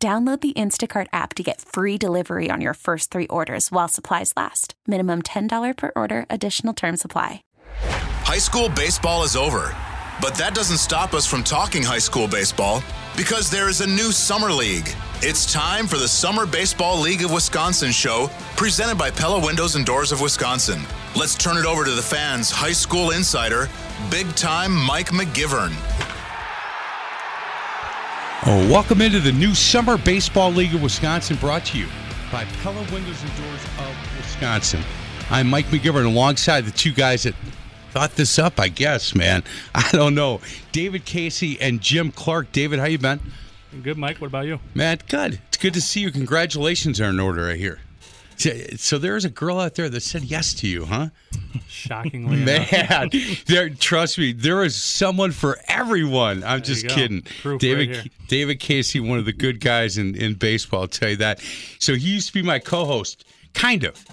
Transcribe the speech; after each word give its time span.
Download 0.00 0.40
the 0.40 0.52
Instacart 0.52 1.08
app 1.12 1.34
to 1.34 1.42
get 1.42 1.60
free 1.60 1.98
delivery 1.98 2.50
on 2.52 2.60
your 2.60 2.74
first 2.74 3.10
three 3.10 3.26
orders 3.26 3.72
while 3.72 3.88
supplies 3.88 4.32
last. 4.36 4.74
Minimum 4.86 5.22
$10 5.22 5.76
per 5.76 5.90
order, 5.96 6.24
additional 6.30 6.72
term 6.72 6.96
supply. 6.96 7.42
High 8.22 8.38
school 8.38 8.68
baseball 8.68 9.24
is 9.24 9.34
over, 9.34 9.74
but 10.22 10.36
that 10.36 10.54
doesn't 10.54 10.78
stop 10.78 11.14
us 11.14 11.26
from 11.26 11.42
talking 11.42 11.82
high 11.82 11.98
school 11.98 12.28
baseball 12.28 12.80
because 13.16 13.50
there 13.50 13.68
is 13.68 13.80
a 13.80 13.88
new 13.88 14.12
summer 14.12 14.52
league. 14.52 14.88
It's 15.20 15.52
time 15.52 15.88
for 15.88 15.96
the 15.96 16.06
Summer 16.06 16.46
Baseball 16.46 17.00
League 17.00 17.24
of 17.24 17.32
Wisconsin 17.32 17.90
show 17.90 18.30
presented 18.54 18.98
by 18.98 19.10
Pella 19.10 19.44
Windows 19.44 19.74
and 19.74 19.84
Doors 19.84 20.12
of 20.12 20.20
Wisconsin. 20.20 20.80
Let's 21.16 21.34
turn 21.34 21.56
it 21.56 21.66
over 21.66 21.84
to 21.84 21.90
the 21.90 22.02
fans' 22.02 22.52
high 22.52 22.70
school 22.70 23.10
insider, 23.10 23.68
big 24.12 24.32
time 24.36 24.72
Mike 24.72 25.08
McGivern. 25.08 25.74
Oh, 28.46 28.70
welcome 28.70 29.02
into 29.02 29.18
the 29.18 29.32
new 29.32 29.52
Summer 29.52 29.98
Baseball 29.98 30.52
League 30.52 30.72
of 30.72 30.80
Wisconsin 30.80 31.36
brought 31.38 31.64
to 31.66 31.78
you 31.78 31.88
by 32.30 32.44
Pella 32.62 32.80
Windows 32.92 33.20
and 33.22 33.36
Doors 33.36 33.64
of 33.80 34.16
Wisconsin. 34.16 34.80
I'm 35.28 35.48
Mike 35.48 35.66
McGivern 35.66 36.06
alongside 36.06 36.64
the 36.64 36.70
two 36.70 36.92
guys 36.92 37.24
that 37.24 37.34
thought 37.90 38.12
this 38.12 38.38
up, 38.38 38.60
I 38.60 38.68
guess, 38.68 39.12
man. 39.12 39.42
I 39.74 39.90
don't 39.90 40.14
know. 40.14 40.40
David 40.70 41.04
Casey 41.04 41.60
and 41.60 41.80
Jim 41.80 42.12
Clark. 42.12 42.52
David, 42.52 42.78
how 42.78 42.84
you 42.86 42.98
been? 42.98 43.18
Good, 43.82 43.98
Mike. 43.98 44.20
What 44.20 44.28
about 44.28 44.46
you? 44.46 44.60
Matt, 44.72 45.08
good. 45.08 45.40
It's 45.48 45.56
good 45.56 45.74
to 45.74 45.80
see 45.80 46.00
you. 46.00 46.12
Congratulations 46.12 47.00
are 47.00 47.10
in 47.10 47.18
order, 47.18 47.50
I 47.50 47.56
hear. 47.56 47.80
So 48.38 48.98
there's 48.98 49.24
a 49.24 49.30
girl 49.30 49.58
out 49.58 49.74
there 49.74 49.88
that 49.88 50.00
said 50.00 50.22
yes 50.22 50.54
to 50.54 50.68
you, 50.68 50.84
huh? 50.84 51.08
Shockingly, 51.68 52.36
man. 52.44 53.10
there, 53.46 53.68
trust 53.70 54.18
me, 54.18 54.32
there 54.32 54.62
is 54.62 54.76
someone 54.76 55.32
for 55.32 55.58
everyone. 55.66 56.44
I'm 56.44 56.60
There 56.60 56.60
just 56.60 56.88
kidding. 56.88 57.22
Proof 57.42 57.60
David 57.60 57.96
right. 57.96 58.12
David 58.28 58.60
Casey, 58.60 59.00
one 59.00 59.18
of 59.18 59.24
the 59.24 59.32
good 59.32 59.60
guys 59.60 59.98
in, 59.98 60.14
in 60.14 60.34
baseball. 60.34 60.82
I'll 60.82 60.88
tell 60.88 61.10
you 61.10 61.16
that. 61.16 61.40
So 61.78 61.94
he 61.94 62.14
used 62.14 62.28
to 62.28 62.32
be 62.32 62.42
my 62.42 62.58
co-host, 62.58 63.24
kind 63.54 63.84
of. 63.84 64.04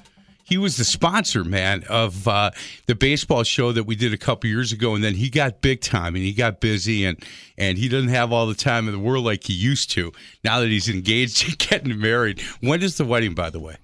He 0.44 0.60
was 0.60 0.78
the 0.78 0.86
sponsor, 0.86 1.44
man, 1.44 1.84
of 1.90 2.28
uh, 2.28 2.52
the 2.86 2.94
baseball 2.94 3.44
show 3.44 3.72
that 3.72 3.86
we 3.86 3.96
did 3.96 4.14
a 4.14 4.18
couple 4.18 4.48
years 4.48 4.72
ago, 4.72 4.94
and 4.94 5.04
then 5.04 5.16
he 5.16 5.30
got 5.32 5.62
big 5.62 5.82
time 5.82 6.14
and 6.14 6.24
he 6.24 6.34
got 6.34 6.60
busy, 6.60 7.04
and 7.04 7.18
and 7.58 7.80
he 7.80 7.90
doesn't 7.90 8.10
have 8.10 8.32
all 8.32 8.46
the 8.46 8.54
time 8.54 8.88
in 8.88 8.94
the 8.94 9.00
world 9.00 9.26
like 9.26 9.44
he 9.46 9.54
used 9.54 9.90
to. 9.92 10.12
Now 10.44 10.60
that 10.60 10.68
he's 10.68 10.88
engaged 10.88 11.44
and 11.48 11.58
getting 11.58 12.00
married, 12.00 12.42
when 12.62 12.84
is 12.84 12.98
the 12.98 13.06
wedding, 13.06 13.34
by 13.34 13.50
the 13.50 13.60
way? 13.60 13.78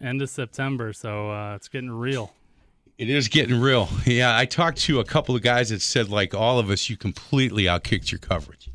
End 0.00 0.22
of 0.22 0.30
September, 0.30 0.92
so 0.92 1.30
uh, 1.30 1.54
it's 1.56 1.68
getting 1.68 1.90
real. 1.90 2.32
It 2.98 3.08
is 3.10 3.28
getting 3.28 3.60
real. 3.60 3.88
Yeah, 4.06 4.36
I 4.36 4.44
talked 4.44 4.78
to 4.82 5.00
a 5.00 5.04
couple 5.04 5.34
of 5.36 5.42
guys 5.42 5.70
that 5.70 5.82
said, 5.82 6.08
like 6.08 6.34
all 6.34 6.58
of 6.58 6.70
us, 6.70 6.88
you 6.88 6.96
completely 6.96 7.64
outkicked 7.64 8.10
your 8.10 8.18
coverage. 8.18 8.70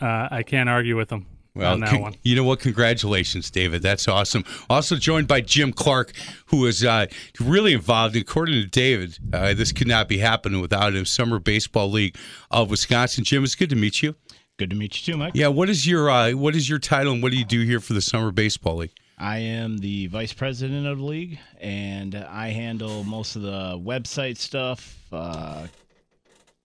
Uh, 0.00 0.28
I 0.30 0.42
can't 0.42 0.68
argue 0.68 0.96
with 0.96 1.08
them 1.08 1.26
Well, 1.54 1.72
on 1.74 1.80
that 1.80 1.90
con- 1.90 2.00
one. 2.02 2.14
you 2.22 2.36
know 2.36 2.44
what? 2.44 2.60
Congratulations, 2.60 3.50
David. 3.50 3.80
That's 3.82 4.08
awesome. 4.08 4.44
Also 4.68 4.96
joined 4.96 5.26
by 5.28 5.40
Jim 5.40 5.72
Clark, 5.72 6.12
who 6.46 6.66
is 6.66 6.84
uh, 6.84 7.06
really 7.40 7.72
involved. 7.72 8.14
According 8.16 8.54
to 8.62 8.66
David, 8.66 9.18
uh, 9.32 9.54
this 9.54 9.72
could 9.72 9.88
not 9.88 10.08
be 10.08 10.18
happening 10.18 10.60
without 10.60 10.94
him. 10.94 11.04
Summer 11.06 11.38
Baseball 11.38 11.90
League 11.90 12.16
of 12.50 12.70
Wisconsin. 12.70 13.24
Jim, 13.24 13.42
it's 13.44 13.54
good 13.54 13.70
to 13.70 13.76
meet 13.76 14.02
you. 14.02 14.14
Good 14.58 14.70
to 14.70 14.76
meet 14.76 15.06
you 15.06 15.12
too, 15.14 15.18
Mike. 15.18 15.32
Yeah, 15.34 15.48
what 15.48 15.68
is 15.70 15.86
your 15.86 16.08
uh, 16.10 16.32
what 16.32 16.54
is 16.56 16.68
your 16.68 16.78
title 16.78 17.12
and 17.14 17.22
what 17.22 17.30
do 17.32 17.38
you 17.38 17.44
do 17.44 17.60
here 17.62 17.80
for 17.80 17.92
the 17.92 18.00
Summer 18.02 18.30
Baseball 18.32 18.76
League? 18.76 18.92
I 19.18 19.38
am 19.38 19.78
the 19.78 20.08
vice 20.08 20.32
president 20.32 20.86
of 20.86 20.98
the 20.98 21.04
league, 21.04 21.38
and 21.60 22.14
I 22.14 22.48
handle 22.48 23.02
most 23.04 23.34
of 23.36 23.42
the 23.42 23.78
website 23.78 24.36
stuff, 24.36 24.98
uh, 25.10 25.66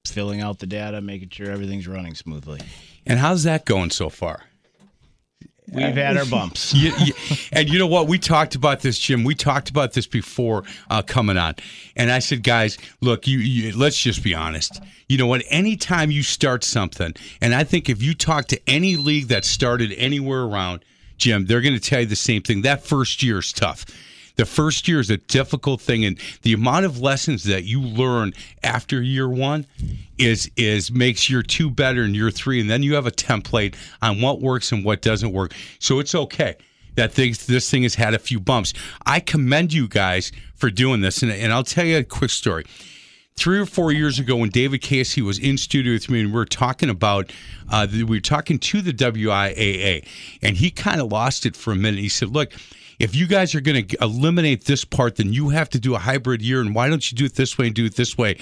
filling 0.05 0.41
out 0.41 0.59
the 0.59 0.67
data, 0.67 0.99
making 0.99 1.29
sure 1.29 1.49
everything's 1.49 1.87
running 1.87 2.13
smoothly. 2.15 2.59
And 3.05 3.19
how's 3.19 3.43
that 3.43 3.65
going 3.65 3.89
so 3.91 4.09
far? 4.09 4.43
We've 5.71 5.95
had 5.95 6.17
our 6.17 6.25
bumps. 6.25 6.73
you, 6.73 6.91
you- 6.99 7.13
and 7.53 7.69
you 7.69 7.79
know 7.79 7.87
what? 7.87 8.07
We 8.09 8.19
talked 8.19 8.55
about 8.55 8.81
this, 8.81 8.99
Jim. 8.99 9.23
We 9.23 9.35
talked 9.35 9.69
about 9.69 9.93
this 9.93 10.05
before 10.05 10.63
uh, 10.89 11.01
coming 11.03 11.37
on, 11.37 11.55
and 11.95 12.11
I 12.11 12.19
said, 12.19 12.43
guys, 12.43 12.77
look, 12.99 13.27
you, 13.27 13.37
you 13.39 13.77
let's 13.77 13.97
just 13.97 14.21
be 14.23 14.35
honest. 14.35 14.81
You 15.07 15.17
know 15.17 15.27
what? 15.27 15.43
Anytime 15.49 16.11
you 16.11 16.23
start 16.23 16.65
something, 16.65 17.13
and 17.39 17.55
I 17.55 17.63
think 17.63 17.87
if 17.87 18.03
you 18.03 18.13
talk 18.13 18.47
to 18.47 18.59
any 18.69 18.97
league 18.97 19.29
that 19.29 19.45
started 19.45 19.93
anywhere 19.93 20.41
around, 20.41 20.83
Jim, 21.21 21.45
they're 21.45 21.61
going 21.61 21.75
to 21.75 21.79
tell 21.79 21.99
you 21.99 22.07
the 22.07 22.15
same 22.15 22.41
thing. 22.41 22.63
That 22.63 22.83
first 22.83 23.21
year 23.21 23.37
is 23.37 23.53
tough. 23.53 23.85
The 24.37 24.45
first 24.45 24.87
year 24.87 24.99
is 24.99 25.11
a 25.11 25.17
difficult 25.17 25.79
thing, 25.79 26.03
and 26.03 26.17
the 26.41 26.53
amount 26.53 26.85
of 26.85 26.99
lessons 26.99 27.43
that 27.43 27.63
you 27.63 27.79
learn 27.79 28.33
after 28.63 29.03
year 29.03 29.29
one 29.29 29.67
is 30.17 30.49
is 30.57 30.91
makes 30.91 31.29
year 31.29 31.43
two 31.43 31.69
better 31.69 32.01
and 32.01 32.15
year 32.15 32.31
three, 32.31 32.59
and 32.59 32.71
then 32.71 32.81
you 32.81 32.95
have 32.95 33.05
a 33.05 33.11
template 33.11 33.75
on 34.01 34.19
what 34.19 34.41
works 34.41 34.71
and 34.71 34.83
what 34.83 35.03
doesn't 35.03 35.31
work. 35.31 35.53
So 35.77 35.99
it's 35.99 36.15
okay 36.15 36.55
that 36.95 37.13
things 37.13 37.45
this 37.45 37.69
thing 37.69 37.83
has 37.83 37.93
had 37.93 38.15
a 38.15 38.19
few 38.19 38.39
bumps. 38.39 38.73
I 39.05 39.19
commend 39.19 39.73
you 39.73 39.87
guys 39.87 40.31
for 40.55 40.71
doing 40.71 41.01
this, 41.01 41.21
and, 41.21 41.31
and 41.31 41.53
I'll 41.53 41.63
tell 41.63 41.85
you 41.85 41.99
a 41.99 42.03
quick 42.03 42.31
story 42.31 42.65
three 43.35 43.59
or 43.59 43.65
four 43.65 43.91
years 43.91 44.19
ago 44.19 44.35
when 44.35 44.49
David 44.49 44.81
Casey 44.81 45.21
was 45.21 45.39
in 45.39 45.57
studio 45.57 45.93
with 45.93 46.09
me 46.09 46.21
and 46.21 46.29
we 46.29 46.35
were 46.35 46.45
talking 46.45 46.89
about 46.89 47.31
uh, 47.69 47.87
we 47.91 48.03
were 48.03 48.19
talking 48.19 48.59
to 48.59 48.81
the 48.81 48.93
WIAA 48.93 50.05
and 50.41 50.57
he 50.57 50.69
kind 50.69 51.01
of 51.01 51.11
lost 51.11 51.45
it 51.45 51.55
for 51.55 51.71
a 51.71 51.75
minute. 51.75 51.99
He 51.99 52.09
said, 52.09 52.29
"Look, 52.29 52.53
if 52.99 53.15
you 53.15 53.27
guys 53.27 53.55
are 53.55 53.61
going 53.61 53.87
to 53.87 53.97
eliminate 54.01 54.65
this 54.65 54.85
part, 54.85 55.15
then 55.15 55.33
you 55.33 55.49
have 55.49 55.69
to 55.71 55.79
do 55.79 55.95
a 55.95 55.99
hybrid 55.99 56.41
year, 56.41 56.61
and 56.61 56.75
why 56.75 56.87
don't 56.87 57.11
you 57.11 57.17
do 57.17 57.25
it 57.25 57.35
this 57.35 57.57
way 57.57 57.67
and 57.67 57.75
do 57.75 57.85
it 57.85 57.95
this 57.95 58.17
way?" 58.17 58.37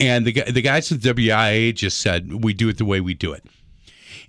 And 0.00 0.26
the 0.26 0.32
the 0.32 0.62
guys 0.62 0.90
at 0.92 1.02
the 1.02 1.14
WIAA 1.14 1.74
just 1.74 2.00
said, 2.00 2.44
"We 2.44 2.54
do 2.54 2.68
it 2.68 2.78
the 2.78 2.84
way 2.84 3.00
we 3.00 3.14
do 3.14 3.32
it." 3.32 3.44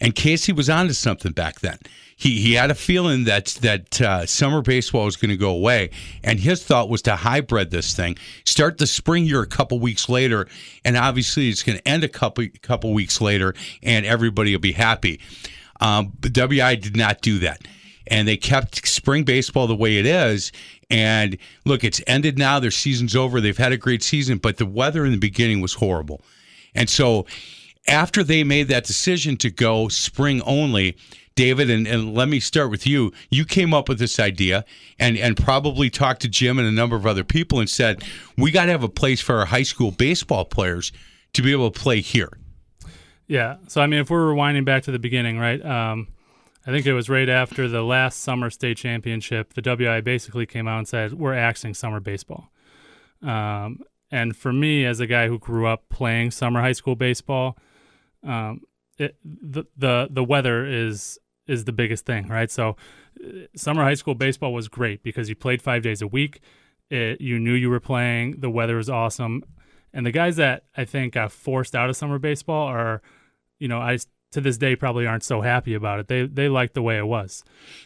And 0.02 0.16
Casey 0.16 0.52
was 0.52 0.70
onto 0.70 0.94
something 0.94 1.32
back 1.32 1.60
then. 1.60 1.78
He 2.20 2.42
he 2.42 2.54
had 2.54 2.70
a 2.70 2.76
feeling 2.76 3.24
that 3.24 3.46
that 3.62 4.02
uh, 4.02 4.26
summer 4.26 4.62
baseball 4.62 5.06
was 5.06 5.16
going 5.16 5.30
to 5.30 5.38
go 5.38 5.52
away, 5.52 5.92
and 6.22 6.38
his 6.38 6.62
thought 6.62 6.90
was 6.90 7.02
to 7.04 7.16
hybrid 7.16 7.72
this 7.72 7.96
thing, 7.96 8.18
start 8.44 8.78
the 8.78 8.88
spring 8.88 9.24
year 9.24 9.42
a 9.42 9.48
couple 9.48 9.80
weeks 9.80 10.10
later, 10.10 10.46
and 10.84 10.98
obviously 10.98 11.48
it's 11.48 11.64
going 11.64 11.78
to 11.78 11.88
end 11.88 12.04
a 12.04 12.10
couple 12.10 12.46
couple 12.62 12.94
weeks 12.94 13.22
later, 13.22 13.56
and 13.82 14.06
everybody 14.06 14.52
will 14.52 14.60
be 14.60 14.74
happy. 14.74 15.22
Um, 15.80 16.12
but 16.20 16.34
WI 16.34 16.76
did 16.76 16.98
not 16.98 17.22
do 17.22 17.40
that, 17.40 17.62
and 18.06 18.28
they 18.28 18.36
kept 18.36 18.86
spring 18.86 19.24
baseball 19.24 19.68
the 19.68 19.74
way 19.74 19.98
it 19.98 20.06
is. 20.06 20.52
And 20.90 21.38
look, 21.64 21.86
it's 21.86 22.02
ended 22.06 22.38
now. 22.38 22.60
Their 22.60 22.70
season's 22.70 23.16
over. 23.16 23.40
They've 23.40 23.58
had 23.58 23.72
a 23.72 23.78
great 23.78 24.04
season, 24.04 24.40
but 24.40 24.58
the 24.58 24.66
weather 24.66 25.06
in 25.06 25.12
the 25.14 25.18
beginning 25.18 25.62
was 25.62 25.76
horrible, 25.76 26.20
and 26.76 26.90
so 26.90 27.28
after 27.88 28.26
they 28.26 28.44
made 28.44 28.68
that 28.68 28.84
decision 28.84 29.38
to 29.38 29.50
go 29.50 29.88
spring 29.88 30.42
only, 30.42 30.98
David, 31.40 31.70
and, 31.70 31.88
and 31.88 32.14
let 32.14 32.28
me 32.28 32.42
start 32.42 32.70
with 32.70 32.86
you. 32.86 33.14
You 33.30 33.46
came 33.46 33.74
up 33.74 33.88
with 33.88 33.98
this 33.98 34.20
idea 34.20 34.66
and, 35.00 35.18
and 35.18 35.38
probably 35.38 35.90
talked 35.90 36.22
to 36.24 36.28
Jim 36.28 36.60
and 36.60 36.68
a 36.68 36.72
number 36.72 36.98
of 36.98 37.06
other 37.06 37.24
people 37.24 37.62
and 37.62 37.70
said, 37.70 38.04
we 38.38 38.52
got 38.52 38.66
to 38.66 38.72
have 38.72 38.84
a 38.84 38.90
place 38.90 39.22
for 39.22 39.38
our 39.38 39.46
high 39.46 39.64
school 39.64 39.92
baseball 39.92 40.44
players 40.44 40.92
to 41.32 41.42
be 41.42 41.54
able 41.54 41.72
to 41.72 41.80
play 41.80 42.02
here. 42.02 42.38
Yeah. 43.28 43.56
So 43.70 43.80
I 43.80 43.88
mean, 43.88 44.02
if 44.02 44.10
we're 44.10 44.34
rewinding 44.34 44.66
back 44.66 44.84
to 44.84 44.92
the 44.92 45.00
beginning, 45.00 45.40
right? 45.40 45.66
Um, 45.66 46.10
I 46.68 46.72
think 46.72 46.86
it 46.86 46.92
was 46.92 47.08
right 47.08 47.30
after 47.30 47.70
the 47.70 47.84
last 47.84 48.20
summer 48.20 48.50
state 48.50 48.76
championship. 48.76 49.54
The 49.54 49.62
WI 49.62 50.02
basically 50.02 50.46
came 50.46 50.68
out 50.68 50.80
and 50.80 50.88
said 50.90 51.14
we're 51.14 51.36
axing 51.36 51.74
summer 51.74 52.02
baseball. 52.02 52.52
Um, 53.22 53.80
and 54.12 54.36
for 54.36 54.52
me, 54.52 54.84
as 54.84 55.00
a 55.00 55.08
guy 55.08 55.30
who 55.30 55.40
grew 55.40 55.68
up 55.68 55.88
playing 55.88 56.32
summer 56.32 56.60
high 56.60 56.74
school 56.74 56.98
baseball, 56.98 57.58
um, 58.24 58.64
it, 58.98 59.16
the 59.24 59.64
the 59.78 60.10
the 60.12 60.24
weather 60.26 60.66
is 60.66 61.18
is 61.50 61.66
the 61.66 61.72
biggest 61.74 62.06
thing, 62.06 62.28
right? 62.28 62.50
So, 62.52 62.76
uh, 63.24 63.30
summer 63.56 63.84
high 63.84 63.96
school 63.96 64.16
baseball 64.16 64.54
was 64.54 64.68
great 64.68 65.04
because 65.04 65.28
you 65.30 65.36
played 65.36 65.62
five 65.62 65.82
days 65.82 66.02
a 66.02 66.08
week. 66.08 66.40
It, 66.90 67.20
you 67.22 67.40
knew 67.40 67.54
you 67.54 67.70
were 67.70 67.80
playing. 67.80 68.40
The 68.40 68.50
weather 68.50 68.78
was 68.78 68.90
awesome, 68.90 69.44
and 69.94 70.06
the 70.06 70.12
guys 70.12 70.38
that 70.38 70.64
I 70.78 70.86
think 70.86 71.14
got 71.14 71.32
forced 71.32 71.76
out 71.76 71.90
of 71.90 71.96
summer 71.96 72.20
baseball 72.20 72.68
are, 72.68 73.02
you 73.60 73.68
know, 73.68 73.80
I 73.80 73.98
to 74.32 74.42
this 74.42 74.58
day 74.58 74.76
probably 74.76 75.08
aren't 75.08 75.24
so 75.24 75.42
happy 75.42 75.74
about 75.74 76.00
it. 76.00 76.08
They 76.08 76.26
they 76.28 76.50
like 76.50 76.74
the 76.74 76.82
way 76.84 76.98
it 76.98 77.06
was. 77.08 77.44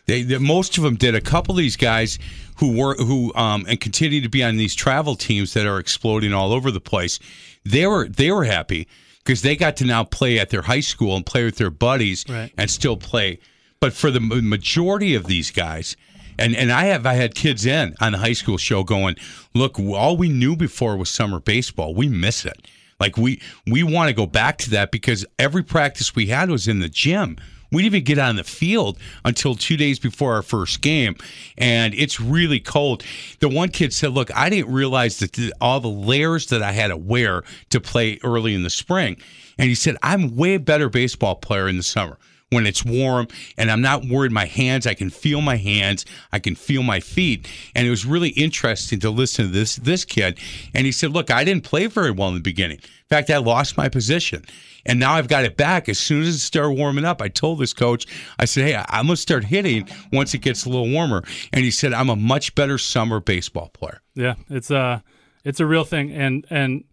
They, 0.08 0.24
they, 0.24 0.38
most 0.40 0.78
of 0.78 0.84
them 0.84 0.96
did. 0.96 1.16
A 1.16 1.22
couple 1.22 1.54
of 1.54 1.58
these 1.58 1.78
guys 1.78 2.20
who 2.58 2.78
were 2.78 2.96
who 2.96 3.34
um, 3.36 3.66
and 3.68 3.80
continue 3.80 4.20
to 4.22 4.30
be 4.30 4.44
on 4.44 4.58
these 4.58 4.76
travel 4.76 5.16
teams 5.16 5.54
that 5.54 5.66
are 5.66 5.80
exploding 5.80 6.34
all 6.34 6.52
over 6.54 6.70
the 6.72 6.82
place. 6.82 7.18
They 7.66 7.88
were 7.88 8.08
they 8.10 8.30
were 8.32 8.44
happy 8.44 8.88
because 9.20 9.42
they 9.42 9.56
got 9.56 9.78
to 9.78 9.86
now 9.86 10.04
play 10.04 10.38
at 10.38 10.50
their 10.50 10.64
high 10.64 10.82
school 10.82 11.16
and 11.16 11.26
play 11.26 11.46
with 11.46 11.56
their 11.58 11.70
buddies 11.72 12.26
Right. 12.28 12.52
and 12.58 12.70
still 12.70 12.98
play 12.98 13.40
But 13.84 13.92
for 13.92 14.12
the 14.12 14.22
majority 14.22 15.14
of 15.14 15.26
these 15.26 15.52
guys, 15.52 15.98
and 16.40 16.56
and 16.56 16.72
I 16.72 16.86
have 16.86 17.06
I 17.06 17.16
had 17.16 17.36
kids 17.36 17.66
in 17.66 17.98
on 18.00 18.14
the 18.14 18.18
high 18.18 18.32
school 18.32 18.58
show 18.58 18.82
going, 18.82 19.18
look, 19.54 19.78
all 19.78 20.16
we 20.16 20.30
knew 20.30 20.56
before 20.56 20.96
was 20.96 21.10
summer 21.10 21.42
baseball. 21.42 21.94
We 21.94 22.08
miss 22.08 22.46
it. 22.46 22.66
Like 22.98 23.18
we 23.18 23.42
we 23.68 23.84
want 23.84 24.08
to 24.08 24.14
go 24.16 24.26
back 24.26 24.58
to 24.60 24.70
that 24.70 24.90
because 24.90 25.26
every 25.38 25.64
practice 25.64 26.16
we 26.16 26.28
had 26.28 26.50
was 26.50 26.66
in 26.66 26.80
the 26.80 26.88
gym. 26.88 27.36
We 27.74 27.82
didn't 27.82 27.96
even 27.96 28.06
get 28.06 28.20
on 28.20 28.38
the 28.38 28.46
field 28.46 28.98
until 29.26 29.54
two 29.54 29.76
days 29.76 30.00
before 30.00 30.34
our 30.36 30.44
first 30.44 30.80
game, 30.80 31.18
and 31.58 31.94
it's 31.94 32.22
really 32.22 32.62
cold. 32.62 33.04
The 33.42 33.50
one 33.50 33.68
kid 33.68 33.92
said, 33.92 34.12
"Look, 34.12 34.34
I 34.34 34.50
didn't 34.50 34.72
realize 34.72 35.20
that 35.20 35.34
the, 35.34 35.54
all 35.60 35.82
the 35.82 35.90
layers 35.90 36.46
that 36.46 36.64
I 36.64 36.72
had 36.72 36.88
to 36.88 36.96
wear 36.96 37.44
to 37.72 37.82
play 37.82 38.18
early 38.24 38.56
in 38.56 38.64
the 38.64 38.70
spring." 38.70 39.18
And 39.58 39.68
he 39.68 39.76
said, 39.76 39.98
"I'm 40.02 40.38
way 40.38 40.56
better 40.56 40.88
baseball 40.88 41.36
player 41.36 41.68
in 41.68 41.76
the 41.76 41.84
summer." 41.84 42.18
When 42.54 42.66
it's 42.66 42.86
warm 42.86 43.28
and 43.58 43.70
I'm 43.72 43.82
not 43.82 44.06
worried 44.06 44.32
my 44.32 44.46
hands. 44.46 44.88
I 44.88 44.94
can 44.94 45.10
feel 45.10 45.42
my 45.42 45.58
hands. 45.58 46.06
I 46.32 46.40
can 46.40 46.56
feel 46.56 46.84
my 46.84 47.00
feet. 47.00 47.48
And 47.76 47.86
it 47.86 47.90
was 47.90 48.06
really 48.06 48.30
interesting 48.30 49.00
to 49.02 49.10
listen 49.10 49.46
to 49.46 49.52
this 49.52 49.76
this 49.78 50.06
kid. 50.06 50.40
And 50.74 50.86
he 50.86 50.92
said, 50.92 51.12
Look, 51.12 51.32
I 51.32 51.44
didn't 51.44 51.64
play 51.64 51.88
very 51.88 52.12
well 52.12 52.30
in 52.30 52.36
the 52.36 52.42
beginning. 52.42 52.78
In 52.78 53.10
fact, 53.10 53.30
I 53.30 53.38
lost 53.38 53.78
my 53.78 53.90
position. 53.90 54.46
And 54.86 55.00
now 55.00 55.14
I've 55.14 55.28
got 55.28 55.46
it 55.46 55.56
back. 55.56 55.88
As 55.88 55.98
soon 55.98 56.24
as 56.24 56.36
it 56.36 56.40
started 56.40 56.72
warming 56.72 57.06
up, 57.06 57.22
I 57.22 57.30
told 57.30 57.60
this 57.60 57.74
coach, 57.74 58.06
I 58.40 58.46
said, 58.46 58.66
Hey, 58.66 58.76
I'm 58.76 59.06
gonna 59.06 59.18
start 59.18 59.46
hitting 59.46 59.88
once 60.12 60.34
it 60.34 60.40
gets 60.40 60.66
a 60.66 60.70
little 60.70 60.90
warmer. 60.90 61.24
And 61.52 61.64
he 61.64 61.72
said, 61.72 61.94
I'm 61.94 62.10
a 62.10 62.16
much 62.16 62.56
better 62.56 62.78
summer 62.78 63.20
baseball 63.20 63.70
player. 63.70 64.02
Yeah, 64.16 64.36
it's 64.50 64.72
a 64.72 65.04
it's 65.44 65.60
a 65.60 65.66
real 65.66 65.84
thing. 65.84 66.12
And 66.12 66.46
and 66.50 66.84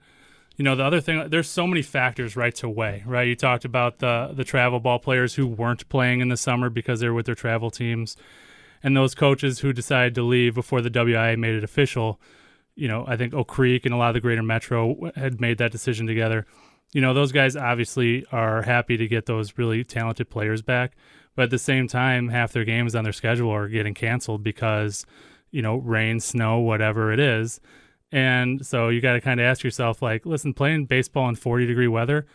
you 0.61 0.65
know 0.65 0.77
the 0.77 0.85
other 0.85 1.01
thing 1.01 1.31
there's 1.31 1.49
so 1.49 1.67
many 1.67 1.81
factors 1.81 2.37
right 2.37 2.55
to 2.57 2.69
weigh 2.69 3.03
right? 3.07 3.27
You 3.27 3.35
talked 3.35 3.65
about 3.65 4.01
the 4.01 4.33
the 4.35 4.45
travel 4.45 4.79
ball 4.79 4.99
players 4.99 5.37
who 5.37 5.47
weren't 5.47 5.89
playing 5.89 6.21
in 6.21 6.29
the 6.29 6.37
summer 6.37 6.69
because 6.69 7.01
they're 7.01 7.15
with 7.15 7.25
their 7.25 7.35
travel 7.35 7.71
teams. 7.71 8.15
And 8.83 8.95
those 8.95 9.15
coaches 9.15 9.61
who 9.61 9.73
decided 9.73 10.15
to 10.17 10.23
leave 10.23 10.55
before 10.55 10.83
the 10.83 10.91
WIA 10.91 11.39
made 11.39 11.55
it 11.55 11.65
official 11.65 12.21
you 12.75 12.89
know 12.89 13.07
I 13.09 13.17
think 13.17 13.33
Oak 13.33 13.49
Creek 13.49 13.87
and 13.87 13.95
a 13.95 13.97
lot 13.97 14.09
of 14.09 14.15
the 14.15 14.21
greater 14.21 14.43
metro 14.43 15.11
had 15.17 15.41
made 15.41 15.57
that 15.57 15.73
decision 15.73 16.07
together. 16.07 16.45
You 16.93 17.01
know 17.01 17.15
those 17.15 17.33
guys 17.33 17.57
obviously 17.57 18.27
are 18.31 18.61
happy 18.61 18.99
to 18.99 19.09
get 19.09 19.25
those 19.25 19.57
really 19.57 19.83
talented 19.83 20.29
players 20.29 20.61
back 20.61 20.93
but 21.37 21.45
at 21.45 21.51
the 21.51 21.59
same 21.59 21.89
time 21.89 22.29
half 22.29 22.53
their 22.53 22.67
games 22.67 22.95
on 22.95 23.05
their 23.05 23.15
schedule 23.15 23.51
are 23.51 23.67
getting 23.67 23.95
canceled 23.95 24.43
because 24.43 25.07
you 25.53 25.63
know 25.63 25.77
rain 25.77 26.21
snow 26.21 26.59
whatever 26.59 27.15
it 27.15 27.19
is 27.19 27.63
and 28.13 28.65
so 28.65 28.89
you 28.89 29.01
got 29.01 29.13
to 29.15 29.21
kind 29.21 29.41
of 29.41 29.47
ask 29.47 29.63
yourself, 29.63 30.03
like, 30.03 30.27
listen, 30.27 30.53
playing 30.53 30.87
baseball 30.87 31.29
in 31.29 31.37
40 31.37 31.67
degree 31.67 31.89
weather 31.89 32.27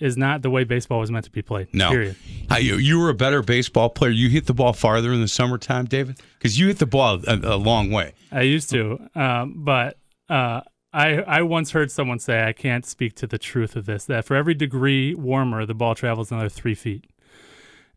is 0.00 0.16
not 0.16 0.42
the 0.42 0.50
way 0.50 0.64
baseball 0.64 1.00
was 1.00 1.10
meant 1.10 1.24
to 1.24 1.30
be 1.30 1.42
played. 1.42 1.68
No. 1.74 1.90
Period. 1.90 2.16
How 2.48 2.58
you, 2.58 2.76
you 2.76 2.98
were 2.98 3.10
a 3.10 3.14
better 3.14 3.42
baseball 3.42 3.90
player. 3.90 4.10
You 4.10 4.28
hit 4.28 4.46
the 4.46 4.54
ball 4.54 4.72
farther 4.72 5.12
in 5.12 5.20
the 5.20 5.28
summertime, 5.28 5.86
David? 5.86 6.20
Because 6.38 6.58
you 6.58 6.68
hit 6.68 6.78
the 6.78 6.86
ball 6.86 7.20
a, 7.26 7.34
a, 7.34 7.56
long 7.56 7.90
way. 7.90 8.14
I 8.30 8.42
used 8.42 8.70
to. 8.70 8.98
Um, 9.14 9.64
but 9.64 9.98
uh, 10.28 10.60
I, 10.92 11.20
I 11.22 11.42
once 11.42 11.72
heard 11.72 11.90
someone 11.90 12.20
say, 12.20 12.44
I 12.44 12.52
can't 12.52 12.86
speak 12.86 13.14
to 13.16 13.26
the 13.26 13.38
truth 13.38 13.76
of 13.76 13.86
this, 13.86 14.04
that 14.04 14.24
for 14.24 14.36
every 14.36 14.54
degree 14.54 15.14
warmer, 15.14 15.66
the 15.66 15.74
ball 15.74 15.94
travels 15.94 16.30
another 16.30 16.48
three 16.48 16.74
feet. 16.74 17.10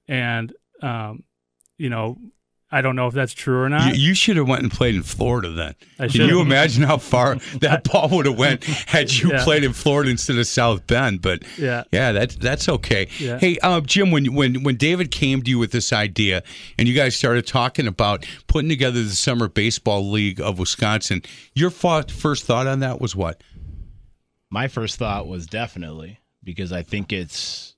And, 0.08 0.54
um, 0.82 1.24
you 1.78 1.90
know, 1.90 2.18
I 2.74 2.82
don't 2.82 2.96
know 2.96 3.08
if 3.08 3.14
that's 3.14 3.34
true 3.34 3.60
or 3.62 3.68
not. 3.68 3.96
You, 3.98 4.10
you 4.10 4.14
should 4.16 4.38
have 4.38 4.48
went 4.48 4.62
and 4.62 4.72
played 4.72 4.96
in 4.96 5.04
Florida 5.04 5.50
then. 5.52 5.76
I 6.00 6.04
Can 6.04 6.10
should've. 6.12 6.30
you 6.30 6.40
imagine 6.42 6.84
how 6.84 6.98
far 6.98 7.36
that 7.60 7.84
ball 7.84 8.08
would 8.10 8.26
have 8.26 8.38
went 8.38 8.64
had 8.64 9.12
you 9.12 9.32
Yeah. 9.32 9.44
played 9.44 9.64
in 9.66 9.74
Florida 9.74 10.10
instead 10.10 10.38
of 10.38 10.48
South 10.48 10.88
Bend? 10.88 11.22
But 11.22 11.44
Yeah. 11.58 11.84
yeah, 11.92 12.12
that's 12.14 12.36
that's 12.38 12.70
okay. 12.70 13.10
Yeah. 13.20 13.40
Hey, 13.40 13.58
uh, 13.62 13.82
Jim, 13.82 14.10
when 14.12 14.34
when 14.34 14.64
when 14.64 14.78
David 14.78 15.12
came 15.12 15.42
to 15.44 15.50
you 15.50 15.60
with 15.60 15.72
this 15.72 15.92
idea, 15.92 16.44
and 16.80 16.88
you 16.88 16.94
guys 16.94 17.16
started 17.16 17.46
talking 17.46 17.88
about 17.88 18.26
putting 18.48 18.70
together 18.70 19.04
the 19.04 19.10
Summer 19.10 19.50
Baseball 19.50 20.10
League 20.10 20.40
of 20.40 20.58
Wisconsin, 20.58 21.22
your 21.54 21.70
thought, 21.72 22.10
first 22.10 22.46
thought 22.46 22.68
on 22.68 22.80
that 22.80 23.02
was 23.02 23.16
what? 23.16 23.42
My 24.50 24.68
first 24.68 24.98
thought 24.98 25.28
was 25.28 25.46
definitely 25.46 26.20
because 26.44 26.72
I 26.72 26.84
think 26.84 27.12
it's 27.14 27.76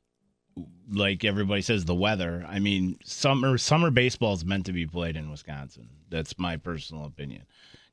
like 0.92 1.24
everybody 1.24 1.62
says 1.62 1.86
the 1.86 1.96
weather. 1.96 2.46
I 2.48 2.60
mean, 2.60 2.98
summer 3.04 3.58
summer 3.58 3.92
baseball 3.92 4.34
is 4.34 4.46
meant 4.46 4.66
to 4.68 4.74
be 4.74 4.86
played 4.86 5.16
in 5.16 5.30
Wisconsin. 5.30 5.90
That's 6.10 6.38
my 6.38 6.58
personal 6.58 7.06
opinion. 7.06 7.44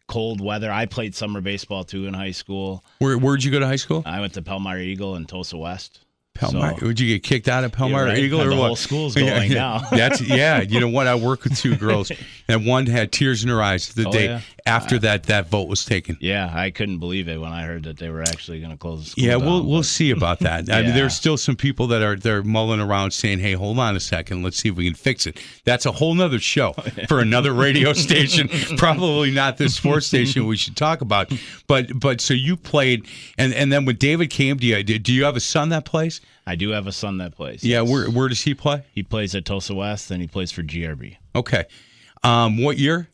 Cold 0.07 0.41
weather. 0.41 0.73
I 0.73 0.87
played 0.87 1.15
summer 1.15 1.41
baseball 1.41 1.85
too 1.85 2.07
in 2.07 2.15
high 2.15 2.33
school. 2.33 2.85
Where 2.99 3.17
where'd 3.17 3.45
you 3.45 3.51
go 3.51 3.61
to 3.61 3.67
high 3.67 3.77
school? 3.77 4.03
I 4.05 4.21
went 4.21 4.35
to 4.35 4.43
Palmyra 4.43 4.81
Eagle 4.81 5.17
in 5.17 5.27
Tosa 5.27 5.57
West. 5.57 6.01
Palmyra. 6.35 6.77
So- 6.79 6.87
Would 6.87 7.01
you 7.01 7.09
get 7.09 7.23
kicked 7.23 7.49
out 7.49 7.65
of 7.65 7.73
Palmyra 7.73 8.07
right. 8.07 8.19
Eagle 8.19 8.41
or 8.41 8.49
The 8.49 8.57
what? 8.57 8.67
whole 8.69 8.77
school's 8.77 9.15
going 9.15 9.53
now. 9.53 9.79
That's 9.91 10.21
yeah. 10.21 10.61
You 10.63 10.81
know 10.81 10.89
what? 10.89 11.07
I 11.07 11.15
work 11.17 11.45
with 11.45 11.57
two 11.59 11.77
girls, 11.77 12.11
and 12.49 12.65
one 12.67 12.87
had 12.87 13.13
tears 13.13 13.43
in 13.43 13.51
her 13.51 13.61
eyes 13.63 13.93
the 13.95 14.09
Oh, 14.09 14.13
day 14.13 14.25
yeah? 14.27 14.41
after 14.65 14.97
uh, 14.97 15.01
that 15.01 15.25
that 15.25 15.49
vote 15.49 15.69
was 15.69 15.85
taken. 15.85 16.17
Yeah, 16.21 16.51
I 16.55 16.71
couldn't 16.71 16.99
believe 16.99 17.29
it 17.29 17.39
when 17.41 17.53
I 17.53 17.65
heard 17.65 17.83
that 17.85 17.99
they 17.99 18.09
were 18.11 18.23
actually 18.23 18.61
going 18.61 18.71
to 18.71 18.77
close 18.79 19.05
the 19.05 19.11
school. 19.11 19.25
Yeah, 19.25 19.37
we'll 19.37 19.61
down, 19.61 19.69
we'll 19.69 19.83
see 19.83 20.11
about 20.13 20.39
that. 20.41 20.71
I 20.73 20.83
mean, 20.83 20.95
there's 20.95 21.15
still 21.15 21.37
some 21.37 21.57
people 21.57 21.89
that 21.89 22.01
are 22.03 22.17
they're 22.17 22.43
mulling 22.43 22.81
around 22.81 23.11
saying, 23.11 23.41
"Hey, 23.41 23.53
hold 23.53 23.79
on 23.79 23.97
a 23.97 24.01
second, 24.01 24.43
let's 24.43 24.57
see 24.57 24.69
if 24.71 24.77
we 24.77 24.87
can 24.87 24.95
fix 24.95 25.27
it." 25.27 25.39
That's 25.65 25.85
a 25.85 25.93
whole 25.93 26.15
nother 26.15 26.39
show 26.39 26.73
for 27.09 27.19
another 27.21 27.53
radio 27.53 27.93
station. 27.93 28.49
Probably 28.79 29.31
not 29.33 29.59
this 29.59 29.75
sports 29.75 30.07
station 30.07 30.47
we 30.47 30.57
should 30.57 30.77
talk 30.77 31.01
about. 31.01 31.33
But 31.67 31.99
but 31.99 32.21
so 32.21 32.35
you 32.35 32.57
played, 32.57 33.07
and 33.37 33.53
and 33.53 33.71
then 33.73 33.85
when 33.85 33.97
David 33.97 34.31
came 34.31 34.59
to 34.59 34.65
you, 34.67 34.83
do 34.83 35.13
you 35.13 35.25
have 35.25 35.37
a 35.37 35.41
son 35.41 35.69
that 35.71 35.85
plays? 35.85 36.21
I 36.51 36.57
do 36.57 36.71
have 36.71 36.87
a 36.87 36.93
son 36.93 37.19
that 37.19 37.35
plays. 37.37 37.63
Yeah, 37.63 37.83
yes. 37.83 37.91
where 37.91 38.11
where 38.11 38.29
does 38.29 38.43
he 38.43 38.55
play? 38.55 38.85
he 38.93 39.03
plays 39.03 39.35
at 39.35 39.45
Tosa 39.45 39.75
West 39.75 40.11
and 40.11 40.21
he 40.21 40.27
plays 40.29 40.51
for 40.51 40.63
GRB. 40.63 41.17
Okay, 41.35 41.65
um, 42.25 42.63
what 42.63 42.79
year? 42.79 43.09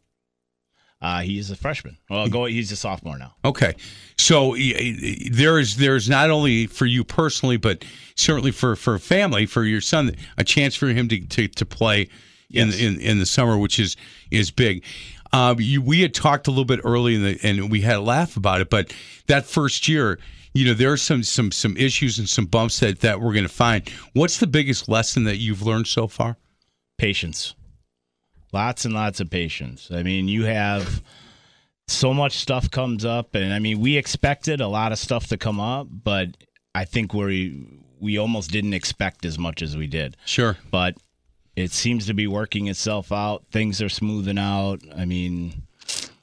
Uh, 1.02 1.20
he's 1.20 1.50
a 1.50 1.56
freshman. 1.56 1.98
Well, 2.08 2.26
go. 2.28 2.46
He's 2.46 2.72
a 2.72 2.76
sophomore 2.76 3.18
now. 3.18 3.34
Okay, 3.44 3.74
so 4.16 4.48
y- 4.52 4.72
y- 4.78 5.28
there's 5.30 5.76
there's 5.76 6.08
not 6.08 6.30
only 6.30 6.66
for 6.66 6.86
you 6.86 7.04
personally, 7.04 7.58
but 7.58 7.84
certainly 8.14 8.50
for 8.50 8.74
for 8.76 8.98
family, 8.98 9.44
for 9.44 9.62
your 9.64 9.82
son, 9.82 10.16
a 10.38 10.44
chance 10.44 10.74
for 10.74 10.88
him 10.88 11.08
to 11.08 11.20
to, 11.20 11.48
to 11.48 11.66
play 11.66 12.02
in, 12.50 12.68
Yes. 12.68 12.80
in 12.80 13.00
in 13.00 13.18
the 13.18 13.26
summer, 13.26 13.58
which 13.58 13.78
is 13.78 13.96
is 14.30 14.50
big. 14.50 14.82
Um, 15.34 15.60
you, 15.60 15.82
we 15.82 16.00
had 16.00 16.14
talked 16.14 16.46
a 16.46 16.50
little 16.50 16.64
bit 16.64 16.80
early 16.82 17.14
in 17.16 17.22
the, 17.24 17.38
and 17.42 17.70
we 17.70 17.82
had 17.82 17.96
a 17.96 18.00
laugh 18.00 18.36
about 18.38 18.62
it, 18.62 18.70
but 18.70 18.94
that 19.26 19.44
first 19.44 19.88
year, 19.88 20.18
you 20.56 20.64
know, 20.64 20.74
there 20.74 20.90
are 20.90 20.96
some 20.96 21.22
some 21.22 21.52
some 21.52 21.76
issues 21.76 22.18
and 22.18 22.28
some 22.28 22.46
bumps 22.46 22.80
that 22.80 23.00
that 23.00 23.20
we're 23.20 23.32
going 23.32 23.44
to 23.44 23.48
find. 23.48 23.88
What's 24.14 24.38
the 24.38 24.46
biggest 24.46 24.88
lesson 24.88 25.24
that 25.24 25.36
you've 25.36 25.62
learned 25.62 25.86
so 25.86 26.08
far? 26.08 26.38
Patience. 26.96 27.54
Lots 28.52 28.84
and 28.86 28.94
lots 28.94 29.20
of 29.20 29.28
patience. 29.28 29.88
I 29.92 30.02
mean, 30.02 30.28
you 30.28 30.44
have 30.44 31.02
so 31.88 32.14
much 32.14 32.38
stuff 32.38 32.70
comes 32.70 33.04
up, 33.04 33.34
and 33.34 33.52
I 33.52 33.58
mean, 33.58 33.80
we 33.80 33.96
expected 33.96 34.60
a 34.60 34.68
lot 34.68 34.92
of 34.92 34.98
stuff 34.98 35.26
to 35.28 35.36
come 35.36 35.60
up, 35.60 35.88
but 35.90 36.28
I 36.74 36.86
think 36.86 37.12
we 37.12 37.82
we 38.00 38.18
almost 38.18 38.50
didn't 38.50 38.72
expect 38.72 39.26
as 39.26 39.38
much 39.38 39.60
as 39.60 39.76
we 39.76 39.86
did. 39.86 40.16
Sure. 40.24 40.56
But 40.70 40.96
it 41.54 41.70
seems 41.70 42.06
to 42.06 42.14
be 42.14 42.26
working 42.26 42.68
itself 42.68 43.12
out. 43.12 43.44
Things 43.50 43.82
are 43.82 43.88
smoothing 43.88 44.38
out. 44.38 44.80
I 44.96 45.04
mean, 45.04 45.65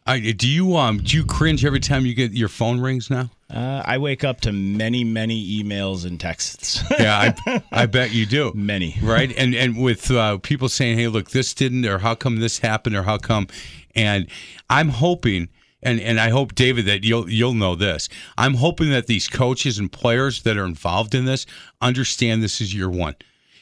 I, 0.06 0.20
do 0.20 0.48
you 0.50 0.76
um 0.76 0.98
do 0.98 1.16
you 1.16 1.26
cringe 1.26 1.64
every 1.64 1.80
time 1.80 2.06
you 2.06 2.14
get 2.14 2.34
your 2.34 2.50
phone 2.50 2.80
rings 2.82 3.10
now? 3.10 3.30
uh, 3.50 3.84
I 3.86 4.00
wake 4.00 4.24
up 4.24 4.42
to 4.42 4.52
many, 4.52 5.04
many 5.04 5.62
emails 5.62 6.06
and 6.06 6.20
texts. 6.20 6.84
Yeah, 7.00 7.34
I 7.46 7.62
I 7.72 7.86
bet 7.86 8.12
you 8.12 8.26
do. 8.26 8.52
many. 8.56 8.98
right? 9.02 9.34
And 9.38 9.56
and 9.56 9.82
with 9.82 10.12
uh, 10.12 10.40
people 10.40 10.68
saying, 10.70 10.98
"Hey, 10.98 11.08
look, 11.08 11.32
this 11.32 11.54
didn't," 11.54 11.86
or 11.86 12.00
"How 12.00 12.16
come 12.16 12.38
this 12.38 12.60
happened?" 12.60 12.96
or 12.96 13.04
"How 13.04 13.18
come?" 13.18 13.48
And 13.96 14.28
I'm 14.70 14.90
hoping, 14.90 15.50
and 15.82 16.00
and 16.02 16.20
I 16.20 16.30
hope 16.32 16.54
David 16.56 16.86
that 16.88 17.04
you'll 17.04 17.30
you'll 17.30 17.54
know 17.54 17.76
this. 17.76 18.10
I'm 18.38 18.56
hoping 18.56 18.90
that 18.90 19.08
these 19.08 19.28
coaches 19.30 19.80
and 19.80 19.92
players 19.92 20.42
that 20.44 20.58
are 20.58 20.66
involved 20.66 21.16
in 21.16 21.26
this 21.26 21.46
understand 21.82 22.42
this 22.44 22.60
is 22.60 22.74
year 22.74 22.90
one, 22.90 23.16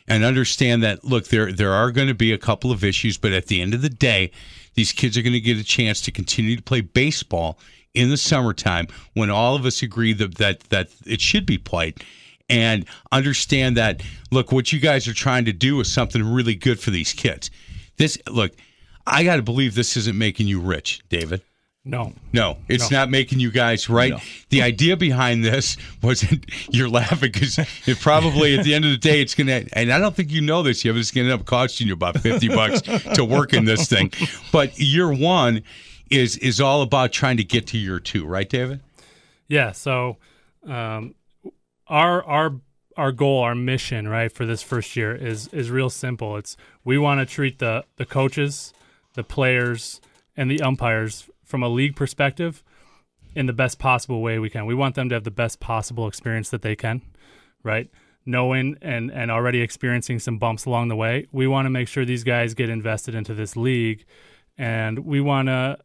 and 0.08 0.24
understand 0.24 0.82
that 0.84 1.04
look, 1.04 1.28
there 1.28 1.52
there 1.52 1.74
are 1.74 1.92
going 1.92 2.08
to 2.08 2.16
be 2.16 2.32
a 2.32 2.38
couple 2.38 2.72
of 2.72 2.84
issues, 2.84 3.18
but 3.18 3.32
at 3.32 3.48
the 3.48 3.62
end 3.62 3.74
of 3.74 3.82
the 3.82 3.90
day, 3.90 4.32
these 4.74 4.92
kids 4.92 5.18
are 5.18 5.22
going 5.22 5.34
to 5.34 5.40
get 5.40 5.58
a 5.58 5.63
chance 5.63 6.01
to 6.01 6.12
continue 6.12 6.56
to 6.56 6.62
play 6.62 6.82
baseball 6.82 7.60
in 7.94 8.10
the 8.10 8.18
summertime 8.18 8.88
when 9.13 9.30
all 9.30 9.56
of 9.56 9.66
us 9.66 9.82
agree 9.82 10.13
that 10.13 10.36
that 10.36 10.62
that 10.70 10.90
it 11.06 11.22
should 11.22 11.46
be 11.46 11.58
played. 11.58 12.04
And 12.50 12.86
understand 13.12 13.78
that 13.78 14.04
look 14.32 14.51
what 14.51 14.74
you 14.74 14.80
guys 14.80 15.08
are 15.08 15.13
trying 15.13 15.46
to 15.46 15.54
do 15.54 15.80
is 15.80 15.92
something 15.92 16.24
really 16.24 16.56
good 16.56 16.80
for 16.80 16.92
these 16.92 17.13
kids. 17.13 17.50
This 17.98 18.18
look 18.30 18.54
i 19.08 19.24
got 19.24 19.38
to 19.38 19.42
believe 19.42 19.75
this 19.75 19.98
isn't 19.98 20.18
making 20.18 20.48
you 20.48 20.60
rich 20.60 21.01
david 21.10 21.42
No. 21.84 22.14
no 22.32 22.58
it's 22.68 22.92
No. 22.92 23.00
not 23.00 23.10
making 23.10 23.40
you 23.40 23.50
guys 23.50 23.90
right 23.90 24.12
No. 24.12 24.20
the 24.50 24.62
idea 24.62 24.96
behind 24.96 25.44
this 25.44 25.78
wasn't 26.04 26.46
you're 26.70 26.88
laughing 26.90 27.32
because 27.32 27.58
it 27.88 28.00
probably 28.00 28.56
at 28.56 28.64
the 28.64 28.76
end 28.76 28.86
of 28.86 28.92
the 28.92 28.98
day 28.98 29.20
it's 29.20 29.34
gonna 29.34 29.64
and 29.74 29.92
i 29.92 29.98
don't 29.98 30.16
think 30.16 30.30
you 30.30 30.42
know 30.42 30.62
this 30.62 30.86
yet 30.86 30.92
but 30.92 31.00
it's 31.00 31.10
gonna 31.10 31.32
end 31.32 31.40
up 31.40 31.48
costing 31.48 31.88
you 31.88 31.94
about 31.94 32.20
50 32.20 32.50
bucks 32.50 32.82
to 33.16 33.26
work 33.26 33.54
in 33.54 33.66
this 33.66 33.88
thing 33.90 34.12
but 34.52 34.78
year 34.80 35.12
one 35.12 35.64
is 36.12 36.38
is 36.38 36.62
all 36.62 36.84
about 36.84 37.12
trying 37.12 37.38
to 37.38 37.44
get 37.44 37.66
to 37.68 37.80
year 37.80 38.00
two 38.00 38.26
right 38.28 38.50
david 38.50 38.80
Yeah. 39.48 39.72
So, 39.72 40.18
um, 40.68 41.16
our 41.88 42.24
our 42.26 42.54
our 42.98 43.12
goal, 43.12 43.42
our 43.42 43.56
mission, 43.56 44.08
right, 44.08 44.32
for 44.32 44.46
this 44.46 44.62
first 44.62 44.96
year 44.96 45.14
is 45.16 45.48
is 45.50 45.70
real 45.72 45.90
simple. 45.90 46.38
It's 46.38 46.56
we 46.86 46.98
want 46.98 47.20
to 47.22 47.26
treat 47.26 47.60
the 47.60 47.84
the 47.98 48.06
coaches, 48.06 48.74
the 49.14 49.24
players, 49.24 50.00
and 50.38 50.50
the 50.52 50.62
umpires 50.62 51.28
from 51.51 51.62
a 51.62 51.70
league 51.70 51.96
perspective 51.96 52.63
in 53.36 53.46
the 53.46 53.53
best 53.53 53.77
possible 53.77 54.22
way 54.22 54.39
we 54.39 54.50
can. 54.50 54.65
We 54.65 54.74
want 54.74 54.96
them 54.96 55.10
to 55.10 55.15
have 55.15 55.24
the 55.24 55.31
best 55.31 55.60
possible 55.60 56.08
experience 56.08 56.50
that 56.50 56.63
they 56.63 56.75
can, 56.75 57.01
right? 57.63 57.89
Knowing 58.25 58.77
and 58.81 59.12
and 59.12 59.29
already 59.29 59.62
experiencing 59.62 60.20
some 60.20 60.38
bumps 60.38 60.65
along 60.65 60.88
the 60.88 60.96
way, 60.96 61.27
we 61.31 61.48
want 61.48 61.65
to 61.65 61.70
make 61.70 61.88
sure 61.88 62.05
these 62.05 62.24
guys 62.24 62.53
get 62.53 62.70
invested 62.70 63.13
into 63.13 63.34
this 63.34 63.55
league, 63.55 64.05
and 64.58 65.00
we 65.00 65.22
want 65.22 65.48
to 65.48 65.77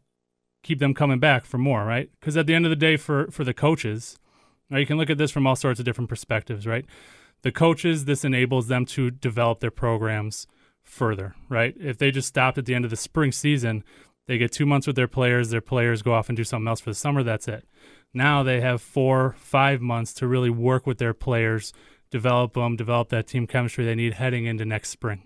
keep 0.62 0.78
them 0.78 0.94
coming 0.94 1.18
back 1.18 1.44
for 1.44 1.58
more, 1.58 1.84
right? 1.84 2.10
Because 2.20 2.36
at 2.36 2.46
the 2.46 2.54
end 2.54 2.66
of 2.66 2.70
the 2.70 2.76
day, 2.76 2.96
for 2.96 3.30
for 3.30 3.44
the 3.44 3.54
coaches, 3.54 4.18
right, 4.70 4.80
you 4.80 4.86
can 4.86 4.98
look 4.98 5.10
at 5.10 5.18
this 5.18 5.30
from 5.30 5.46
all 5.46 5.56
sorts 5.56 5.78
of 5.78 5.84
different 5.84 6.10
perspectives, 6.10 6.66
right? 6.66 6.84
The 7.42 7.52
coaches, 7.52 8.04
this 8.04 8.24
enables 8.24 8.68
them 8.68 8.84
to 8.86 9.10
develop 9.10 9.60
their 9.60 9.70
programs 9.70 10.46
further, 10.82 11.34
right? 11.48 11.74
If 11.78 11.98
they 11.98 12.10
just 12.10 12.28
stopped 12.28 12.58
at 12.58 12.66
the 12.66 12.74
end 12.74 12.84
of 12.84 12.90
the 12.90 12.96
spring 12.96 13.32
season, 13.32 13.84
they 14.26 14.38
get 14.38 14.52
two 14.52 14.66
months 14.66 14.86
with 14.86 14.96
their 14.96 15.08
players. 15.08 15.50
Their 15.50 15.60
players 15.60 16.02
go 16.02 16.12
off 16.12 16.28
and 16.28 16.36
do 16.36 16.44
something 16.44 16.68
else 16.68 16.80
for 16.80 16.90
the 16.90 16.94
summer. 16.94 17.22
That's 17.22 17.48
it. 17.48 17.66
Now 18.12 18.42
they 18.42 18.60
have 18.60 18.82
four, 18.82 19.36
five 19.38 19.80
months 19.80 20.12
to 20.14 20.26
really 20.26 20.50
work 20.50 20.86
with 20.86 20.98
their 20.98 21.14
players, 21.14 21.72
develop 22.10 22.54
them, 22.54 22.76
develop 22.76 23.10
that 23.10 23.26
team 23.26 23.46
chemistry 23.46 23.84
they 23.84 23.94
need 23.94 24.14
heading 24.14 24.46
into 24.46 24.64
next 24.64 24.90
spring. 24.90 25.22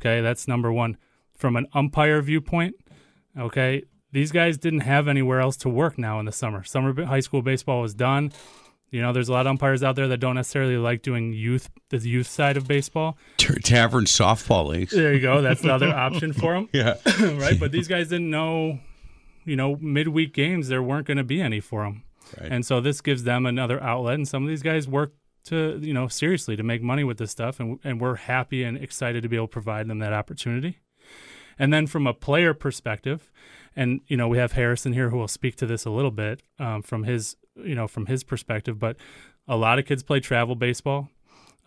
Okay, 0.00 0.20
that's 0.20 0.48
number 0.48 0.72
one. 0.72 0.96
From 1.36 1.56
an 1.56 1.66
umpire 1.74 2.22
viewpoint, 2.22 2.74
okay, 3.38 3.82
these 4.12 4.32
guys 4.32 4.56
didn't 4.56 4.80
have 4.80 5.08
anywhere 5.08 5.40
else 5.40 5.56
to 5.58 5.68
work 5.68 5.98
now 5.98 6.18
in 6.18 6.24
the 6.24 6.32
summer. 6.32 6.64
Summer 6.64 7.04
high 7.04 7.20
school 7.20 7.42
baseball 7.42 7.82
was 7.82 7.94
done. 7.94 8.32
You 8.90 9.02
know, 9.02 9.12
there's 9.12 9.28
a 9.28 9.32
lot 9.32 9.46
of 9.46 9.50
umpires 9.50 9.82
out 9.82 9.96
there 9.96 10.08
that 10.08 10.18
don't 10.18 10.36
necessarily 10.36 10.76
like 10.76 11.02
doing 11.02 11.32
youth, 11.32 11.70
the 11.88 11.98
youth 11.98 12.28
side 12.28 12.56
of 12.56 12.68
baseball. 12.68 13.18
Tavern 13.36 14.04
softball 14.04 14.68
leagues. 14.68 14.92
There 14.92 15.12
you 15.12 15.20
go. 15.20 15.42
That's 15.42 15.62
another 15.62 15.88
option 15.88 16.32
for 16.32 16.54
them. 16.54 16.68
Yeah. 16.72 16.94
right. 17.20 17.58
But 17.58 17.72
these 17.72 17.88
guys 17.88 18.08
didn't 18.08 18.30
know, 18.30 18.78
you 19.44 19.56
know, 19.56 19.76
midweek 19.76 20.32
games, 20.32 20.68
there 20.68 20.82
weren't 20.82 21.06
going 21.06 21.16
to 21.16 21.24
be 21.24 21.40
any 21.40 21.60
for 21.60 21.84
them. 21.84 22.04
Right. 22.40 22.50
And 22.52 22.64
so 22.66 22.80
this 22.80 23.00
gives 23.00 23.24
them 23.24 23.44
another 23.44 23.82
outlet. 23.82 24.14
And 24.14 24.26
some 24.28 24.44
of 24.44 24.48
these 24.48 24.62
guys 24.62 24.86
work 24.86 25.14
to, 25.44 25.78
you 25.82 25.92
know, 25.92 26.08
seriously 26.08 26.56
to 26.56 26.62
make 26.62 26.82
money 26.82 27.04
with 27.04 27.18
this 27.18 27.32
stuff. 27.32 27.58
And, 27.58 27.80
and 27.82 28.00
we're 28.00 28.16
happy 28.16 28.62
and 28.62 28.76
excited 28.78 29.22
to 29.22 29.28
be 29.28 29.36
able 29.36 29.48
to 29.48 29.52
provide 29.52 29.88
them 29.88 29.98
that 29.98 30.12
opportunity. 30.12 30.78
And 31.58 31.72
then 31.72 31.86
from 31.86 32.06
a 32.06 32.14
player 32.14 32.54
perspective, 32.54 33.30
and 33.74 34.00
you 34.08 34.16
know 34.16 34.26
we 34.26 34.38
have 34.38 34.52
Harrison 34.52 34.92
here 34.94 35.10
who 35.10 35.18
will 35.18 35.28
speak 35.28 35.56
to 35.56 35.66
this 35.66 35.84
a 35.84 35.90
little 35.90 36.10
bit 36.10 36.42
um, 36.58 36.82
from 36.82 37.04
his 37.04 37.36
you 37.56 37.74
know 37.74 37.88
from 37.88 38.06
his 38.06 38.24
perspective. 38.24 38.78
But 38.78 38.96
a 39.48 39.56
lot 39.56 39.78
of 39.78 39.86
kids 39.86 40.02
play 40.02 40.20
travel 40.20 40.54
baseball, 40.54 41.08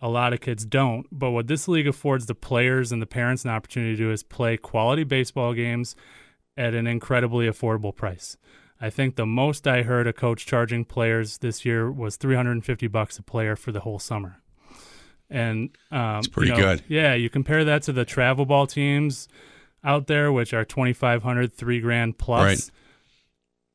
a 0.00 0.08
lot 0.08 0.32
of 0.32 0.40
kids 0.40 0.64
don't. 0.64 1.06
But 1.12 1.30
what 1.30 1.46
this 1.46 1.68
league 1.68 1.88
affords 1.88 2.26
the 2.26 2.34
players 2.34 2.92
and 2.92 3.00
the 3.00 3.06
parents 3.06 3.44
an 3.44 3.50
opportunity 3.50 3.96
to 3.96 4.02
do 4.04 4.10
is 4.10 4.22
play 4.22 4.56
quality 4.56 5.04
baseball 5.04 5.54
games 5.54 5.96
at 6.56 6.74
an 6.74 6.86
incredibly 6.86 7.46
affordable 7.48 7.94
price. 7.94 8.36
I 8.80 8.88
think 8.88 9.16
the 9.16 9.26
most 9.26 9.66
I 9.66 9.82
heard 9.82 10.06
a 10.06 10.12
coach 10.12 10.46
charging 10.46 10.84
players 10.86 11.38
this 11.38 11.64
year 11.64 11.90
was 11.90 12.16
350 12.16 12.86
bucks 12.86 13.18
a 13.18 13.22
player 13.22 13.54
for 13.54 13.72
the 13.72 13.80
whole 13.80 13.98
summer. 13.98 14.40
And 15.28 15.70
um, 15.90 16.18
It's 16.18 16.28
pretty 16.28 16.50
you 16.50 16.56
know, 16.56 16.62
good. 16.62 16.84
Yeah, 16.88 17.14
you 17.14 17.28
compare 17.28 17.64
that 17.64 17.82
to 17.84 17.92
the 17.92 18.04
travel 18.04 18.46
ball 18.46 18.66
teams 18.66 19.28
out 19.84 20.06
there, 20.06 20.32
which 20.32 20.54
are 20.54 20.64
2,500, 20.64 21.52
three 21.52 21.80
grand 21.80 22.18
plus. 22.18 22.42
Right. 22.42 22.70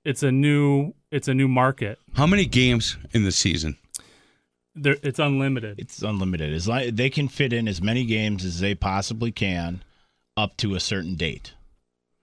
It's 0.04 0.24
a 0.24 0.32
new, 0.32 0.94
it's 1.16 1.30
a 1.30 1.34
new 1.34 1.48
market. 1.48 1.98
How 2.16 2.28
many 2.28 2.46
games 2.46 2.98
in 3.14 3.24
the 3.24 3.32
season? 3.32 3.78
There, 4.76 4.98
it's 5.02 5.18
unlimited. 5.20 5.80
It's 5.80 6.02
unlimited. 6.02 6.54
As 6.54 6.68
li- 6.68 6.90
they 6.90 7.10
can 7.10 7.30
fit 7.30 7.54
in 7.54 7.70
as 7.70 7.82
many 7.82 8.06
games 8.06 8.44
as 8.44 8.60
they 8.60 8.76
possibly 8.76 9.32
can 9.32 9.82
up 10.36 10.58
to 10.58 10.76
a 10.76 10.82
certain 10.82 11.16
date. 11.16 11.54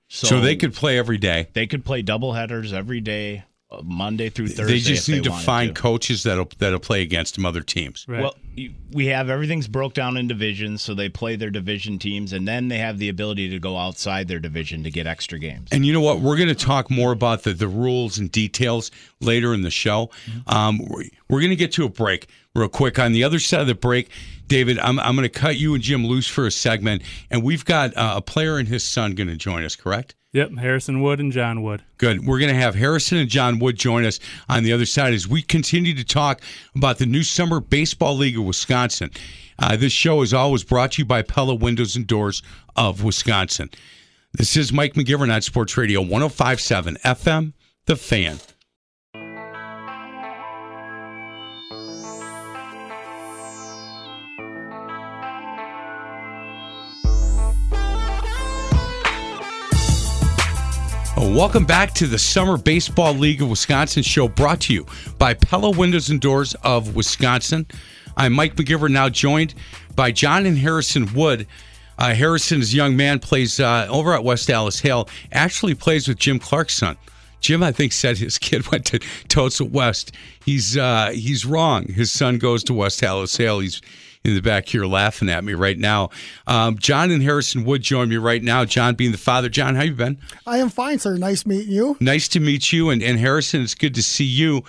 So, 0.08 0.42
they 0.42 0.56
could 0.56 0.74
play 0.74 0.98
every 0.98 1.16
day. 1.16 1.48
they 1.54 1.66
could 1.66 1.86
play 1.86 2.02
double 2.02 2.34
headers 2.34 2.74
every 2.74 3.00
day, 3.00 3.44
Monday 3.82 4.28
through 4.28 4.48
Thursday. 4.48 4.74
They 4.74 4.78
just 4.80 5.08
if 5.08 5.14
need 5.14 5.24
to 5.24 5.30
wanted 5.30 5.44
find 5.44 5.74
coaches 5.74 6.22
that'll 6.24 6.48
that'll 6.58 6.78
play 6.78 7.02
against 7.02 7.34
them 7.36 7.46
other 7.46 7.62
teams. 7.62 8.04
Right. 8.08 8.22
Well, 8.22 8.36
you- 8.54 8.74
we 8.92 9.06
have 9.06 9.30
everything's 9.30 9.68
broke 9.68 9.94
down 9.94 10.16
in 10.18 10.28
divisions, 10.28 10.82
so 10.82 10.92
they 10.94 11.08
play 11.08 11.36
their 11.36 11.48
division 11.50 11.98
teams, 11.98 12.32
and 12.34 12.46
then 12.46 12.68
they 12.68 12.76
have 12.78 12.98
the 12.98 13.08
ability 13.08 13.48
to 13.48 13.58
go 13.58 13.78
outside 13.78 14.28
their 14.28 14.38
division 14.38 14.82
to 14.84 14.90
get 14.90 15.06
extra 15.06 15.38
games. 15.38 15.68
And 15.72 15.86
you 15.86 15.92
know 15.94 16.02
what? 16.02 16.20
We're 16.20 16.36
going 16.36 16.48
to 16.48 16.54
talk 16.54 16.90
more 16.90 17.12
about 17.12 17.44
the, 17.44 17.54
the 17.54 17.68
rules 17.68 18.18
and 18.18 18.30
details 18.30 18.90
later 19.20 19.54
in 19.54 19.62
the 19.62 19.70
show. 19.70 20.10
Um, 20.46 20.78
we're 20.86 21.04
we're 21.30 21.40
going 21.40 21.50
to 21.50 21.56
get 21.56 21.72
to 21.72 21.84
a 21.84 21.88
break 21.88 22.28
real 22.54 22.68
quick. 22.68 22.98
On 22.98 23.12
the 23.12 23.24
other 23.24 23.38
side 23.38 23.62
of 23.62 23.66
the 23.66 23.74
break, 23.74 24.10
David, 24.48 24.78
I'm, 24.78 25.00
I'm 25.00 25.16
going 25.16 25.22
to 25.22 25.30
cut 25.30 25.56
you 25.56 25.72
and 25.74 25.82
Jim 25.82 26.06
loose 26.06 26.26
for 26.28 26.46
a 26.46 26.50
segment. 26.50 27.00
And 27.30 27.42
we've 27.42 27.64
got 27.64 27.96
uh, 27.96 28.14
a 28.16 28.20
player 28.20 28.58
and 28.58 28.68
his 28.68 28.84
son 28.84 29.14
going 29.14 29.28
to 29.28 29.36
join 29.36 29.64
us, 29.64 29.74
correct? 29.76 30.14
Yep, 30.32 30.56
Harrison 30.56 31.02
Wood 31.02 31.20
and 31.20 31.30
John 31.30 31.62
Wood. 31.62 31.82
Good. 31.98 32.26
We're 32.26 32.38
going 32.38 32.52
to 32.52 32.58
have 32.58 32.74
Harrison 32.74 33.18
and 33.18 33.28
John 33.28 33.58
Wood 33.58 33.76
join 33.76 34.06
us 34.06 34.18
on 34.48 34.62
the 34.62 34.72
other 34.72 34.86
side 34.86 35.12
as 35.12 35.28
we 35.28 35.42
continue 35.42 35.94
to 35.94 36.04
talk 36.04 36.40
about 36.74 36.96
the 36.96 37.04
new 37.04 37.22
Summer 37.22 37.60
Baseball 37.60 38.16
League 38.16 38.38
of 38.38 38.44
Wisconsin. 38.44 39.10
Uh, 39.58 39.76
this 39.76 39.92
show 39.92 40.22
is 40.22 40.32
always 40.32 40.64
brought 40.64 40.92
to 40.92 41.02
you 41.02 41.04
by 41.04 41.20
Pella 41.20 41.54
Windows 41.54 41.96
and 41.96 42.06
Doors 42.06 42.42
of 42.76 43.04
Wisconsin. 43.04 43.68
This 44.32 44.56
is 44.56 44.72
Mike 44.72 44.94
McGivern 44.94 45.32
on 45.32 45.42
Sports 45.42 45.76
Radio 45.76 46.00
1057 46.00 46.96
FM, 47.04 47.52
The 47.84 47.96
Fan. 47.96 48.38
Welcome 61.32 61.64
back 61.64 61.94
to 61.94 62.06
the 62.06 62.18
Summer 62.18 62.58
Baseball 62.58 63.14
League 63.14 63.40
of 63.40 63.48
Wisconsin 63.48 64.02
show 64.02 64.28
brought 64.28 64.60
to 64.60 64.74
you 64.74 64.86
by 65.16 65.32
Pella 65.32 65.70
Windows 65.70 66.10
and 66.10 66.20
Doors 66.20 66.54
of 66.62 66.94
Wisconsin. 66.94 67.66
I'm 68.18 68.34
Mike 68.34 68.54
McGivern, 68.54 68.92
now 68.92 69.08
joined 69.08 69.54
by 69.96 70.12
John 70.12 70.44
and 70.44 70.58
Harrison 70.58 71.10
Wood. 71.14 71.46
Uh, 71.96 72.12
Harrison's 72.12 72.74
young 72.74 72.98
man 72.98 73.18
plays 73.18 73.58
uh, 73.58 73.86
over 73.88 74.12
at 74.12 74.22
West 74.22 74.50
Allis 74.50 74.80
Hale, 74.80 75.08
actually 75.32 75.74
plays 75.74 76.06
with 76.06 76.18
Jim 76.18 76.38
Clark's 76.38 76.76
son. 76.76 76.98
Jim, 77.40 77.62
I 77.62 77.72
think, 77.72 77.94
said 77.94 78.18
his 78.18 78.36
kid 78.36 78.66
went 78.70 78.84
to 78.86 78.98
Tosa 79.28 79.64
West. 79.64 80.12
He's 80.44 80.76
uh, 80.76 81.12
he's 81.14 81.46
wrong. 81.46 81.86
His 81.86 82.10
son 82.10 82.36
goes 82.36 82.62
to 82.64 82.74
West 82.74 83.02
Allis 83.02 83.34
Hale. 83.38 83.60
He's 83.60 83.80
in 84.24 84.34
the 84.34 84.42
back 84.42 84.68
here 84.68 84.86
laughing 84.86 85.28
at 85.28 85.44
me 85.44 85.54
right 85.54 85.78
now. 85.78 86.10
Um, 86.46 86.78
John 86.78 87.10
and 87.10 87.22
Harrison 87.22 87.64
Wood 87.64 87.82
join 87.82 88.08
me 88.08 88.16
right 88.16 88.42
now. 88.42 88.64
John 88.64 88.94
being 88.94 89.12
the 89.12 89.18
father. 89.18 89.48
John, 89.48 89.74
how 89.74 89.82
you 89.82 89.94
been? 89.94 90.18
I 90.46 90.58
am 90.58 90.68
fine, 90.68 90.98
sir. 90.98 91.16
Nice 91.16 91.44
meeting 91.46 91.72
you. 91.72 91.96
Nice 92.00 92.28
to 92.28 92.40
meet 92.40 92.72
you, 92.72 92.90
and, 92.90 93.02
and 93.02 93.18
Harrison, 93.18 93.62
it's 93.62 93.74
good 93.74 93.94
to 93.94 94.02
see 94.02 94.24
you. 94.24 94.62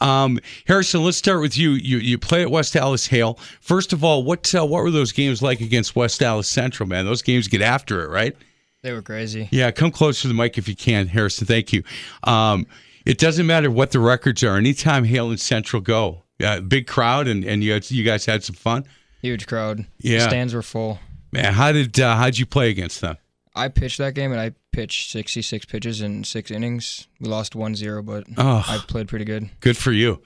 Um, 0.00 0.38
Harrison, 0.66 1.04
let's 1.04 1.18
start 1.18 1.40
with 1.40 1.58
you. 1.58 1.72
You 1.72 1.98
you 1.98 2.18
play 2.18 2.42
at 2.42 2.50
West 2.50 2.74
Allis 2.74 3.06
Hale. 3.06 3.38
First 3.60 3.92
of 3.92 4.02
all, 4.02 4.22
what 4.24 4.54
uh, 4.54 4.64
what 4.64 4.82
were 4.82 4.90
those 4.90 5.12
games 5.12 5.42
like 5.42 5.60
against 5.60 5.94
West 5.94 6.22
Allis 6.22 6.48
Central? 6.48 6.88
Man, 6.88 7.04
those 7.04 7.22
games 7.22 7.48
get 7.48 7.60
after 7.60 8.02
it, 8.02 8.10
right? 8.10 8.34
They 8.82 8.92
were 8.92 9.02
crazy. 9.02 9.48
Yeah, 9.50 9.70
come 9.72 9.90
close 9.90 10.22
to 10.22 10.28
the 10.28 10.34
mic 10.34 10.56
if 10.56 10.66
you 10.66 10.74
can, 10.74 11.06
Harrison. 11.06 11.46
Thank 11.46 11.72
you. 11.72 11.82
Um, 12.24 12.66
it 13.04 13.18
doesn't 13.18 13.46
matter 13.46 13.70
what 13.70 13.90
the 13.90 13.98
records 13.98 14.42
are. 14.42 14.56
Anytime 14.56 15.04
Hale 15.04 15.30
and 15.30 15.40
Central 15.40 15.82
go, 15.82 16.22
yeah, 16.38 16.60
big 16.60 16.86
crowd, 16.86 17.28
and 17.28 17.44
and 17.44 17.62
you 17.62 17.72
had, 17.72 17.90
you 17.90 18.04
guys 18.04 18.24
had 18.24 18.42
some 18.42 18.56
fun. 18.56 18.86
Huge 19.22 19.46
crowd. 19.46 19.86
Yeah. 19.98 20.26
Stands 20.28 20.54
were 20.54 20.62
full. 20.62 20.98
Man, 21.32 21.52
how 21.52 21.72
did 21.72 21.98
uh, 22.00 22.16
how'd 22.16 22.38
you 22.38 22.46
play 22.46 22.70
against 22.70 23.00
them? 23.00 23.16
I 23.54 23.68
pitched 23.68 23.98
that 23.98 24.14
game 24.14 24.32
and 24.32 24.40
I 24.40 24.52
pitched 24.72 25.10
66 25.10 25.66
pitches 25.66 26.00
in 26.00 26.24
six 26.24 26.50
innings. 26.50 27.08
We 27.20 27.28
lost 27.28 27.54
1 27.54 27.74
0, 27.74 28.02
but 28.02 28.24
Oh. 28.36 28.64
I 28.66 28.78
played 28.86 29.08
pretty 29.08 29.24
good. 29.24 29.50
Good 29.60 29.76
for 29.76 29.92
you. 29.92 30.22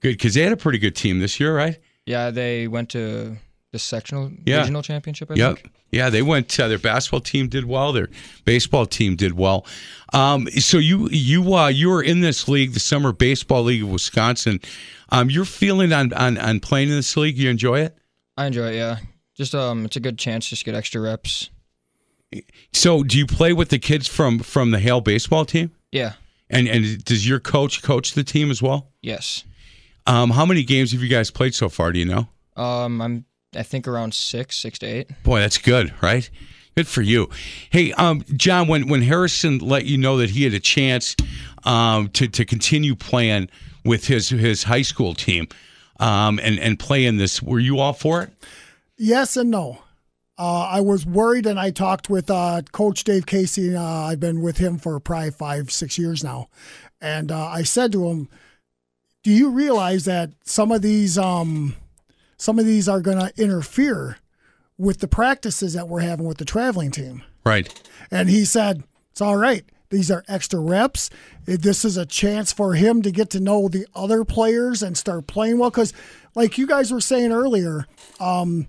Good 0.00 0.12
because 0.12 0.34
they 0.34 0.42
had 0.42 0.52
a 0.52 0.56
pretty 0.56 0.78
good 0.78 0.94
team 0.96 1.18
this 1.20 1.38
year, 1.40 1.56
right? 1.56 1.78
Yeah, 2.06 2.30
they 2.30 2.68
went 2.68 2.90
to 2.90 3.36
the 3.72 3.78
sectional 3.78 4.30
Yeah. 4.44 4.60
regional 4.60 4.82
championship, 4.82 5.30
I 5.30 5.34
Yep. 5.34 5.54
think. 5.56 5.70
Yeah, 5.90 6.10
they 6.10 6.22
went. 6.22 6.58
Uh, 6.58 6.66
their 6.68 6.78
basketball 6.78 7.20
team 7.20 7.48
did 7.48 7.64
well. 7.64 7.92
Their 7.92 8.08
baseball 8.44 8.84
team 8.86 9.14
did 9.14 9.34
well. 9.34 9.64
Um, 10.12 10.48
so 10.58 10.78
you 10.78 11.08
you 11.10 11.54
uh, 11.54 11.68
you 11.68 11.88
were 11.88 12.02
in 12.02 12.20
this 12.20 12.48
league, 12.48 12.72
the 12.72 12.80
Summer 12.80 13.12
Baseball 13.12 13.62
League 13.62 13.82
of 13.84 13.88
Wisconsin. 13.90 14.60
Um, 15.10 15.30
you're 15.30 15.44
feeling 15.44 15.92
on, 15.92 16.12
on 16.14 16.36
on 16.38 16.58
playing 16.60 16.88
in 16.88 16.96
this 16.96 17.16
league. 17.16 17.38
You 17.38 17.48
enjoy 17.48 17.80
it. 17.80 17.96
I 18.36 18.46
enjoy 18.46 18.72
it, 18.72 18.76
yeah. 18.76 18.98
Just 19.34 19.54
um, 19.54 19.84
It's 19.84 19.96
a 19.96 20.00
good 20.00 20.18
chance 20.18 20.48
just 20.48 20.64
to 20.64 20.66
get 20.66 20.76
extra 20.76 21.00
reps. 21.00 21.50
So 22.72 23.02
do 23.02 23.16
you 23.18 23.26
play 23.26 23.52
with 23.52 23.68
the 23.68 23.78
kids 23.78 24.08
from 24.08 24.40
from 24.40 24.72
the 24.72 24.78
Hale 24.80 25.00
baseball 25.00 25.44
team? 25.44 25.70
Yeah. 25.92 26.14
And 26.50 26.68
and 26.68 27.04
does 27.04 27.28
your 27.28 27.40
coach 27.40 27.82
coach 27.82 28.14
the 28.14 28.24
team 28.24 28.50
as 28.50 28.60
well? 28.60 28.90
Yes. 29.02 29.44
Um, 30.06 30.30
how 30.30 30.44
many 30.44 30.64
games 30.64 30.92
have 30.92 31.02
you 31.02 31.08
guys 31.08 31.30
played 31.30 31.54
so 31.54 31.68
far? 31.68 31.92
Do 31.92 31.98
you 31.98 32.04
know? 32.04 32.28
Um, 32.56 33.00
I'm, 33.00 33.24
I 33.56 33.62
think 33.62 33.88
around 33.88 34.14
six, 34.14 34.56
six 34.56 34.78
to 34.80 34.86
eight. 34.86 35.10
Boy, 35.22 35.40
that's 35.40 35.58
good, 35.58 35.94
right? 36.02 36.28
Good 36.76 36.86
for 36.88 37.02
you. 37.02 37.30
Hey, 37.70 37.92
um, 37.92 38.24
John, 38.36 38.66
when 38.68 38.88
when 38.88 39.02
Harrison 39.02 39.58
let 39.58 39.84
you 39.86 39.96
know 39.96 40.16
that 40.18 40.30
he 40.30 40.42
had 40.42 40.54
a 40.54 40.60
chance 40.60 41.14
um, 41.64 42.08
to 42.10 42.26
to 42.28 42.44
continue 42.44 42.96
playing 42.96 43.48
with 43.84 44.06
his 44.06 44.28
his 44.28 44.64
high 44.64 44.82
school 44.82 45.14
team, 45.14 45.46
um, 46.00 46.38
and 46.42 46.58
and 46.58 46.78
play 46.78 47.04
in 47.04 47.16
this. 47.16 47.42
Were 47.42 47.60
you 47.60 47.78
all 47.78 47.92
for 47.92 48.22
it? 48.22 48.30
Yes 48.96 49.36
and 49.36 49.50
no. 49.50 49.78
Uh, 50.36 50.66
I 50.68 50.80
was 50.80 51.06
worried, 51.06 51.46
and 51.46 51.60
I 51.60 51.70
talked 51.70 52.10
with 52.10 52.28
uh, 52.28 52.62
Coach 52.72 53.04
Dave 53.04 53.24
Casey. 53.24 53.76
Uh, 53.76 53.82
I've 53.82 54.18
been 54.18 54.42
with 54.42 54.58
him 54.58 54.78
for 54.78 54.98
probably 54.98 55.30
five, 55.30 55.70
six 55.70 55.96
years 55.96 56.24
now, 56.24 56.48
and 57.00 57.30
uh, 57.30 57.46
I 57.46 57.62
said 57.62 57.92
to 57.92 58.08
him, 58.08 58.28
"Do 59.22 59.30
you 59.30 59.50
realize 59.50 60.04
that 60.06 60.30
some 60.42 60.72
of 60.72 60.82
these, 60.82 61.16
um, 61.16 61.76
some 62.36 62.58
of 62.58 62.66
these 62.66 62.88
are 62.88 63.00
going 63.00 63.18
to 63.18 63.32
interfere 63.40 64.18
with 64.76 64.98
the 64.98 65.06
practices 65.06 65.74
that 65.74 65.88
we're 65.88 66.00
having 66.00 66.26
with 66.26 66.38
the 66.38 66.44
traveling 66.44 66.90
team?" 66.90 67.22
Right. 67.46 67.72
And 68.10 68.28
he 68.28 68.44
said, 68.44 68.82
"It's 69.12 69.20
all 69.20 69.36
right. 69.36 69.64
These 69.90 70.10
are 70.10 70.24
extra 70.28 70.60
reps. 70.60 71.10
This 71.44 71.84
is 71.84 71.96
a 71.96 72.06
chance 72.06 72.52
for 72.52 72.74
him 72.74 73.02
to 73.02 73.10
get 73.10 73.30
to 73.30 73.40
know 73.40 73.68
the 73.68 73.86
other 73.94 74.24
players 74.24 74.82
and 74.82 74.96
start 74.96 75.26
playing 75.26 75.58
well. 75.58 75.70
Because, 75.70 75.92
like 76.34 76.58
you 76.58 76.66
guys 76.66 76.92
were 76.92 77.00
saying 77.00 77.32
earlier, 77.32 77.86
um, 78.18 78.66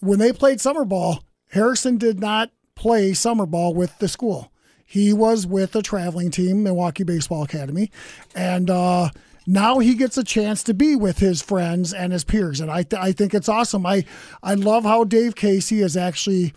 when 0.00 0.18
they 0.18 0.32
played 0.32 0.60
summer 0.60 0.84
ball, 0.84 1.22
Harrison 1.50 1.98
did 1.98 2.18
not 2.18 2.50
play 2.74 3.12
summer 3.12 3.46
ball 3.46 3.74
with 3.74 3.96
the 3.98 4.08
school. 4.08 4.50
He 4.84 5.12
was 5.12 5.46
with 5.46 5.74
a 5.76 5.82
traveling 5.82 6.30
team, 6.30 6.62
Milwaukee 6.62 7.04
Baseball 7.04 7.44
Academy, 7.44 7.90
and 8.34 8.68
uh, 8.68 9.10
now 9.46 9.78
he 9.78 9.94
gets 9.94 10.18
a 10.18 10.24
chance 10.24 10.62
to 10.64 10.74
be 10.74 10.96
with 10.96 11.18
his 11.18 11.40
friends 11.40 11.94
and 11.94 12.12
his 12.12 12.24
peers, 12.24 12.60
and 12.60 12.70
I 12.70 12.82
th- 12.82 13.00
I 13.00 13.12
think 13.12 13.32
it's 13.32 13.48
awesome. 13.48 13.86
I 13.86 14.04
I 14.42 14.54
love 14.54 14.84
how 14.84 15.04
Dave 15.04 15.34
Casey 15.34 15.80
has 15.80 15.96
actually 15.96 16.52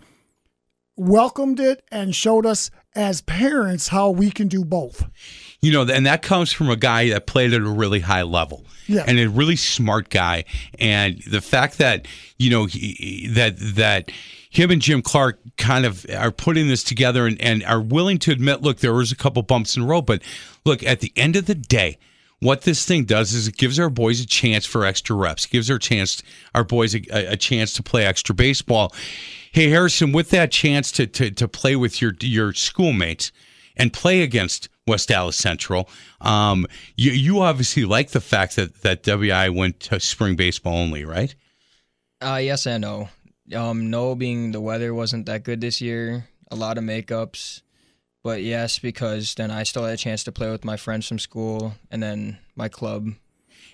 welcomed 0.98 1.60
it 1.60 1.84
and 1.92 2.16
showed 2.16 2.46
us 2.46 2.72
as 2.96 3.22
parents 3.22 3.90
how 3.90 4.10
we 4.10 4.32
can 4.32 4.48
do 4.48 4.64
both. 4.64 5.10
You 5.62 5.72
know, 5.72 5.82
and 5.82 6.06
that 6.06 6.22
comes 6.22 6.52
from 6.52 6.70
a 6.70 6.76
guy 6.76 7.10
that 7.10 7.26
played 7.26 7.54
at 7.54 7.62
a 7.62 7.70
really 7.70 8.00
high 8.00 8.22
level. 8.22 8.66
Yeah. 8.88 9.04
And 9.08 9.18
a 9.18 9.28
really 9.28 9.56
smart 9.56 10.10
guy. 10.10 10.46
And 10.80 11.22
the 11.24 11.42
fact 11.42 11.80
that, 11.80 12.08
you 12.38 12.52
know, 12.52 12.66
he, 12.66 13.28
that 13.34 13.56
that 13.58 14.12
him 14.52 14.70
and 14.70 14.82
Jim 14.82 15.02
Clark 15.02 15.40
kind 15.58 15.86
of 15.86 16.06
are 16.16 16.32
putting 16.32 16.68
this 16.68 16.84
together 16.84 17.26
and, 17.26 17.42
and 17.42 17.64
are 17.64 17.82
willing 17.82 18.20
to 18.20 18.32
admit, 18.32 18.62
look, 18.62 18.78
there 18.78 18.94
was 18.94 19.12
a 19.12 19.16
couple 19.16 19.42
bumps 19.42 19.76
in 19.76 19.84
the 19.84 19.88
road, 19.88 20.06
but 20.06 20.22
look, 20.66 20.84
at 20.84 21.00
the 21.00 21.12
end 21.16 21.36
of 21.36 21.46
the 21.46 21.56
day, 21.56 21.98
what 22.40 22.62
this 22.62 22.86
thing 22.86 23.06
does 23.06 23.34
is 23.34 23.48
it 23.48 23.58
gives 23.58 23.80
our 23.80 23.90
boys 23.90 24.22
a 24.22 24.28
chance 24.28 24.66
for 24.66 24.86
extra 24.86 25.16
reps, 25.16 25.46
gives 25.46 25.72
our 25.72 25.80
chance 25.80 26.22
our 26.54 26.64
boys 26.64 26.94
a, 26.94 27.02
a 27.12 27.38
chance 27.38 27.74
to 27.74 27.82
play 27.82 28.06
extra 28.06 28.36
baseball. 28.36 28.94
Hey 29.56 29.70
Harrison, 29.70 30.12
with 30.12 30.32
that 30.32 30.52
chance 30.52 30.92
to, 30.92 31.08
to 31.08 31.32
to 31.32 31.48
play 31.48 31.78
with 31.78 32.02
your 32.02 32.12
your 32.20 32.52
schoolmates 32.52 33.32
and 33.78 33.94
play 33.94 34.22
against 34.22 34.68
West 34.86 35.10
Allis 35.10 35.38
Central, 35.38 35.88
um, 36.20 36.68
you 36.98 37.14
you 37.14 37.40
obviously 37.40 37.86
like 37.86 38.10
the 38.10 38.20
fact 38.20 38.58
that 38.58 38.82
that 38.82 39.04
WI 39.04 39.48
went 39.48 39.80
to 39.80 40.02
spring 40.02 40.36
baseball 40.36 40.76
only, 40.76 41.06
right? 41.06 41.34
Uh, 42.22 42.42
yes 42.42 42.68
and 42.68 42.82
no. 42.82 43.08
Um, 43.56 43.90
no 43.90 44.14
being 44.14 44.52
the 44.52 44.60
weather 44.60 44.94
wasn't 44.94 45.26
that 45.28 45.44
good 45.44 45.62
this 45.62 45.80
year. 45.80 46.28
A 46.52 46.56
lot 46.58 46.78
of 46.78 46.84
makeups. 46.84 47.62
But 48.26 48.44
yes, 48.44 48.78
because 48.78 49.36
then 49.36 49.52
I 49.52 49.64
still 49.64 49.86
had 49.86 49.94
a 49.94 49.98
chance 49.98 50.26
to 50.26 50.34
play 50.34 50.52
with 50.52 50.66
my 50.66 50.76
friends 50.76 51.08
from 51.08 51.18
school 51.18 51.76
and 51.90 52.04
then 52.04 52.40
my 52.58 52.68
club. 52.68 53.08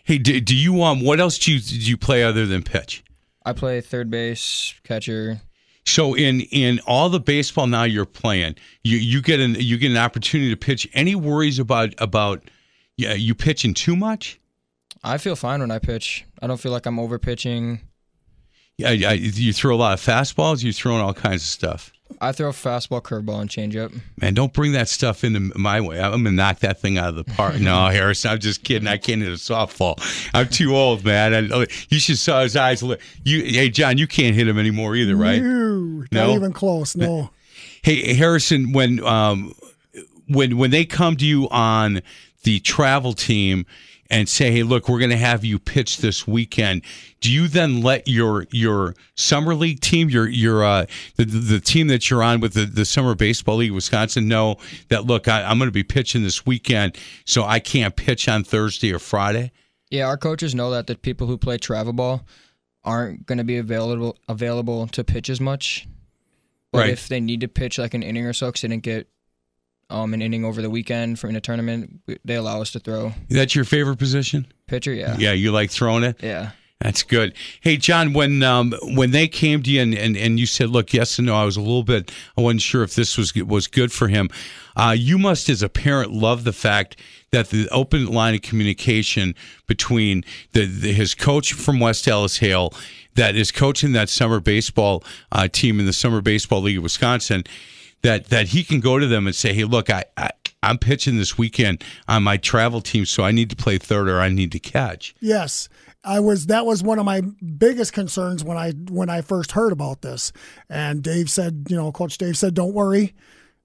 Hey, 0.04 0.20
do, 0.20 0.40
do 0.42 0.56
you 0.56 0.84
um 0.84 1.04
what 1.04 1.20
else 1.20 1.40
do 1.40 1.54
you, 1.54 1.60
do 1.60 1.76
you 1.76 1.98
play 1.98 2.24
other 2.24 2.46
than 2.46 2.62
pitch? 2.62 3.04
I 3.44 3.54
play 3.54 3.82
third 3.82 4.12
base, 4.12 4.76
catcher. 4.84 5.42
So 5.86 6.16
in 6.16 6.42
in 6.42 6.80
all 6.86 7.10
the 7.10 7.20
baseball 7.20 7.68
now 7.68 7.84
you're 7.84 8.06
playing, 8.06 8.56
you 8.84 8.98
you 8.98 9.22
get 9.22 9.40
an 9.40 9.56
you 9.60 9.78
get 9.78 9.92
an 9.92 9.98
opportunity 9.98 10.50
to 10.52 10.58
pitch. 10.58 10.88
Any 10.94 11.16
worries 11.16 11.60
about 11.60 11.94
about 11.98 12.44
yeah 12.98 13.14
you 13.14 13.34
pitching 13.34 13.74
too 13.74 13.96
much? 13.96 14.40
I 15.04 15.18
feel 15.18 15.36
fine 15.36 15.62
when 15.62 15.72
I 15.72 15.80
pitch. 15.80 16.26
I 16.42 16.48
don't 16.48 16.60
feel 16.60 16.72
like 16.72 16.86
I'm 16.86 17.00
over 17.00 17.18
pitching. 17.18 17.82
Yeah, 18.78 18.92
yeah, 18.92 19.12
you 19.12 19.54
throw 19.54 19.76
a 19.76 19.78
lot 19.78 19.94
of 19.94 20.00
fastballs. 20.00 20.64
You're 20.64 20.74
throwing 20.74 21.02
all 21.02 21.14
kinds 21.14 21.42
of 21.44 21.48
stuff. 21.48 21.92
I 22.24 22.32
throw 22.32 22.52
fastball, 22.52 23.02
curveball, 23.02 23.42
and 23.42 23.50
changeup. 23.50 24.00
Man, 24.22 24.36
don't 24.36 24.54
bring 24.54 24.74
that 24.74 24.88
stuff 24.88 25.24
into 25.24 25.40
my 25.58 25.82
way. 25.82 26.00
I'm 26.00 26.12
gonna 26.24 26.32
knock 26.32 26.60
that 26.60 26.80
thing 26.80 26.98
out 27.00 27.10
of 27.10 27.16
the 27.16 27.24
park. 27.24 27.60
no, 27.60 27.88
Harrison, 27.92 28.32
I'm 28.32 28.40
just 28.40 28.64
kidding. 28.64 28.88
I 28.88 28.98
can't 28.98 29.22
hit 29.22 29.30
a 29.32 29.36
softball. 29.36 29.96
I'm 30.34 30.48
too 30.48 30.76
old, 30.76 31.04
man. 31.04 31.52
I, 31.52 31.66
you 31.90 32.00
should 32.00 32.20
saw 32.20 32.44
his 32.44 32.56
eyes. 32.56 32.84
You, 33.24 33.44
hey, 33.44 33.70
John, 33.70 33.98
you 33.98 34.06
can't 34.08 34.36
hit 34.36 34.48
him 34.48 34.60
anymore 34.60 34.96
either, 34.96 35.16
right? 35.16 35.42
No, 35.42 36.06
No? 36.12 36.28
not 36.28 36.30
even 36.36 36.54
close. 36.54 36.96
No. 36.96 37.32
Hey, 37.84 38.14
Harrison, 38.14 38.74
when 38.74 39.04
um, 39.04 39.54
when 40.28 40.58
when 40.58 40.70
they 40.70 40.86
come 40.86 41.16
to 41.18 41.26
you 41.26 41.50
on 41.50 42.02
the 42.44 42.60
travel 42.60 43.14
team 43.14 43.66
and 44.12 44.30
say, 44.30 44.52
"Hey, 44.52 44.62
look, 44.62 44.88
we're 44.88 45.00
going 45.00 45.10
to 45.10 45.18
have 45.18 45.44
you 45.44 45.58
pitch 45.58 45.98
this 45.98 46.28
weekend," 46.28 46.84
do 47.22 47.32
you 47.32 47.48
then 47.48 47.82
let 47.82 48.08
your 48.08 48.46
your 48.52 48.94
summer 49.16 49.56
league 49.56 49.80
team, 49.80 50.10
your 50.10 50.28
your 50.28 50.64
uh, 50.64 50.86
the 51.16 51.26
the 51.26 51.60
team 51.60 51.88
that 51.88 52.10
you're 52.10 52.22
on 52.22 52.40
with 52.42 52.54
the, 52.54 52.66
the 52.66 52.86
summer 52.86 53.16
baseball 53.16 53.56
league, 53.56 53.72
Wisconsin, 53.72 54.28
know 54.28 54.58
that 54.90 55.06
look, 55.06 55.28
I, 55.28 55.44
I'm 55.44 55.58
going 55.58 55.70
to 55.70 55.74
be 55.74 55.84
pitching 55.84 56.22
this 56.22 56.46
weekend, 56.46 56.98
so 57.26 57.44
I 57.44 57.60
can't 57.60 57.96
pitch 57.96 58.28
on 58.28 58.44
Thursday 58.44 58.94
or 58.94 59.00
Friday? 59.00 59.52
Yeah, 59.90 60.08
our 60.08 60.18
coaches 60.18 60.54
know 60.54 60.70
that 60.72 60.88
the 60.88 60.96
people 60.96 61.28
who 61.28 61.38
play 61.38 61.58
travel 61.58 61.94
ball 61.94 62.26
aren't 62.84 63.26
going 63.26 63.38
to 63.38 63.44
be 63.44 63.58
available 63.58 64.18
available 64.28 64.88
to 64.88 65.04
pitch 65.04 65.30
as 65.30 65.42
much. 65.42 65.88
But 66.72 66.80
Right. 66.80 66.90
if 66.92 67.10
they 67.10 67.20
need 67.20 67.42
to 67.42 67.48
pitch 67.50 67.78
like 67.78 67.94
an 67.94 68.02
inning 68.02 68.26
or 68.26 68.34
so, 68.34 68.48
because 68.48 68.62
they 68.62 68.70
didn't 68.70 68.84
get 68.84 69.08
um, 69.92 70.14
an 70.14 70.22
inning 70.22 70.46
over 70.46 70.62
the 70.62 70.70
weekend 70.70 71.20
for 71.20 71.28
in 71.28 71.36
a 71.36 71.42
tournament, 71.42 72.00
they 72.26 72.36
allow 72.36 72.62
us 72.62 72.72
to 72.72 72.80
throw 72.80 73.14
That's 73.30 73.54
your 73.56 73.66
favorite 73.66 73.98
position? 73.98 74.48
pitcher. 74.68 74.94
Yeah, 74.94 75.18
Yeah, 75.20 75.34
you 75.34 75.52
like 75.52 75.70
throwing 75.72 76.04
it. 76.04 76.18
yeah. 76.24 76.52
That's 76.80 77.04
good. 77.04 77.36
Hey, 77.62 77.78
John, 77.78 78.12
when 78.14 78.42
um, 78.42 78.74
when 78.96 79.12
they 79.12 79.28
came 79.28 79.62
to 79.62 79.70
you 79.70 79.84
and, 79.84 79.94
and, 79.94 80.18
and 80.18 80.40
you 80.40 80.48
said, 80.48 80.72
"Look, 80.72 80.94
yes 80.94 81.20
and 81.20 81.28
no," 81.28 81.36
I 81.36 81.46
was 81.46 81.56
a 81.56 81.62
little 81.62 81.84
bit. 81.84 82.12
I 82.36 82.42
wasn't 82.42 82.64
sure 82.64 82.82
if 82.82 82.96
this 82.96 83.20
was 83.20 83.36
was 83.36 83.68
good 83.68 83.92
for 83.92 84.08
him. 84.08 84.30
Uh, 84.76 84.96
you 84.98 85.20
must, 85.20 85.48
as 85.48 85.62
a 85.62 85.70
parent, 85.70 86.12
love 86.12 86.44
the 86.44 86.52
fact 86.54 86.98
that 87.32 87.52
the 87.52 87.70
open 87.70 88.08
line 88.08 88.34
of 88.34 88.42
communication 88.42 89.36
between 89.68 90.24
the, 90.54 90.66
the 90.66 90.92
his 90.92 91.14
coach 91.14 91.54
from 91.54 91.80
West 91.80 92.08
Allis 92.08 92.38
Hale, 92.40 92.74
that 93.14 93.36
is 93.36 93.52
coaching 93.52 93.92
that 93.92 94.10
summer 94.10 94.40
baseball 94.40 95.04
uh, 95.32 95.48
team 95.48 95.80
in 95.80 95.86
the 95.86 95.94
Summer 95.94 96.20
Baseball 96.20 96.62
League 96.64 96.78
of 96.78 96.84
Wisconsin, 96.84 97.44
that 98.02 98.28
that 98.28 98.50
he 98.50 98.64
can 98.64 98.80
go 98.80 99.00
to 99.00 99.08
them 99.08 99.28
and 99.28 99.36
say, 99.36 99.54
"Hey, 99.54 99.64
look, 99.64 99.90
I." 99.90 100.06
I 100.18 100.32
I'm 100.64 100.78
pitching 100.78 101.18
this 101.18 101.40
weekend 101.40 101.84
on 102.08 102.22
my 102.22 102.38
travel 102.38 102.82
team, 102.82 103.06
so 103.06 103.24
I 103.24 103.32
need 103.32 103.50
to 103.50 103.56
play 103.56 103.80
third 103.80 104.08
or 104.08 104.20
I 104.20 104.30
need 104.30 104.52
to 104.52 104.60
catch. 104.60 105.16
Yes, 105.20 105.70
I 106.04 106.20
was. 106.20 106.46
That 106.48 106.68
was 106.68 106.84
one 106.84 107.00
of 107.00 107.06
my 107.06 107.22
biggest 107.22 107.94
concerns 107.94 108.44
when 108.44 108.58
I 108.58 108.72
when 108.72 109.10
I 109.10 109.22
first 109.22 109.54
heard 109.54 109.72
about 109.72 110.04
this. 110.04 110.32
And 110.70 111.02
Dave 111.02 111.32
said, 111.32 111.66
you 111.68 111.76
know, 111.76 111.92
Coach 111.92 112.20
Dave 112.20 112.38
said, 112.38 112.54
"Don't 112.54 112.76
worry, 112.76 113.16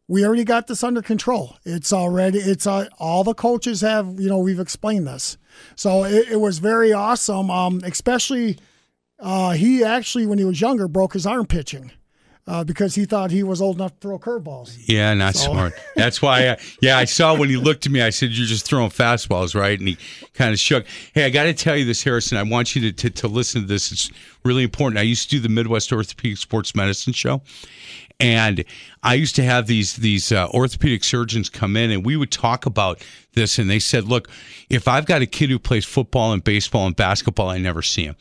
we 0.09 0.25
already 0.25 0.45
got 0.45 0.69
this 0.69 0.83
under 0.85 1.03
control. 1.03 1.57
It's 1.65 1.93
already. 1.93 2.39
It's 2.39 2.67
uh, 2.67 2.89
all 2.99 3.25
the 3.25 3.35
coaches 3.35 3.81
have. 3.81 4.19
You 4.19 4.29
know, 4.29 4.39
we've 4.39 4.61
explained 4.61 5.07
this. 5.07 5.37
So 5.75 6.05
it, 6.05 6.29
it 6.33 6.41
was 6.41 6.59
very 6.59 6.93
awesome. 6.93 7.51
Um, 7.51 7.81
especially 7.85 8.59
uh, 9.19 9.53
he 9.53 9.83
actually, 9.83 10.27
when 10.27 10.39
he 10.39 10.45
was 10.45 10.61
younger, 10.61 10.89
broke 10.89 11.15
his 11.15 11.27
arm 11.27 11.47
pitching. 11.47 11.93
Uh, 12.49 12.63
because 12.63 12.95
he 12.95 13.05
thought 13.05 13.33
he 13.33 13.43
was 13.43 13.61
old 13.61 13.75
enough 13.75 13.91
to 13.95 13.99
throw 14.01 14.19
curveballs. 14.21 14.77
Yeah, 14.87 15.13
not 15.15 15.35
So- 15.35 15.51
smart. 15.51 15.73
That's 15.97 16.23
why. 16.23 16.51
I, 16.51 16.57
yeah, 16.81 16.97
I 16.97 17.05
saw 17.05 17.35
when 17.35 17.49
he 17.49 17.57
looked 17.57 17.87
at 17.87 17.93
me. 17.93 18.01
I 18.01 18.11
said, 18.11 18.31
"You're 18.31 18.47
just 18.47 18.65
throwing 18.65 18.91
fastballs, 18.91 19.53
right?" 19.57 19.77
And 19.77 19.89
he 19.89 19.99
kind 20.33 20.53
of 20.53 20.61
shook. 20.61 20.87
Hey, 21.13 21.25
I 21.25 21.31
got 21.31 21.45
to 21.45 21.55
tell 21.55 21.77
you 21.77 21.85
this, 21.85 22.05
Harrison. 22.05 22.39
I 22.39 22.45
want 22.45 22.77
you 22.77 22.83
to, 22.83 22.93
to 22.93 23.11
to 23.11 23.27
listen 23.29 23.63
to 23.63 23.67
this. 23.67 23.91
It's 23.91 24.11
really 24.45 24.63
important. 24.63 24.99
I 25.01 25.03
used 25.03 25.29
to 25.31 25.37
do 25.37 25.41
the 25.41 25.49
Midwest 25.49 25.93
Orthopedic 25.93 26.39
Sports 26.39 26.73
Medicine 26.77 27.13
Show, 27.13 27.43
and 28.21 28.65
I 29.03 29.15
used 29.15 29.35
to 29.37 29.43
have 29.43 29.67
these 29.67 29.97
these 29.97 30.31
uh, 30.31 30.49
orthopedic 30.55 31.03
surgeons 31.03 31.49
come 31.51 31.77
in, 31.77 31.91
and 31.91 32.07
we 32.07 32.17
would 32.17 32.31
talk 32.31 32.65
about 32.65 33.05
this. 33.33 33.59
And 33.59 33.69
they 33.69 33.81
said, 33.81 34.05
"Look, 34.05 34.29
if 34.71 34.87
I've 34.87 35.07
got 35.07 35.21
a 35.21 35.27
kid 35.27 35.51
who 35.51 35.59
plays 35.59 35.85
football 35.85 36.33
and 36.33 36.45
baseball 36.45 36.87
and 36.87 36.95
basketball, 36.95 37.49
I 37.49 37.59
never 37.59 37.83
see 37.83 38.05
him." 38.05 38.15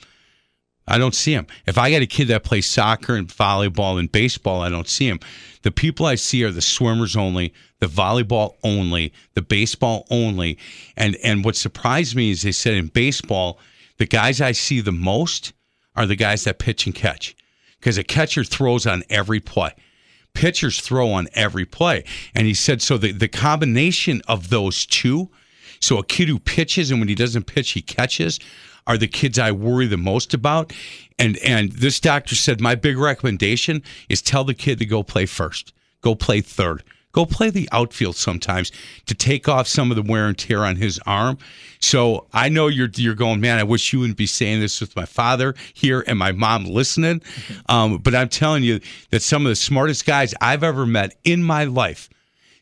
I 0.88 0.98
don't 0.98 1.15
see 1.15 1.34
him. 1.34 1.48
If 1.65 1.78
I 1.78 1.89
got 1.91 2.04
a 2.04 2.08
kid 2.08 2.28
that 2.28 2.43
plays 2.43 2.69
soccer 2.69 3.15
and 3.15 3.28
volleyball 3.28 4.00
and 4.00 4.12
baseball, 4.12 4.62
I 4.62 4.69
don't 4.69 4.88
see 4.88 5.08
him. 5.08 5.19
The 5.63 5.71
people 5.71 6.06
I 6.06 6.15
see 6.15 6.43
are 6.43 6.52
the 6.52 6.62
swimmers 6.62 7.15
only, 7.15 7.54
the 7.80 7.88
volleyball 7.88 8.56
only, 8.63 9.12
the 9.34 9.41
baseball 9.41 10.06
only. 10.12 10.60
And 10.95 11.15
and 11.24 11.43
what 11.43 11.56
surprised 11.56 12.15
me 12.15 12.32
is 12.32 12.43
they 12.43 12.52
said 12.52 12.76
in 12.76 12.88
baseball, 12.88 13.60
the 13.98 14.06
guys 14.06 14.41
I 14.41 14.52
see 14.52 14.80
the 14.80 14.91
most 14.91 15.54
are 15.95 16.06
the 16.06 16.15
guys 16.15 16.43
that 16.43 16.60
pitch 16.60 16.86
and 16.86 16.93
catch. 16.93 17.36
Because 17.80 17.98
a 17.98 18.04
catcher 18.04 18.43
throws 18.43 18.86
on 18.86 19.04
every 19.10 19.39
play. 19.39 19.71
Pitchers 20.34 20.82
throw 20.82 21.12
on 21.12 21.28
every 21.34 21.65
play. 21.65 22.04
And 22.36 22.45
he 22.45 22.54
said 22.54 22.82
so 22.82 22.98
the, 22.98 23.12
the 23.12 23.28
combination 23.28 24.21
of 24.28 24.50
those 24.50 24.86
two, 24.86 25.30
so 25.80 25.98
a 25.98 26.06
kid 26.06 26.28
who 26.28 26.39
pitches 26.39 26.91
and 26.91 27.00
when 27.00 27.08
he 27.10 27.15
doesn't 27.15 27.45
pitch, 27.45 27.71
he 27.71 27.82
catches, 27.82 28.39
are 28.88 28.98
the 28.98 29.08
kids 29.08 29.39
I 29.39 29.52
worry 29.52 29.88
the 29.88 29.98
most 29.98 30.34
about. 30.34 30.74
And 31.17 31.38
and 31.38 31.71
this 31.71 32.00
doctor 32.00 32.36
said 32.36 32.62
my 32.62 32.76
big 32.76 32.98
recommendation 32.98 33.84
is 34.10 34.21
tell 34.21 34.43
the 34.43 34.54
kid 34.54 34.80
to 34.80 34.86
go 34.86 35.04
play 35.04 35.26
first, 35.26 35.74
go 36.02 36.15
play 36.15 36.41
third, 36.41 36.84
go 37.15 37.26
play 37.26 37.50
the 37.50 37.69
outfield 37.71 38.17
sometimes 38.17 38.74
to 39.06 39.15
take 39.15 39.48
off 39.48 39.67
some 39.67 39.89
of 39.89 39.95
the 39.95 40.04
wear 40.04 40.28
and 40.28 40.38
tear 40.38 40.65
on 40.65 40.76
his 40.76 41.00
arm. 41.06 41.38
So 41.80 42.28
I 42.34 42.50
know 42.50 42.67
you're 42.67 42.89
you're 42.95 43.15
going, 43.15 43.39
man. 43.39 43.58
I 43.58 43.63
wish 43.63 43.93
you 43.93 44.00
wouldn't 44.00 44.17
be 44.17 44.28
saying 44.28 44.60
this 44.60 44.82
with 44.82 44.95
my 44.95 45.06
father 45.06 45.56
here 45.74 46.04
and 46.08 46.19
my 46.19 46.34
mom 46.34 46.65
listening. 46.65 47.21
Um, 47.69 48.00
but 48.00 48.13
I'm 48.13 48.30
telling 48.30 48.63
you 48.63 48.82
that 49.12 49.21
some 49.21 49.45
of 49.45 49.50
the 49.50 49.56
smartest 49.56 50.06
guys 50.06 50.34
I've 50.41 50.63
ever 50.63 50.86
met 50.86 51.15
in 51.24 51.41
my 51.41 51.63
life 51.63 52.10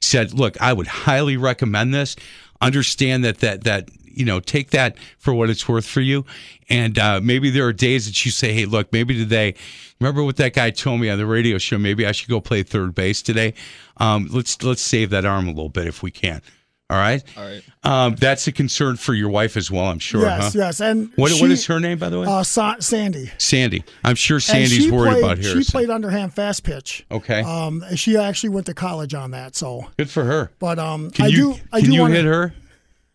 said, 0.02 0.34
"Look, 0.34 0.62
I 0.62 0.74
would 0.74 0.88
highly 0.88 1.38
recommend 1.38 1.94
this. 1.94 2.16
Understand 2.62 3.26
that 3.26 3.40
that 3.40 3.64
that 3.64 3.90
you 4.14 4.26
know, 4.26 4.40
take 4.40 4.72
that 4.72 4.98
for 5.18 5.34
what 5.34 5.50
it's 5.50 5.68
worth 5.68 5.86
for 5.86 6.02
you. 6.02 6.26
And 6.70 6.98
uh, 6.98 7.20
maybe 7.24 7.50
there 7.50 7.66
are 7.66 7.74
days 7.74 8.06
that 8.06 8.26
you 8.26 8.32
say, 8.32 8.54
"Hey, 8.54 8.66
look, 8.66 8.92
maybe 8.94 9.14
today, 9.18 9.56
remember 10.00 10.24
what 10.24 10.38
that 10.38 10.54
guy 10.54 10.70
told 10.72 11.02
me 11.02 11.10
on 11.10 11.18
the 11.18 11.26
radio 11.26 11.58
show? 11.58 11.78
Maybe 11.78 12.06
I 12.06 12.12
should 12.12 12.30
go 12.30 12.40
play 12.42 12.64
third 12.64 12.96
base 12.96 13.22
today. 13.22 13.54
Um, 13.98 14.28
let's 14.32 14.62
let's 14.64 14.82
save 14.82 15.10
that 15.12 15.26
arm 15.26 15.46
a 15.48 15.52
little 15.52 15.70
bit 15.70 15.88
if 15.88 16.02
we 16.04 16.12
can." 16.12 16.42
All 16.90 17.00
right. 17.00 17.24
All 17.38 17.44
right. 17.44 17.64
Um, 17.84 18.16
that's 18.16 18.46
a 18.46 18.52
concern 18.52 18.98
for 18.98 19.16
your 19.16 19.30
wife 19.30 19.58
as 19.58 19.72
well, 19.72 19.86
I'm 19.86 19.98
sure. 20.00 20.22
yes, 20.22 20.54
huh? 20.54 20.60
yes. 20.60 20.80
And 20.80 21.12
What, 21.16 21.32
she, 21.32 21.42
what 21.42 21.50
is 21.50 21.66
her 21.66 21.80
name, 21.80 21.98
by 21.98 22.10
the 22.10 22.20
way? 22.20 22.28
Uh, 22.28 22.44
Sa- 22.44 22.76
Sandy. 22.82 23.32
Sandy. 23.40 23.84
I'm 24.04 24.14
sure 24.16 24.40
Sandy's 24.40 24.92
worried 24.92 25.12
played, 25.14 25.24
about 25.24 25.38
her. 25.40 25.64
She 25.64 25.72
played 25.72 25.90
underhand 25.90 26.36
fast 26.36 26.64
pitch. 26.64 27.04
okay. 27.10 27.42
Um, 27.42 27.84
she 27.96 28.16
actually 28.18 28.50
went 28.50 28.68
to 28.68 28.76
college 28.76 29.16
on 29.16 29.32
that. 29.32 29.56
So, 29.56 29.88
Good 29.98 30.10
for 30.10 30.24
her. 30.26 30.52
but 30.60 30.78
um, 30.78 31.10
Can 31.10 31.26
I 31.26 31.28
you 31.30 31.54
do. 31.54 31.60
I 31.72 31.80
can 31.80 31.90
do 31.90 31.96
you 31.96 32.02
wanna, 32.02 32.16
hit 32.16 32.26
her? 32.26 32.54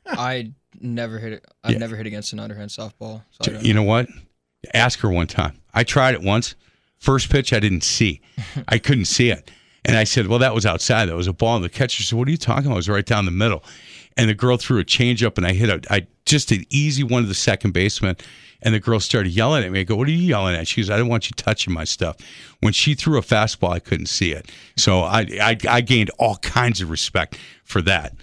I 0.06 0.52
never 0.81 1.19
hit 1.19 1.33
it. 1.33 1.45
I've 1.64 1.73
Yeah. 1.73 1.79
never 1.79 1.97
hit 1.97 2.07
against 2.07 2.33
an 2.33 2.41
underhand 2.41 2.71
softball. 2.71 3.23
So 3.43 3.59
You 3.61 3.75
know 3.75 3.83
what? 3.83 4.09
Ask 4.75 4.99
her 5.01 5.11
one 5.11 5.27
time. 5.27 5.59
I 5.75 5.85
tried 5.85 6.14
it 6.14 6.23
once. 6.23 6.55
First 6.99 7.31
pitch, 7.31 7.53
I 7.53 7.61
didn't 7.61 7.85
see. 7.85 8.21
I 8.69 8.79
couldn't 8.79 9.05
see 9.07 9.31
it. 9.31 9.51
And 9.85 9.97
I 9.97 10.05
said, 10.05 10.27
Well, 10.27 10.41
that 10.41 10.55
was 10.55 10.67
outside. 10.67 11.07
That 11.07 11.14
was 11.17 11.29
a 11.29 11.33
ball. 11.33 11.57
And 11.57 11.64
the 11.64 11.69
catcher 11.69 12.03
said, 12.03 12.19
What 12.19 12.29
are 12.29 12.31
you 12.33 12.37
talking 12.37 12.67
about? 12.67 12.75
It 12.75 12.77
was 12.77 12.88
right 12.88 13.07
down 13.07 13.25
the 13.25 13.31
middle. 13.31 13.62
And 14.17 14.29
the 14.29 14.35
girl 14.35 14.57
threw 14.57 14.81
a 14.81 14.85
changeup, 14.85 15.38
and 15.38 15.47
I 15.47 15.53
hit 15.53 15.69
a, 15.71 15.81
I 15.95 16.07
just 16.27 16.51
an 16.51 16.64
easy 16.71 17.05
one 17.05 17.23
to 17.23 17.29
the 17.29 17.35
second 17.35 17.71
baseman. 17.73 18.17
And 18.61 18.75
the 18.75 18.81
girl 18.81 18.99
started 18.99 19.31
yelling 19.31 19.62
at 19.62 19.71
me. 19.71 19.79
I 19.81 19.83
go, 19.85 19.95
What 19.95 20.09
are 20.09 20.11
you 20.11 20.19
yelling 20.19 20.57
at? 20.57 20.67
She 20.67 20.81
goes, 20.81 20.91
I 20.91 20.97
don't 20.97 21.07
want 21.09 21.31
you 21.31 21.35
touching 21.37 21.73
my 21.73 21.85
stuff. 21.85 22.17
When 22.61 22.73
she 22.73 22.95
threw 22.95 23.17
a 23.17 23.23
fastball, 23.23 23.71
I 23.71 23.79
couldn't 23.79 24.07
see 24.07 24.33
it. 24.33 24.51
So 24.77 25.03
I, 25.03 25.21
I, 25.41 25.57
I 25.69 25.81
gained 25.81 26.11
all 26.19 26.37
kinds 26.38 26.81
of 26.81 26.91
respect 26.91 27.38
for 27.62 27.81
that. 27.83 28.14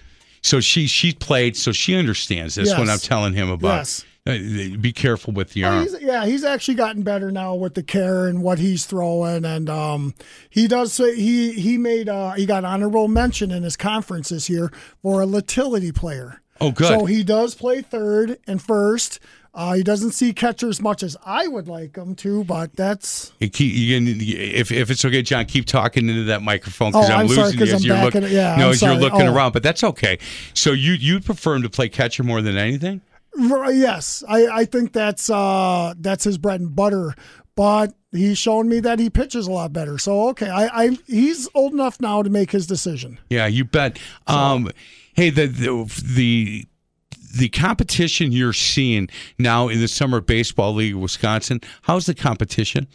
So 0.46 0.60
she 0.60 0.86
she 0.86 1.12
played, 1.12 1.56
so 1.56 1.72
she 1.72 1.96
understands. 1.96 2.54
That's 2.54 2.70
what 2.70 2.86
Yes. 2.86 2.90
I'm 2.90 2.98
telling 3.00 3.32
him 3.32 3.50
about. 3.50 3.78
Yes. 3.78 4.04
Uh, 4.28 4.76
Be 4.80 4.92
careful 4.92 5.32
with 5.32 5.50
the 5.54 5.62
Well, 5.62 5.72
arm. 5.72 5.82
he's, 5.84 6.00
yeah, 6.00 6.24
he's 6.26 6.42
actually 6.44 6.74
gotten 6.74 7.02
better 7.02 7.30
now 7.32 7.54
with 7.54 7.74
the 7.74 7.82
care 7.82 8.26
and 8.28 8.42
what 8.42 8.58
he's 8.58 8.84
throwing, 8.86 9.44
and 9.44 9.68
um, 9.70 10.14
he 10.50 10.66
does 10.68 10.92
say 10.92 11.14
he 11.16 11.52
he 11.52 11.76
made 11.78 12.08
uh, 12.08 12.32
he 12.32 12.46
got 12.46 12.64
honorable 12.64 13.08
mention 13.08 13.50
in 13.50 13.62
his 13.64 13.76
conference 13.76 14.28
this 14.28 14.48
year 14.48 14.72
for 15.02 15.20
a 15.20 15.26
utility 15.26 15.90
player. 15.92 16.42
Oh, 16.60 16.70
good. 16.70 16.88
So 16.88 17.04
he 17.04 17.22
does 17.24 17.54
play 17.54 17.82
third 17.82 18.38
and 18.46 18.60
first. 18.62 19.18
Uh, 19.54 19.72
he 19.72 19.82
doesn't 19.82 20.10
see 20.10 20.34
catcher 20.34 20.68
as 20.68 20.82
much 20.82 21.02
as 21.02 21.16
I 21.24 21.48
would 21.48 21.66
like 21.66 21.96
him 21.96 22.14
to, 22.16 22.44
but 22.44 22.76
that's 22.76 23.32
keep, 23.40 23.52
can, 23.52 24.06
if, 24.20 24.70
if 24.70 24.90
it's 24.90 25.02
okay, 25.02 25.22
John, 25.22 25.46
keep 25.46 25.64
talking 25.64 26.10
into 26.10 26.24
that 26.24 26.42
microphone 26.42 26.92
because 26.92 27.08
Oh, 27.08 27.12
I'm, 27.14 27.20
I'm 27.20 27.26
losing 27.26 27.42
sorry, 27.44 27.56
'cause 27.56 27.68
you 27.70 27.74
as 27.76 27.84
you're 27.86 28.02
looking. 28.04 28.22
Yeah, 28.24 28.56
no, 28.56 28.68
as 28.70 28.82
you're 28.82 28.94
looking 28.94 29.22
Oh. 29.22 29.34
around, 29.34 29.52
but 29.52 29.62
that's 29.62 29.82
okay. 29.82 30.18
So 30.52 30.72
you 30.72 30.92
you 30.92 31.20
prefer 31.20 31.54
him 31.54 31.62
to 31.62 31.70
play 31.70 31.88
catcher 31.88 32.22
more 32.22 32.42
than 32.42 32.58
anything? 32.58 33.00
Yes. 33.38 34.22
I, 34.28 34.46
I 34.46 34.64
think 34.66 34.92
that's 34.92 35.30
uh, 35.30 35.94
that's 35.98 36.24
his 36.24 36.36
bread 36.38 36.60
and 36.60 36.74
butter. 36.76 37.14
But 37.54 37.94
he's 38.12 38.36
shown 38.36 38.68
me 38.68 38.80
that 38.80 38.98
he 38.98 39.08
pitches 39.08 39.46
a 39.46 39.50
lot 39.50 39.72
better. 39.72 39.96
So 39.96 40.28
okay, 40.30 40.50
I, 40.50 40.66
I 40.84 40.98
he's 41.06 41.48
old 41.54 41.72
enough 41.72 41.98
now 41.98 42.22
to 42.22 42.28
make 42.28 42.50
his 42.50 42.66
decision. 42.66 43.18
Yeah, 43.30 43.46
you 43.46 43.64
bet. 43.64 43.98
Um, 44.26 44.70
hey, 45.16 45.30
the, 45.30 45.46
the 45.46 46.02
the 46.14 46.66
the 47.36 47.48
competition 47.48 48.32
you're 48.32 48.52
seeing 48.52 49.08
now 49.38 49.68
in 49.68 49.80
the 49.80 49.88
summer 49.88 50.20
baseball 50.20 50.74
league 50.74 50.94
of 50.94 51.00
Wisconsin. 51.00 51.60
How's 51.82 52.06
the 52.06 52.14
competition? 52.14 52.86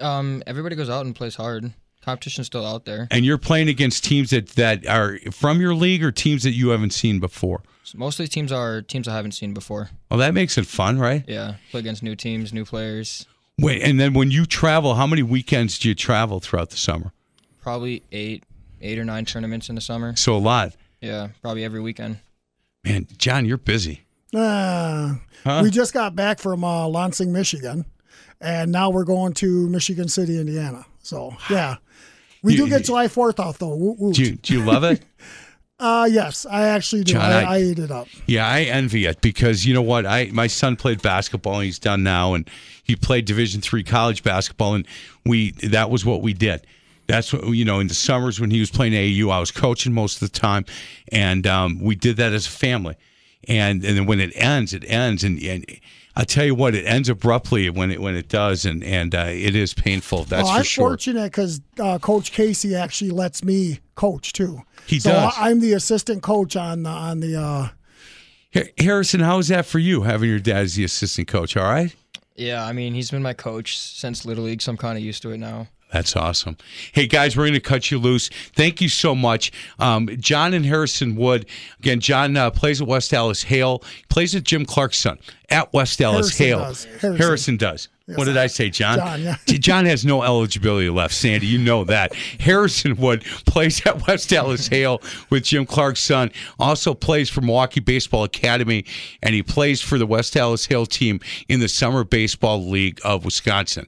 Um, 0.00 0.42
everybody 0.46 0.76
goes 0.76 0.90
out 0.90 1.06
and 1.06 1.14
plays 1.14 1.36
hard. 1.36 1.72
Competition's 2.02 2.46
still 2.46 2.64
out 2.64 2.84
there. 2.84 3.08
And 3.10 3.24
you're 3.24 3.38
playing 3.38 3.68
against 3.68 4.04
teams 4.04 4.30
that 4.30 4.50
that 4.50 4.86
are 4.86 5.18
from 5.30 5.60
your 5.60 5.74
league 5.74 6.02
or 6.02 6.10
teams 6.10 6.42
that 6.44 6.52
you 6.52 6.70
haven't 6.70 6.92
seen 6.92 7.20
before. 7.20 7.62
Most 7.94 8.18
of 8.20 8.24
these 8.24 8.30
teams 8.30 8.52
are 8.52 8.82
teams 8.82 9.08
I 9.08 9.14
haven't 9.14 9.32
seen 9.32 9.54
before. 9.54 9.90
Well, 10.10 10.18
that 10.18 10.34
makes 10.34 10.58
it 10.58 10.66
fun, 10.66 10.98
right? 10.98 11.24
Yeah, 11.26 11.54
play 11.70 11.80
against 11.80 12.02
new 12.02 12.14
teams, 12.14 12.52
new 12.52 12.64
players. 12.64 13.26
Wait, 13.58 13.82
and 13.82 13.98
then 13.98 14.12
when 14.12 14.30
you 14.30 14.46
travel, 14.46 14.94
how 14.94 15.06
many 15.06 15.22
weekends 15.22 15.78
do 15.78 15.88
you 15.88 15.94
travel 15.94 16.38
throughout 16.38 16.70
the 16.70 16.76
summer? 16.76 17.12
Probably 17.60 18.02
eight, 18.12 18.44
eight 18.80 18.98
or 18.98 19.04
nine 19.04 19.24
tournaments 19.24 19.68
in 19.68 19.74
the 19.74 19.80
summer. 19.80 20.14
So 20.16 20.36
a 20.36 20.38
lot. 20.38 20.74
Yeah, 21.00 21.28
probably 21.42 21.64
every 21.64 21.80
weekend. 21.80 22.18
Man, 22.84 23.06
John, 23.18 23.44
you're 23.44 23.56
busy. 23.58 24.02
Uh, 24.34 25.14
Huh? 25.44 25.60
We 25.62 25.70
just 25.70 25.94
got 25.94 26.16
back 26.16 26.40
from 26.40 26.64
uh, 26.64 26.88
Lansing, 26.88 27.32
Michigan, 27.32 27.84
and 28.40 28.72
now 28.72 28.90
we're 28.90 29.04
going 29.04 29.32
to 29.34 29.68
Michigan 29.68 30.08
City, 30.08 30.38
Indiana. 30.40 30.84
So 31.00 31.34
yeah, 31.48 31.76
we 32.42 32.52
You- 32.54 32.64
do 32.64 32.68
get 32.68 32.84
July 32.84 33.06
Fourth 33.08 33.38
off 33.38 33.58
though. 33.58 33.74
Woot, 33.76 33.98
woot. 33.98 34.16
Do 34.16 34.24
you, 34.24 34.32
do 34.36 34.52
you 34.54 34.64
love 34.64 34.84
it? 34.84 35.02
Uh, 35.80 36.08
yes, 36.10 36.44
I 36.44 36.66
actually 36.70 37.04
do. 37.04 37.12
John, 37.12 37.22
I, 37.22 37.42
I- 37.42 37.54
I 37.54 37.56
ate 37.58 37.78
it 37.78 37.92
up. 37.92 38.08
Yeah, 38.26 38.48
I 38.48 38.62
envy 38.62 39.06
it 39.06 39.20
because 39.20 39.64
you 39.64 39.72
know 39.74 39.80
what? 39.82 40.06
I 40.06 40.28
my 40.32 40.48
son 40.48 40.74
played 40.74 41.00
basketball 41.02 41.54
and 41.54 41.66
he's 41.66 41.78
done 41.78 42.02
now, 42.02 42.34
and 42.34 42.50
he 42.82 42.96
played 42.96 43.26
Division 43.26 43.60
three 43.60 43.84
college 43.84 44.24
basketball, 44.24 44.74
and 44.74 44.84
we 45.24 45.52
that 45.62 45.88
was 45.88 46.04
what 46.04 46.20
we 46.20 46.32
did. 46.32 46.66
That's 47.08 47.32
what 47.32 47.48
you 47.48 47.64
know. 47.64 47.80
In 47.80 47.88
the 47.88 47.94
summers 47.94 48.38
when 48.38 48.50
he 48.50 48.60
was 48.60 48.70
playing 48.70 48.92
AAU, 48.92 49.32
I 49.32 49.40
was 49.40 49.50
coaching 49.50 49.94
most 49.94 50.22
of 50.22 50.30
the 50.30 50.38
time, 50.38 50.66
and 51.10 51.46
um, 51.46 51.80
we 51.80 51.96
did 51.96 52.18
that 52.18 52.32
as 52.32 52.46
a 52.46 52.50
family. 52.50 52.96
And 53.48 53.82
and 53.82 53.96
then 53.96 54.06
when 54.06 54.20
it 54.20 54.30
ends, 54.34 54.74
it 54.74 54.84
ends, 54.86 55.24
and, 55.24 55.42
and 55.42 55.64
I 56.14 56.24
tell 56.24 56.44
you 56.44 56.54
what, 56.54 56.74
it 56.74 56.84
ends 56.84 57.08
abruptly 57.08 57.70
when 57.70 57.90
it 57.90 58.02
when 58.02 58.14
it 58.14 58.28
does, 58.28 58.66
and 58.66 58.84
and 58.84 59.14
uh, 59.14 59.26
it 59.28 59.56
is 59.56 59.72
painful. 59.72 60.24
That's 60.24 60.44
well, 60.44 60.52
for 60.52 60.58
I'm 60.58 60.64
sure. 60.64 60.88
fortunate 60.88 61.32
because 61.32 61.62
uh, 61.80 61.98
Coach 61.98 62.32
Casey 62.32 62.74
actually 62.74 63.10
lets 63.10 63.42
me 63.42 63.80
coach 63.94 64.34
too. 64.34 64.62
He 64.86 65.00
so 65.00 65.10
does. 65.10 65.34
I, 65.36 65.48
I'm 65.48 65.60
the 65.60 65.72
assistant 65.72 66.22
coach 66.22 66.56
on 66.56 66.82
the 66.82 66.90
on 66.90 67.20
the. 67.20 67.40
Uh, 67.40 67.68
Harrison, 68.78 69.20
how 69.20 69.38
is 69.38 69.48
that 69.48 69.66
for 69.66 69.78
you 69.78 70.02
having 70.02 70.28
your 70.28 70.40
dad 70.40 70.64
as 70.64 70.74
the 70.74 70.84
assistant 70.84 71.28
coach? 71.28 71.56
All 71.56 71.64
right. 71.64 71.94
Yeah, 72.34 72.64
I 72.64 72.72
mean 72.72 72.94
he's 72.94 73.10
been 73.10 73.22
my 73.22 73.34
coach 73.34 73.78
since 73.78 74.26
Little 74.26 74.44
League, 74.44 74.60
so 74.60 74.72
I'm 74.72 74.76
kind 74.76 74.98
of 74.98 75.04
used 75.04 75.22
to 75.22 75.30
it 75.30 75.38
now. 75.38 75.68
That's 75.92 76.16
awesome. 76.16 76.56
Hey, 76.92 77.06
guys, 77.06 77.36
we're 77.36 77.44
going 77.44 77.54
to 77.54 77.60
cut 77.60 77.90
you 77.90 77.98
loose. 77.98 78.28
Thank 78.54 78.80
you 78.80 78.88
so 78.88 79.14
much. 79.14 79.50
Um, 79.78 80.08
John 80.18 80.52
and 80.52 80.66
Harrison 80.66 81.16
Wood. 81.16 81.46
Again, 81.78 82.00
John 82.00 82.36
uh, 82.36 82.50
plays 82.50 82.82
at 82.82 82.86
West 82.86 83.14
Allis 83.14 83.42
Hale, 83.44 83.82
plays 84.10 84.34
at 84.34 84.44
Jim 84.44 84.66
Clark's 84.66 84.98
son 84.98 85.18
at 85.48 85.72
West 85.72 86.00
Allis 86.02 86.36
Harrison 86.36 86.46
Hale. 86.46 86.58
does. 86.58 86.84
Harrison. 86.84 87.16
Harrison 87.16 87.56
does. 87.56 87.88
What 88.14 88.24
did 88.24 88.38
I 88.38 88.46
say, 88.46 88.70
John? 88.70 88.98
John, 88.98 89.22
yeah. 89.22 89.36
John 89.46 89.84
has 89.84 90.02
no 90.02 90.22
eligibility 90.22 90.88
left, 90.88 91.12
Sandy. 91.12 91.46
You 91.46 91.58
know 91.58 91.84
that. 91.84 92.14
Harrison 92.40 92.96
Wood 92.96 93.22
plays 93.44 93.84
at 93.84 94.06
West 94.06 94.32
Allis 94.32 94.66
Hale 94.68 95.02
with 95.28 95.44
Jim 95.44 95.66
Clark's 95.66 96.00
son. 96.00 96.30
Also 96.58 96.94
plays 96.94 97.28
for 97.28 97.42
Milwaukee 97.42 97.80
Baseball 97.80 98.24
Academy, 98.24 98.86
and 99.22 99.34
he 99.34 99.42
plays 99.42 99.82
for 99.82 99.98
the 99.98 100.06
West 100.06 100.36
Allis 100.38 100.64
Hale 100.66 100.86
team 100.86 101.20
in 101.48 101.60
the 101.60 101.68
Summer 101.68 102.02
Baseball 102.02 102.66
League 102.66 102.98
of 103.04 103.26
Wisconsin. 103.26 103.86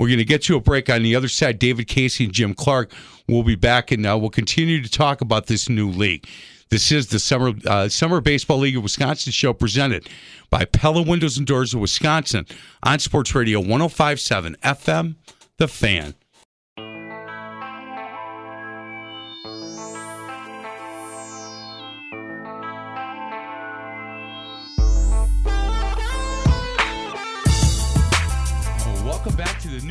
We're 0.00 0.08
going 0.08 0.18
to 0.18 0.24
get 0.24 0.40
to 0.44 0.56
a 0.56 0.60
break 0.60 0.88
on 0.88 1.02
the 1.02 1.14
other 1.14 1.28
side. 1.28 1.58
David 1.58 1.86
Casey 1.86 2.24
and 2.24 2.32
Jim 2.32 2.54
Clark 2.54 2.90
will 3.28 3.42
be 3.42 3.54
back, 3.54 3.92
and 3.92 4.06
uh, 4.06 4.16
we'll 4.18 4.30
continue 4.30 4.82
to 4.82 4.90
talk 4.90 5.20
about 5.20 5.46
this 5.46 5.68
new 5.68 5.90
league. 5.90 6.26
This 6.70 6.90
is 6.90 7.08
the 7.08 7.18
Summer 7.18 7.52
uh, 7.66 7.86
Summer 7.90 8.22
Baseball 8.22 8.60
League 8.60 8.78
of 8.78 8.82
Wisconsin 8.82 9.30
show 9.30 9.52
presented 9.52 10.08
by 10.48 10.64
Pella 10.64 11.02
Windows 11.02 11.36
and 11.36 11.46
Doors 11.46 11.74
of 11.74 11.80
Wisconsin 11.80 12.46
on 12.82 12.98
Sports 12.98 13.34
Radio 13.34 13.58
1057 13.60 14.56
FM, 14.64 15.16
The 15.58 15.68
Fan. 15.68 16.14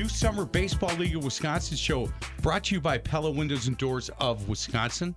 Summer 0.09 0.45
Baseball 0.45 0.95
League 0.95 1.15
of 1.15 1.23
Wisconsin 1.23 1.77
show 1.77 2.11
brought 2.41 2.63
to 2.65 2.75
you 2.75 2.81
by 2.81 2.97
Pella 2.97 3.31
Windows 3.31 3.67
and 3.67 3.77
Doors 3.77 4.09
of 4.19 4.49
Wisconsin. 4.49 5.15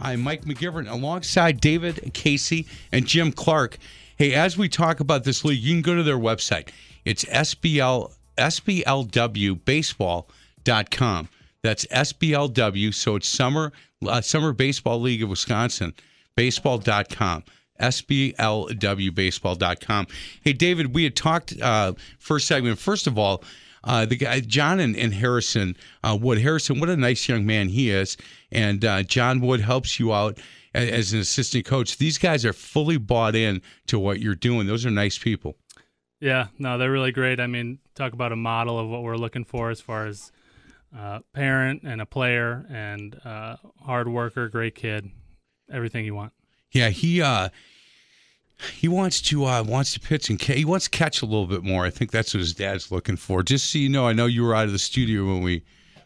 I'm 0.00 0.20
Mike 0.20 0.44
McGivern 0.44 0.90
alongside 0.90 1.60
David 1.60 2.10
Casey 2.12 2.66
and 2.90 3.06
Jim 3.06 3.30
Clark. 3.32 3.78
Hey, 4.16 4.34
as 4.34 4.58
we 4.58 4.68
talk 4.68 4.98
about 5.00 5.24
this 5.24 5.44
league, 5.44 5.60
you 5.60 5.74
can 5.74 5.82
go 5.82 5.94
to 5.94 6.02
their 6.02 6.18
website. 6.18 6.70
It's 7.04 7.24
SBL, 7.24 8.12
SBLWBaseball.com. 8.36 11.28
That's 11.62 11.86
SBLW, 11.86 12.94
so 12.94 13.16
it's 13.16 13.28
Summer, 13.28 13.72
uh, 14.06 14.20
Summer 14.20 14.52
Baseball 14.52 15.00
League 15.00 15.22
of 15.22 15.28
Wisconsin, 15.28 15.94
baseball.com. 16.36 17.44
SBLWBaseball.com. 17.80 20.06
Hey, 20.42 20.52
David, 20.52 20.94
we 20.94 21.04
had 21.04 21.16
talked 21.16 21.54
uh, 21.60 21.94
first 22.18 22.46
segment. 22.46 22.78
First 22.78 23.06
of 23.06 23.18
all, 23.18 23.42
uh, 23.84 24.06
the 24.06 24.16
guy 24.16 24.40
John 24.40 24.80
and, 24.80 24.96
and 24.96 25.14
Harrison 25.14 25.76
uh, 26.02 26.18
Wood. 26.20 26.38
Harrison, 26.38 26.80
what 26.80 26.88
a 26.88 26.96
nice 26.96 27.28
young 27.28 27.46
man 27.46 27.68
he 27.68 27.90
is, 27.90 28.16
and 28.50 28.84
uh, 28.84 29.02
John 29.02 29.40
Wood 29.40 29.60
helps 29.60 29.98
you 29.98 30.12
out 30.12 30.38
as, 30.74 30.88
as 30.88 31.12
an 31.12 31.20
assistant 31.20 31.64
coach. 31.64 31.98
These 31.98 32.18
guys 32.18 32.44
are 32.44 32.52
fully 32.52 32.96
bought 32.96 33.34
in 33.34 33.62
to 33.86 33.98
what 33.98 34.20
you're 34.20 34.34
doing. 34.34 34.66
Those 34.66 34.86
are 34.86 34.90
nice 34.90 35.18
people. 35.18 35.56
Yeah, 36.20 36.48
no, 36.58 36.78
they're 36.78 36.92
really 36.92 37.10
great. 37.10 37.40
I 37.40 37.48
mean, 37.48 37.80
talk 37.94 38.12
about 38.12 38.30
a 38.30 38.36
model 38.36 38.78
of 38.78 38.88
what 38.88 39.02
we're 39.02 39.16
looking 39.16 39.44
for 39.44 39.70
as 39.70 39.80
far 39.80 40.06
as 40.06 40.30
uh, 40.96 41.20
parent 41.32 41.82
and 41.82 42.00
a 42.00 42.06
player 42.06 42.64
and 42.70 43.18
uh, 43.24 43.56
hard 43.80 44.08
worker, 44.08 44.48
great 44.48 44.74
kid, 44.74 45.10
everything 45.70 46.04
you 46.04 46.14
want. 46.14 46.32
Yeah, 46.70 46.88
he 46.90 47.20
uh 47.20 47.50
he 48.78 48.88
wants 48.88 49.20
to 49.22 49.44
uh 49.44 49.62
wants 49.62 49.92
to 49.94 50.00
pitch 50.00 50.30
and 50.30 50.40
ca- 50.40 50.56
he 50.56 50.64
wants 50.64 50.86
to 50.86 50.90
catch 50.90 51.22
a 51.22 51.26
little 51.26 51.46
bit 51.46 51.62
more. 51.62 51.84
I 51.84 51.90
think 51.90 52.10
that's 52.10 52.34
what 52.34 52.40
his 52.40 52.54
dad's 52.54 52.90
looking 52.90 53.16
for. 53.16 53.42
Just 53.42 53.70
so 53.70 53.78
you 53.78 53.88
know, 53.88 54.06
I 54.06 54.12
know 54.12 54.26
you 54.26 54.44
were 54.44 54.54
out 54.54 54.66
of 54.66 54.72
the 54.72 54.78
studio 54.78 55.26
when 55.26 55.42
we 55.42 55.62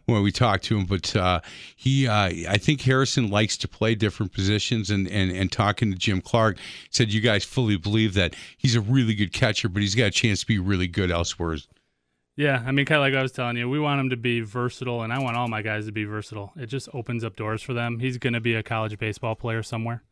when 0.06 0.22
we 0.22 0.30
talked 0.30 0.64
to 0.64 0.78
him, 0.78 0.86
but 0.86 1.14
uh, 1.16 1.40
he 1.74 2.06
uh, 2.06 2.30
I 2.48 2.58
think 2.58 2.80
Harrison 2.82 3.28
likes 3.28 3.56
to 3.58 3.68
play 3.68 3.94
different 3.94 4.32
positions 4.32 4.90
and, 4.90 5.08
and 5.08 5.30
and 5.30 5.50
talking 5.50 5.90
to 5.90 5.98
Jim 5.98 6.20
Clark 6.20 6.58
said 6.90 7.12
you 7.12 7.20
guys 7.20 7.44
fully 7.44 7.76
believe 7.76 8.14
that 8.14 8.34
he's 8.56 8.76
a 8.76 8.80
really 8.80 9.14
good 9.14 9.32
catcher, 9.32 9.68
but 9.68 9.82
he's 9.82 9.94
got 9.94 10.06
a 10.06 10.10
chance 10.10 10.40
to 10.40 10.46
be 10.46 10.58
really 10.58 10.88
good 10.88 11.10
elsewhere. 11.10 11.56
Yeah, 12.36 12.62
I 12.66 12.70
mean, 12.70 12.84
kind 12.84 12.98
of 12.98 13.00
like 13.00 13.14
I 13.14 13.22
was 13.22 13.32
telling 13.32 13.56
you, 13.56 13.68
we 13.68 13.80
want 13.80 13.98
him 13.98 14.10
to 14.10 14.16
be 14.16 14.42
versatile, 14.42 15.02
and 15.02 15.10
I 15.10 15.18
want 15.18 15.38
all 15.38 15.48
my 15.48 15.62
guys 15.62 15.86
to 15.86 15.92
be 15.92 16.04
versatile. 16.04 16.52
It 16.54 16.66
just 16.66 16.88
opens 16.92 17.24
up 17.24 17.34
doors 17.34 17.62
for 17.62 17.72
them. 17.72 17.98
He's 17.98 18.18
going 18.18 18.34
to 18.34 18.40
be 18.40 18.54
a 18.54 18.62
college 18.62 18.98
baseball 18.98 19.34
player 19.34 19.62
somewhere. 19.62 20.02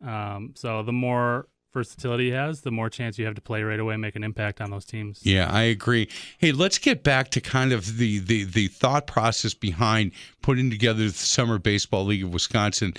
Um, 0.00 0.52
so 0.54 0.84
the 0.84 0.92
more 0.92 1.48
versatility 1.72 2.26
he 2.26 2.30
has, 2.30 2.62
the 2.62 2.70
more 2.70 2.90
chance 2.90 3.18
you 3.18 3.26
have 3.26 3.34
to 3.34 3.40
play 3.40 3.62
right 3.62 3.78
away, 3.78 3.94
and 3.94 4.02
make 4.02 4.16
an 4.16 4.24
impact 4.24 4.60
on 4.60 4.70
those 4.70 4.84
teams. 4.84 5.20
Yeah, 5.22 5.50
I 5.50 5.62
agree. 5.62 6.08
Hey, 6.38 6.52
let's 6.52 6.78
get 6.78 7.02
back 7.02 7.30
to 7.30 7.40
kind 7.40 7.72
of 7.72 7.98
the 7.98 8.18
the 8.18 8.44
the 8.44 8.68
thought 8.68 9.06
process 9.06 9.54
behind 9.54 10.12
putting 10.42 10.70
together 10.70 11.04
the 11.04 11.10
Summer 11.10 11.58
Baseball 11.58 12.04
League 12.04 12.24
of 12.24 12.32
Wisconsin. 12.32 12.94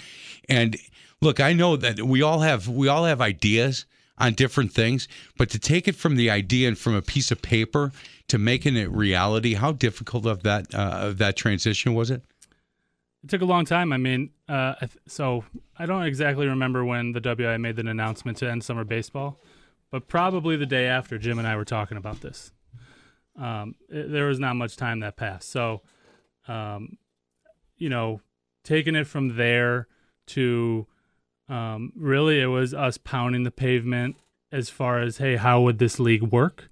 And 0.48 0.78
look, 1.22 1.40
I 1.40 1.54
know 1.54 1.76
that 1.78 2.02
we 2.02 2.22
all 2.22 2.40
have 2.40 2.68
we 2.68 2.88
all 2.88 3.06
have 3.06 3.22
ideas 3.22 3.86
on 4.18 4.34
different 4.34 4.74
things, 4.74 5.08
but 5.38 5.50
to 5.50 5.60
take 5.60 5.88
it 5.88 5.96
from 5.96 6.16
the 6.16 6.30
idea 6.30 6.68
and 6.68 6.78
from 6.78 6.94
a 6.94 7.02
piece 7.02 7.32
of 7.32 7.42
paper 7.42 7.92
to 8.28 8.38
making 8.38 8.76
it 8.76 8.92
reality, 8.92 9.54
how 9.54 9.72
difficult 9.72 10.26
of 10.26 10.44
that 10.44 10.74
uh, 10.74 11.00
of 11.02 11.18
that 11.18 11.36
transition 11.36 11.94
was 11.94 12.12
it? 12.12 12.22
It 13.24 13.30
took 13.30 13.42
a 13.42 13.46
long 13.46 13.66
time. 13.66 13.92
I 13.92 13.98
mean, 13.98 14.30
uh, 14.50 14.74
so 15.08 15.46
I 15.78 15.86
don't 15.86 16.04
exactly 16.04 16.48
remember 16.48 16.84
when 16.84 17.12
the 17.12 17.22
WI 17.22 17.58
made 17.58 17.76
the 17.76 17.88
announcement 17.88 18.38
to 18.40 18.50
end 18.50 18.64
summer 18.64 18.84
baseball, 18.84 19.40
but 19.92 20.08
probably 20.08 20.56
the 20.58 20.66
day 20.66 20.88
after 20.88 21.20
Jim 21.20 21.38
and 21.38 21.48
I 21.48 21.56
were 21.56 21.66
talking 21.66 21.98
about 21.98 22.22
this. 22.22 22.52
Um, 23.40 23.76
it, 23.90 24.12
there 24.12 24.26
was 24.26 24.40
not 24.40 24.56
much 24.56 24.76
time 24.76 25.02
that 25.02 25.18
passed. 25.18 25.52
So, 25.52 25.84
um, 26.48 26.98
you 27.78 27.90
know, 27.90 28.22
taking 28.64 28.96
it 28.96 29.06
from 29.06 29.38
there 29.38 29.88
to 30.28 30.88
um, 31.48 31.94
really 31.96 32.42
it 32.42 32.48
was 32.48 32.74
us 32.74 32.98
pounding 32.98 33.44
the 33.44 33.52
pavement 33.52 34.16
as 34.52 34.70
far 34.70 35.00
as, 35.00 35.18
hey, 35.18 35.36
how 35.36 35.62
would 35.62 35.78
this 35.78 36.00
league 36.00 36.24
work? 36.24 36.70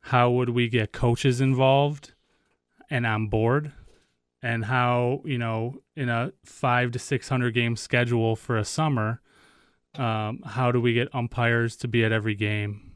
How 0.00 0.30
would 0.30 0.50
we 0.50 0.68
get 0.68 0.92
coaches 0.92 1.40
involved 1.40 2.12
and 2.90 3.06
on 3.06 3.28
board? 3.28 3.72
And 4.46 4.64
how 4.64 5.22
you 5.24 5.38
know 5.38 5.74
in 5.96 6.08
a 6.08 6.32
five 6.44 6.92
to 6.92 7.00
six 7.00 7.28
hundred 7.28 7.52
game 7.52 7.74
schedule 7.74 8.36
for 8.36 8.56
a 8.56 8.64
summer, 8.64 9.20
um, 9.96 10.40
how 10.46 10.70
do 10.70 10.80
we 10.80 10.92
get 10.94 11.12
umpires 11.12 11.74
to 11.78 11.88
be 11.88 12.04
at 12.04 12.12
every 12.12 12.36
game, 12.36 12.92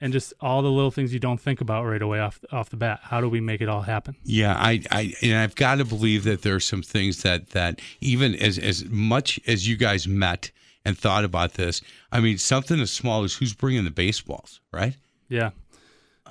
and 0.00 0.12
just 0.12 0.32
all 0.40 0.62
the 0.62 0.70
little 0.70 0.92
things 0.92 1.12
you 1.12 1.18
don't 1.18 1.40
think 1.40 1.60
about 1.60 1.84
right 1.84 2.00
away 2.00 2.20
off 2.20 2.38
off 2.52 2.70
the 2.70 2.76
bat. 2.76 3.00
How 3.02 3.20
do 3.20 3.28
we 3.28 3.40
make 3.40 3.60
it 3.60 3.68
all 3.68 3.82
happen? 3.82 4.14
Yeah, 4.22 4.54
I, 4.56 4.82
I 4.92 5.12
and 5.20 5.36
I've 5.36 5.56
got 5.56 5.78
to 5.78 5.84
believe 5.84 6.22
that 6.24 6.42
there 6.42 6.54
are 6.54 6.60
some 6.60 6.82
things 6.82 7.22
that 7.22 7.50
that 7.50 7.80
even 8.00 8.36
as 8.36 8.56
as 8.56 8.84
much 8.84 9.40
as 9.48 9.66
you 9.66 9.76
guys 9.76 10.06
met 10.06 10.52
and 10.84 10.96
thought 10.96 11.24
about 11.24 11.54
this, 11.54 11.82
I 12.12 12.20
mean, 12.20 12.38
something 12.38 12.80
as 12.80 12.92
small 12.92 13.24
as 13.24 13.34
who's 13.34 13.52
bringing 13.52 13.82
the 13.82 13.90
baseballs, 13.90 14.60
right? 14.72 14.96
Yeah, 15.28 15.50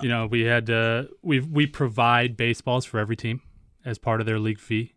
you 0.00 0.08
know, 0.08 0.26
we 0.26 0.40
had 0.44 0.70
uh, 0.70 1.04
we 1.20 1.40
we 1.40 1.66
provide 1.66 2.38
baseballs 2.38 2.86
for 2.86 2.98
every 2.98 3.16
team 3.16 3.42
as 3.84 3.98
part 3.98 4.20
of 4.20 4.26
their 4.26 4.38
league 4.38 4.60
fee. 4.60 4.94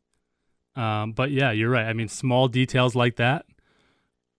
Um, 0.76 1.13
but 1.13 1.32
yeah, 1.32 1.52
you're 1.52 1.69
right. 1.69 1.86
I 1.86 1.93
mean, 1.93 2.08
small 2.08 2.47
details 2.47 2.95
like 2.95 3.15
that 3.15 3.45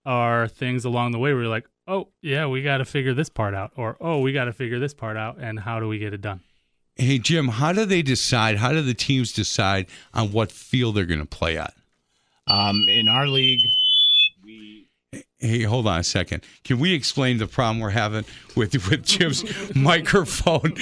are 0.07 0.49
things 0.49 0.85
along 0.85 1.13
the 1.13 1.19
way 1.19 1.33
where 1.33 1.43
you're 1.43 1.51
like, 1.51 1.69
oh, 1.89 2.09
yeah, 2.23 2.47
we 2.47 2.63
got 2.63 2.79
to 2.79 2.85
figure 2.85 3.15
this 3.15 3.29
part 3.29 3.55
out, 3.55 3.73
or 3.77 3.97
oh, 4.01 4.21
we 4.21 4.33
got 4.33 4.45
to 4.45 4.53
figure 4.53 4.79
this 4.79 4.95
part 4.95 5.17
out, 5.17 5.39
and 5.41 5.61
how 5.61 5.81
do 5.81 5.89
we 5.89 5.99
get 5.99 6.15
it 6.15 6.21
done? 6.21 6.41
Hey, 6.95 7.19
Jim, 7.19 7.49
how 7.49 7.73
do 7.73 7.85
they 7.85 8.03
decide? 8.03 8.57
How 8.57 8.73
do 8.73 8.83
the 8.83 8.95
teams 8.95 9.33
decide 9.33 9.87
on 10.13 10.33
what 10.33 10.53
field 10.53 10.97
they're 10.97 11.07
going 11.07 11.21
to 11.21 11.27
play 11.27 11.57
at? 11.57 11.75
Um, 12.47 12.87
in 12.89 13.09
our 13.09 13.27
league, 13.27 13.61
we. 14.45 14.89
Hey, 15.39 15.63
hold 15.63 15.87
on 15.87 16.01
a 16.01 16.05
second. 16.05 16.45
Can 16.65 16.79
we 16.79 16.93
explain 16.95 17.39
the 17.39 17.47
problem 17.47 17.79
we're 17.79 17.91
having 17.91 18.25
with 18.57 18.73
with 18.91 19.05
Jim's 19.05 19.45
microphone? 19.77 20.75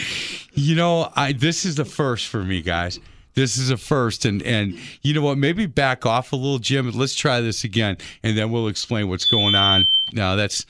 You 0.55 0.75
know, 0.75 1.13
I 1.15 1.33
this 1.33 1.65
is 1.65 1.75
the 1.75 1.85
first 1.85 2.29
for 2.29 2.43
me, 2.43 2.63
guys. 2.63 2.99
This 3.37 3.57
is 3.59 3.71
a 3.71 3.77
first, 3.77 4.25
and 4.25 4.43
and 4.43 4.77
you 5.03 5.13
know 5.15 5.21
what? 5.23 5.37
Maybe 5.39 5.67
back 5.67 6.05
off 6.07 6.33
a 6.33 6.37
little, 6.37 6.59
Jim. 6.59 6.91
Let's 6.91 7.15
try 7.15 7.41
this 7.41 7.63
again, 7.65 7.99
and 8.23 8.37
then 8.37 8.51
we'll 8.51 8.67
explain 8.69 9.09
what's 9.09 9.27
going 9.27 9.55
on. 9.55 9.87
Now 10.13 10.35
that's, 10.37 10.65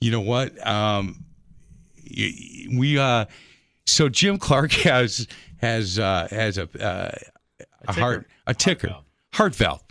you 0.00 0.10
know 0.12 0.20
what? 0.20 0.64
Um, 0.64 1.24
we 2.76 2.98
uh, 2.98 3.24
so 3.86 4.08
Jim 4.08 4.38
Clark 4.38 4.72
has 4.84 5.26
has 5.60 5.98
uh, 5.98 6.28
has 6.30 6.58
a 6.58 6.68
uh, 6.78 7.64
a, 7.88 7.92
heart 7.92 8.26
a 8.46 8.54
ticker 8.54 8.88
valve. 8.88 9.04
heart 9.32 9.54
valve, 9.54 9.82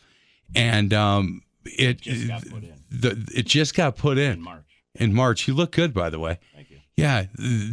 and 0.55 0.93
um, 0.93 1.41
it 1.65 2.01
Just 2.01 2.27
got 2.27 2.43
put 2.47 2.63
in. 2.63 2.73
the 2.91 3.31
it 3.35 3.45
just 3.47 3.75
got 3.75 3.95
put 3.97 4.17
in 4.17 4.33
in 4.33 4.41
March. 4.41 4.65
in 4.95 5.13
March. 5.13 5.47
You 5.47 5.55
look 5.55 5.71
good, 5.71 5.93
by 5.93 6.09
the 6.09 6.19
way. 6.19 6.39
Thank. 6.53 6.70
Yeah, 6.97 7.25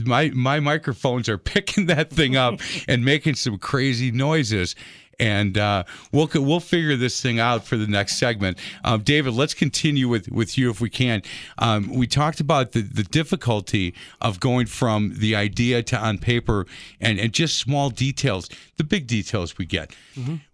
my 0.04 0.30
my 0.30 0.60
microphones 0.60 1.28
are 1.28 1.38
picking 1.54 1.86
that 1.86 2.10
thing 2.10 2.36
up 2.36 2.60
and 2.86 3.04
making 3.04 3.34
some 3.34 3.58
crazy 3.58 4.10
noises. 4.10 4.74
And 5.20 5.58
uh, 5.58 5.82
we'll 6.12 6.28
we'll 6.32 6.60
figure 6.60 6.94
this 6.94 7.20
thing 7.20 7.40
out 7.40 7.64
for 7.64 7.76
the 7.76 7.88
next 7.88 8.18
segment. 8.18 8.56
Um, 8.84 9.02
David, 9.02 9.34
let's 9.34 9.52
continue 9.52 10.08
with, 10.08 10.30
with 10.30 10.56
you 10.56 10.70
if 10.70 10.80
we 10.80 10.88
can. 10.88 11.22
Um, 11.58 11.92
we 11.92 12.06
talked 12.06 12.38
about 12.38 12.70
the, 12.70 12.82
the 12.82 13.02
difficulty 13.02 13.94
of 14.20 14.38
going 14.38 14.66
from 14.66 15.14
the 15.16 15.34
idea 15.34 15.82
to 15.82 15.98
on 15.98 16.18
paper 16.18 16.66
and, 17.00 17.18
and 17.18 17.32
just 17.32 17.58
small 17.58 17.90
details, 17.90 18.48
the 18.76 18.84
big 18.84 19.08
details 19.08 19.58
we 19.58 19.66
get. 19.66 19.92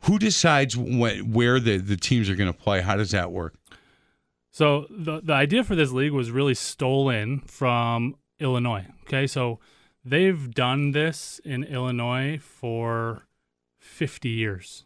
Who 0.05 0.19
decides 0.19 0.79
when, 0.79 1.31
where 1.31 1.61
the, 1.61 1.77
the 1.77 1.99
teams 1.99 2.31
are 2.31 2.35
going 2.35 2.51
to 2.51 2.59
play? 2.59 2.81
How 2.81 2.97
does 2.97 3.11
that 3.11 3.33
work? 3.33 3.55
So 4.51 4.87
the 4.89 5.21
the 5.21 5.33
idea 5.33 5.65
for 5.65 5.75
this 5.75 5.91
league 5.91 6.13
was 6.13 6.31
really 6.31 6.55
stolen 6.55 7.41
from 7.41 8.15
Illinois. 8.41 8.87
Okay, 9.07 9.27
so 9.27 9.59
they've 10.05 10.53
done 10.55 10.91
this 10.93 11.41
in 11.45 11.65
Illinois 11.65 12.39
for 12.43 13.27
50 13.79 14.29
years. 14.29 14.85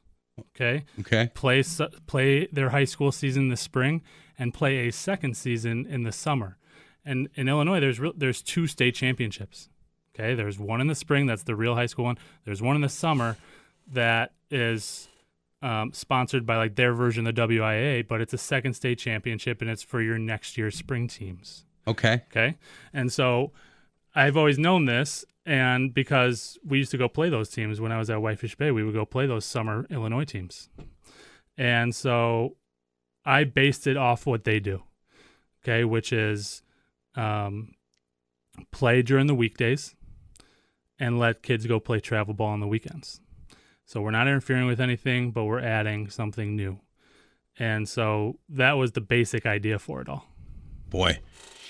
Okay, 0.54 0.84
Okay. 1.00 1.30
play 1.34 1.64
play 2.06 2.46
their 2.52 2.68
high 2.70 2.84
school 2.84 3.10
season 3.10 3.48
this 3.48 3.60
spring 3.60 4.02
and 4.38 4.54
play 4.54 4.86
a 4.86 4.92
second 4.92 5.36
season 5.36 5.84
in 5.86 6.04
the 6.04 6.12
summer. 6.12 6.58
And 7.04 7.28
in 7.34 7.48
Illinois, 7.48 7.80
there's 7.80 7.98
real 7.98 8.12
there's 8.16 8.40
two 8.42 8.66
state 8.68 8.94
championships. 8.94 9.68
Okay, 10.14 10.34
there's 10.34 10.58
one 10.58 10.80
in 10.80 10.86
the 10.86 10.94
spring 10.94 11.26
that's 11.26 11.42
the 11.42 11.56
real 11.56 11.74
high 11.74 11.86
school 11.86 12.04
one. 12.04 12.18
There's 12.44 12.62
one 12.62 12.76
in 12.76 12.82
the 12.82 12.88
summer 12.88 13.36
that 13.90 14.32
is 14.50 15.08
um, 15.60 15.92
sponsored 15.92 16.46
by 16.46 16.56
like 16.56 16.76
their 16.76 16.92
version 16.92 17.26
of 17.26 17.34
the 17.34 17.40
WIA, 17.42 18.06
but 18.06 18.20
it's 18.20 18.32
a 18.32 18.38
second 18.38 18.74
state 18.74 18.98
championship 18.98 19.60
and 19.60 19.68
it's 19.68 19.82
for 19.82 20.00
your 20.00 20.18
next 20.18 20.56
year's 20.56 20.76
spring 20.76 21.08
teams. 21.08 21.64
Okay. 21.88 22.22
Okay. 22.30 22.56
And 22.92 23.12
so 23.12 23.52
I've 24.14 24.36
always 24.36 24.58
known 24.58 24.84
this. 24.84 25.24
And 25.46 25.94
because 25.94 26.58
we 26.62 26.78
used 26.78 26.90
to 26.90 26.98
go 26.98 27.08
play 27.08 27.30
those 27.30 27.48
teams 27.48 27.80
when 27.80 27.90
I 27.90 27.98
was 27.98 28.10
at 28.10 28.20
Whitefish 28.20 28.56
Bay, 28.56 28.70
we 28.70 28.84
would 28.84 28.94
go 28.94 29.06
play 29.06 29.26
those 29.26 29.46
summer 29.46 29.86
Illinois 29.88 30.24
teams. 30.24 30.68
And 31.56 31.94
so 31.94 32.56
I 33.24 33.44
based 33.44 33.86
it 33.86 33.96
off 33.96 34.26
what 34.26 34.44
they 34.44 34.60
do. 34.60 34.82
Okay. 35.62 35.84
Which 35.84 36.12
is 36.12 36.62
um, 37.14 37.74
play 38.70 39.02
during 39.02 39.26
the 39.26 39.34
weekdays 39.34 39.94
and 40.98 41.18
let 41.18 41.42
kids 41.42 41.66
go 41.66 41.80
play 41.80 42.00
travel 42.00 42.34
ball 42.34 42.48
on 42.48 42.60
the 42.60 42.66
weekends. 42.66 43.20
So 43.86 44.02
we're 44.02 44.10
not 44.10 44.28
interfering 44.28 44.66
with 44.66 44.80
anything, 44.80 45.30
but 45.30 45.44
we're 45.44 45.60
adding 45.60 46.10
something 46.10 46.54
new. 46.54 46.80
And 47.58 47.88
so 47.88 48.38
that 48.48 48.72
was 48.72 48.92
the 48.92 49.00
basic 49.00 49.46
idea 49.46 49.78
for 49.78 50.00
it 50.00 50.08
all. 50.08 50.26
Boy, 50.90 51.20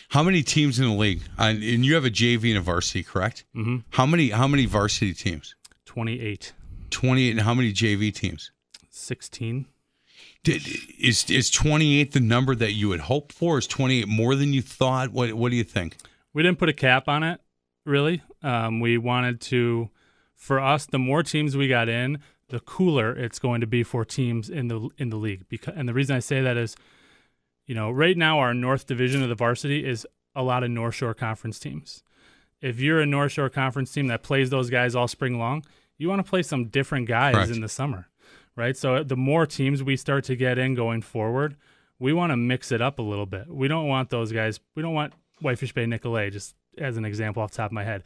how 0.09 0.23
many 0.23 0.43
teams 0.43 0.79
in 0.79 0.87
the 0.87 0.95
league? 0.95 1.23
And 1.39 1.63
you 1.63 1.95
have 1.95 2.05
a 2.05 2.11
JV 2.11 2.51
and 2.51 2.59
a 2.59 2.61
varsity, 2.61 3.03
correct? 3.03 3.45
Mhm. 3.55 3.85
How 3.91 4.07
many? 4.07 4.31
How 4.31 4.47
many 4.49 4.67
varsity 4.67 5.15
teams? 5.15 5.55
28, 5.87 6.53
Twenty-eight. 6.91 7.31
And 7.33 7.41
how 7.43 7.55
many 7.55 7.73
JV 7.73 8.13
teams? 8.15 8.51
16. 8.91 9.67
Did, 10.45 10.63
is 10.99 11.29
is 11.31 11.51
twenty-eight 11.51 12.13
the 12.13 12.21
number 12.21 12.55
that 12.55 12.73
you 12.73 12.93
had 12.93 13.01
hoped 13.01 13.33
for? 13.33 13.59
Is 13.59 13.67
twenty-eight 13.67 14.09
more 14.09 14.35
than 14.35 14.53
you 14.53 14.63
thought? 14.63 15.11
What 15.11 15.35
What 15.35 15.51
do 15.51 15.57
you 15.57 15.65
think? 15.65 15.97
We 16.33 16.43
didn't 16.43 16.59
put 16.59 16.69
a 16.69 16.73
cap 16.73 17.09
on 17.09 17.23
it, 17.23 17.41
really. 17.85 18.23
Um, 18.43 18.81
we 18.81 18.99
wanted 18.99 19.41
to, 19.43 19.91
for 20.37 20.61
us, 20.61 20.87
the 20.87 20.99
more 20.99 21.23
teams 21.23 21.57
we 21.57 21.67
got 21.69 21.89
in, 21.89 22.19
the 22.49 22.61
cooler 22.61 23.13
it's 23.17 23.39
going 23.41 23.61
to 23.61 23.67
be 23.67 23.83
for 23.83 24.05
teams 24.05 24.49
in 24.49 24.69
the 24.69 24.89
in 24.97 25.11
the 25.11 25.17
league. 25.17 25.49
Because 25.49 25.75
and 25.77 25.89
the 25.89 25.95
reason 25.95 26.15
I 26.17 26.21
say 26.21 26.41
that 26.41 26.57
is, 26.57 26.77
you 27.69 27.75
know, 27.75 27.91
right 27.91 28.17
now 28.17 28.41
our 28.41 28.55
North 28.55 28.87
Division 28.87 29.23
of 29.23 29.29
the 29.29 29.35
varsity 29.35 29.87
is 29.87 30.07
a 30.35 30.43
lot 30.43 30.65
of 30.65 30.71
North 30.71 30.95
Shore 30.95 31.15
Conference 31.15 31.61
teams. 31.61 32.03
If 32.63 32.81
you're 32.81 33.01
a 33.01 33.07
North 33.07 33.33
Shore 33.33 33.51
Conference 33.51 33.93
team 33.93 34.09
that 34.09 34.23
plays 34.23 34.51
those 34.51 34.71
guys 34.71 34.97
all 34.97 35.07
spring 35.07 35.39
long, 35.39 35.65
you 35.99 36.09
want 36.09 36.25
to 36.25 36.29
play 36.29 36.43
some 36.43 36.69
different 36.69 37.07
guys 37.07 37.35
Correct. 37.35 37.51
in 37.53 37.61
the 37.61 37.69
summer, 37.69 38.09
right? 38.57 38.77
So 38.77 39.05
the 39.05 39.17
more 39.17 39.47
teams 39.47 39.83
we 39.83 39.97
start 39.97 40.25
to 40.25 40.35
get 40.35 40.59
in 40.59 40.75
going 40.75 41.03
forward, 41.03 41.57
we 41.99 42.13
want 42.15 42.31
to 42.31 42.37
mix 42.37 42.73
it 42.73 42.81
up 42.81 42.99
a 42.99 43.03
little 43.03 43.27
bit. 43.27 43.49
We 43.49 43.69
don't 43.69 43.87
want 43.87 44.09
those 44.09 44.33
guys. 44.33 44.61
We 44.75 44.83
don't 44.83 44.95
want 44.95 45.13
Whitefish 45.41 45.75
Bay 45.75 45.85
Nicolet, 45.85 46.33
just 46.33 46.55
as 46.79 46.97
an 46.97 47.05
example 47.05 47.43
off 47.43 47.51
the 47.51 47.59
top 47.59 47.71
of 47.71 47.73
my 47.73 47.85
head, 47.85 48.03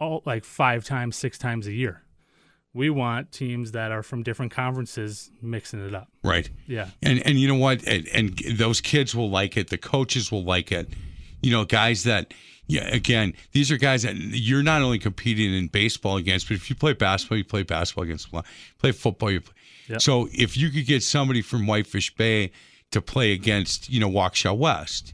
all 0.00 0.22
like 0.24 0.44
five 0.44 0.84
times, 0.84 1.16
six 1.16 1.36
times 1.36 1.66
a 1.66 1.72
year. 1.72 2.02
We 2.74 2.88
want 2.90 3.32
teams 3.32 3.72
that 3.72 3.92
are 3.92 4.02
from 4.02 4.22
different 4.22 4.52
conferences 4.52 5.30
mixing 5.42 5.86
it 5.86 5.94
up. 5.94 6.08
Right. 6.24 6.48
Yeah. 6.66 6.88
And 7.02 7.24
and 7.26 7.38
you 7.38 7.48
know 7.48 7.56
what? 7.56 7.86
And, 7.86 8.08
and 8.08 8.38
those 8.56 8.80
kids 8.80 9.14
will 9.14 9.30
like 9.30 9.56
it. 9.56 9.68
The 9.68 9.78
coaches 9.78 10.32
will 10.32 10.44
like 10.44 10.72
it. 10.72 10.88
You 11.42 11.50
know, 11.50 11.64
guys 11.64 12.04
that 12.04 12.32
yeah. 12.66 12.88
Again, 12.88 13.34
these 13.52 13.70
are 13.70 13.76
guys 13.76 14.02
that 14.04 14.16
you're 14.16 14.62
not 14.62 14.80
only 14.82 14.98
competing 14.98 15.52
in 15.52 15.66
baseball 15.66 16.16
against, 16.16 16.48
but 16.48 16.54
if 16.54 16.70
you 16.70 16.76
play 16.76 16.94
basketball, 16.94 17.38
you 17.38 17.44
play 17.44 17.62
basketball 17.62 18.04
against. 18.04 18.28
Play 18.78 18.92
football, 18.92 19.30
you 19.30 19.40
play. 19.40 19.54
Yep. 19.88 20.00
So 20.00 20.28
if 20.32 20.56
you 20.56 20.70
could 20.70 20.86
get 20.86 21.02
somebody 21.02 21.42
from 21.42 21.66
Whitefish 21.66 22.14
Bay 22.14 22.52
to 22.92 23.02
play 23.02 23.32
against, 23.32 23.90
you 23.90 24.00
know, 24.00 24.08
Waukesha 24.08 24.56
West, 24.56 25.12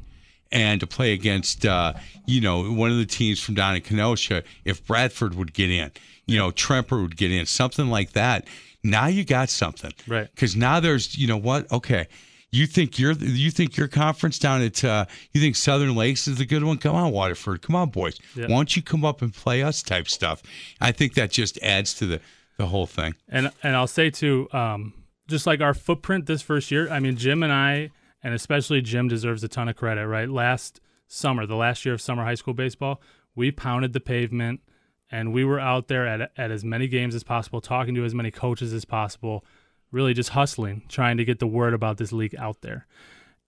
and 0.53 0.81
to 0.81 0.87
play 0.87 1.13
against, 1.13 1.67
uh, 1.67 1.95
you 2.27 2.41
know, 2.41 2.71
one 2.73 2.91
of 2.91 2.99
the 2.99 3.07
teams 3.07 3.41
from 3.41 3.55
down 3.55 3.77
in 3.77 3.83
Kenosha, 3.83 4.43
if 4.65 4.87
Bradford 4.87 5.35
would 5.35 5.53
get 5.53 5.71
in, 5.71 5.91
you 6.29 6.39
know, 6.39 6.51
Tremper 6.53 7.03
would 7.03 7.17
get 7.17 7.33
in, 7.33 7.47
something 7.47 7.89
like 7.89 8.13
that. 8.13 8.47
Now 8.85 9.07
you 9.09 9.25
got 9.25 9.49
something, 9.49 9.93
Right. 10.07 10.29
Because 10.33 10.55
now 10.55 10.79
there's, 10.79 11.19
you 11.19 11.27
know 11.27 11.37
what? 11.37 11.71
Okay, 11.73 12.07
you 12.53 12.67
think 12.67 12.99
you're, 12.99 13.13
you 13.13 13.51
think 13.51 13.77
your 13.77 13.89
conference 13.89 14.39
down 14.39 14.63
at, 14.63 14.85
uh, 14.85 15.07
you 15.33 15.41
think 15.41 15.57
Southern 15.57 15.97
Lakes 15.97 16.29
is 16.29 16.39
the 16.39 16.47
good 16.47 16.63
one? 16.63 16.79
Come 16.79 16.95
on, 16.95 17.11
Waterford, 17.11 17.63
come 17.63 17.75
on, 17.75 17.91
boys. 17.91 18.19
Yeah. 18.37 18.45
Why 18.45 18.55
don't 18.57 18.77
you 18.77 18.83
come 18.83 19.05
up 19.05 19.21
and 19.21 19.35
play 19.35 19.63
us 19.65 19.83
type 19.83 20.09
stuff? 20.09 20.43
I 20.81 20.93
think 20.93 21.15
that 21.15 21.33
just 21.33 21.59
adds 21.63 21.95
to 21.95 22.07
the 22.07 22.21
the 22.59 22.67
whole 22.67 22.87
thing. 22.87 23.15
And 23.29 23.51
and 23.63 23.75
I'll 23.75 23.87
say 23.87 24.11
too, 24.11 24.49
um, 24.53 24.93
just 25.29 25.47
like 25.47 25.61
our 25.61 25.75
footprint 25.75 26.27
this 26.27 26.43
first 26.43 26.71
year. 26.71 26.91
I 26.91 27.01
mean, 27.01 27.17
Jim 27.17 27.43
and 27.43 27.53
I, 27.53 27.91
and 28.23 28.35
especially 28.35 28.81
Jim, 28.83 29.09
deserves 29.09 29.43
a 29.45 29.49
ton 29.49 29.69
of 29.69 29.77
credit. 29.77 30.07
Right, 30.07 30.29
last 30.29 30.81
summer, 31.07 31.47
the 31.47 31.57
last 31.57 31.85
year 31.85 31.95
of 31.95 32.01
summer 32.01 32.25
high 32.25 32.35
school 32.35 32.55
baseball, 32.55 33.01
we 33.35 33.51
pounded 33.51 33.93
the 33.93 34.01
pavement, 34.01 34.61
and 35.11 35.33
we 35.33 35.45
were 35.45 35.61
out 35.61 35.89
there 35.89 36.07
at 36.07 36.31
at 36.37 36.51
as 36.51 36.65
many 36.65 36.89
games 36.89 37.15
as 37.15 37.23
possible, 37.23 37.61
talking 37.61 37.95
to 37.95 38.05
as 38.05 38.15
many 38.15 38.31
coaches 38.31 38.73
as 38.73 38.85
possible, 38.85 39.45
really 39.91 40.15
just 40.15 40.31
hustling, 40.31 40.83
trying 40.89 41.17
to 41.17 41.25
get 41.25 41.39
the 41.39 41.47
word 41.47 41.75
about 41.75 41.99
this 41.99 42.13
league 42.13 42.35
out 42.39 42.61
there. 42.63 42.87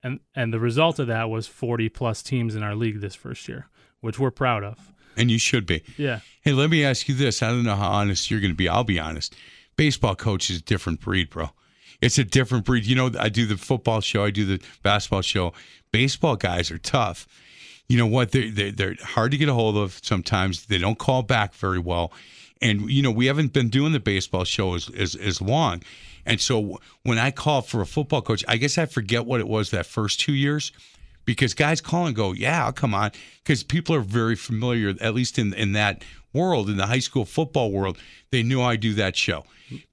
And 0.03 0.21
and 0.35 0.53
the 0.53 0.61
result 0.61 0.99
of 0.99 1.07
that 1.09 1.29
was 1.29 1.47
40 1.47 1.89
plus 1.91 2.23
teams 2.23 2.55
in 2.55 2.63
our 2.63 2.75
league 2.75 3.01
this 3.01 3.15
first 3.15 3.49
year, 3.49 3.69
which 4.01 4.19
we're 4.19 4.31
proud 4.31 4.65
of. 4.65 4.93
And 5.17 5.31
you 5.31 5.39
should 5.39 5.67
be. 5.67 5.83
Yeah. 5.99 6.21
Hey, 6.43 6.53
let 6.53 6.71
me 6.71 6.85
ask 6.85 7.09
you 7.09 7.15
this. 7.15 7.43
I 7.43 7.49
don't 7.49 7.65
know 7.65 7.77
how 7.77 7.91
honest 7.91 8.31
you're 8.31 8.41
going 8.41 8.53
to 8.53 8.57
be. 8.57 8.69
I'll 8.69 8.85
be 8.85 8.99
honest. 8.99 9.35
Baseball 9.77 10.15
coach 10.15 10.51
is 10.51 10.59
a 10.59 10.63
different 10.63 11.01
breed, 11.01 11.31
bro. 11.31 11.51
It's 12.01 12.19
a 12.19 12.25
different 12.25 12.65
breed. 12.65 12.87
You 12.87 12.97
know, 12.97 13.11
I 13.19 13.29
do 13.29 13.47
the 13.47 13.57
football 13.57 14.01
show, 14.01 14.25
I 14.25 14.31
do 14.31 14.45
the 14.47 14.63
basketball 14.83 15.23
show. 15.23 15.53
Baseball 15.93 16.37
guys 16.37 16.71
are 16.71 16.79
tough. 16.79 17.27
You 17.91 17.99
know 17.99 18.07
what? 18.07 18.31
They're, 18.31 18.53
they're, 18.53 18.71
they're 18.71 18.95
hard 19.03 19.33
to 19.33 19.37
get 19.37 19.49
a 19.49 19.53
hold 19.53 19.77
of 19.77 19.99
sometimes. 20.01 20.67
They 20.67 20.79
don't 20.79 20.97
call 20.97 21.25
back 21.25 21.53
very 21.55 21.81
well. 21.81 22.13
And, 22.63 22.89
you 22.89 23.03
know, 23.03 23.11
we 23.11 23.27
haven't 23.27 23.53
been 23.53 23.69
doing 23.69 23.91
the 23.91 23.99
baseball 23.99 24.45
show 24.45 24.75
as, 24.75 24.89
as, 24.91 25.17
as 25.17 25.43
long. 25.43 25.83
And 26.25 26.41
so 26.41 26.79
when 27.03 27.19
I 27.19 27.33
call 27.33 27.63
for 27.63 27.81
a 27.81 27.87
football 27.87 28.23
coach, 28.23 28.45
I 28.47 28.59
guess 28.59 28.79
I 28.79 28.87
forget 28.87 29.27
what 29.27 29.41
it 29.41 29.49
was 29.49 29.73
that 29.73 29.87
first 29.87 30.21
two 30.21 30.35
years 30.35 30.71
because 31.25 31.53
guys 31.53 31.81
call 31.81 32.07
and 32.07 32.15
go, 32.15 32.31
yeah, 32.31 32.65
I'll 32.65 32.73
come 32.73 32.95
on, 32.95 33.11
because 33.43 33.65
people 33.65 33.97
are 33.97 34.03
very 34.03 34.37
familiar, 34.37 34.95
at 35.01 35.13
least 35.13 35.37
in 35.37 35.53
in 35.55 35.73
that 35.73 36.05
world, 36.33 36.71
in 36.71 36.77
the 36.77 36.87
high 36.87 37.01
school 37.01 37.25
football 37.25 37.73
world, 37.73 37.99
they 38.31 38.45
knew 38.45 38.63
I 38.63 38.77
do 38.77 38.95
that 38.95 39.17
show. 39.17 39.45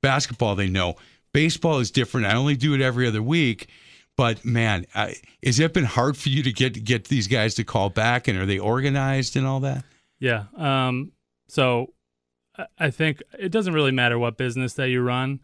Basketball, 0.03 0.53
they 0.53 0.69
know. 0.69 0.97
Baseball 1.33 1.79
is 1.79 1.89
different. 1.89 2.27
I 2.27 2.35
only 2.35 2.55
do 2.55 2.75
it 2.75 2.81
every 2.81 3.07
other 3.07 3.23
week. 3.23 3.69
But 4.17 4.43
man, 4.43 4.85
I, 4.95 5.15
has 5.43 5.59
it 5.59 5.73
been 5.73 5.85
hard 5.85 6.17
for 6.17 6.29
you 6.29 6.43
to 6.43 6.51
get 6.51 6.83
get 6.83 7.05
these 7.05 7.27
guys 7.27 7.55
to 7.55 7.63
call 7.63 7.89
back, 7.89 8.27
and 8.27 8.37
are 8.37 8.45
they 8.45 8.59
organized 8.59 9.35
and 9.37 9.45
all 9.45 9.59
that? 9.61 9.85
Yeah. 10.19 10.45
Um, 10.57 11.11
so 11.47 11.93
I- 12.79 12.89
think 12.89 13.21
it 13.37 13.51
doesn't 13.51 13.73
really 13.73 13.91
matter 13.91 14.17
what 14.17 14.35
business 14.37 14.73
that 14.73 14.89
you 14.89 15.01
run. 15.01 15.39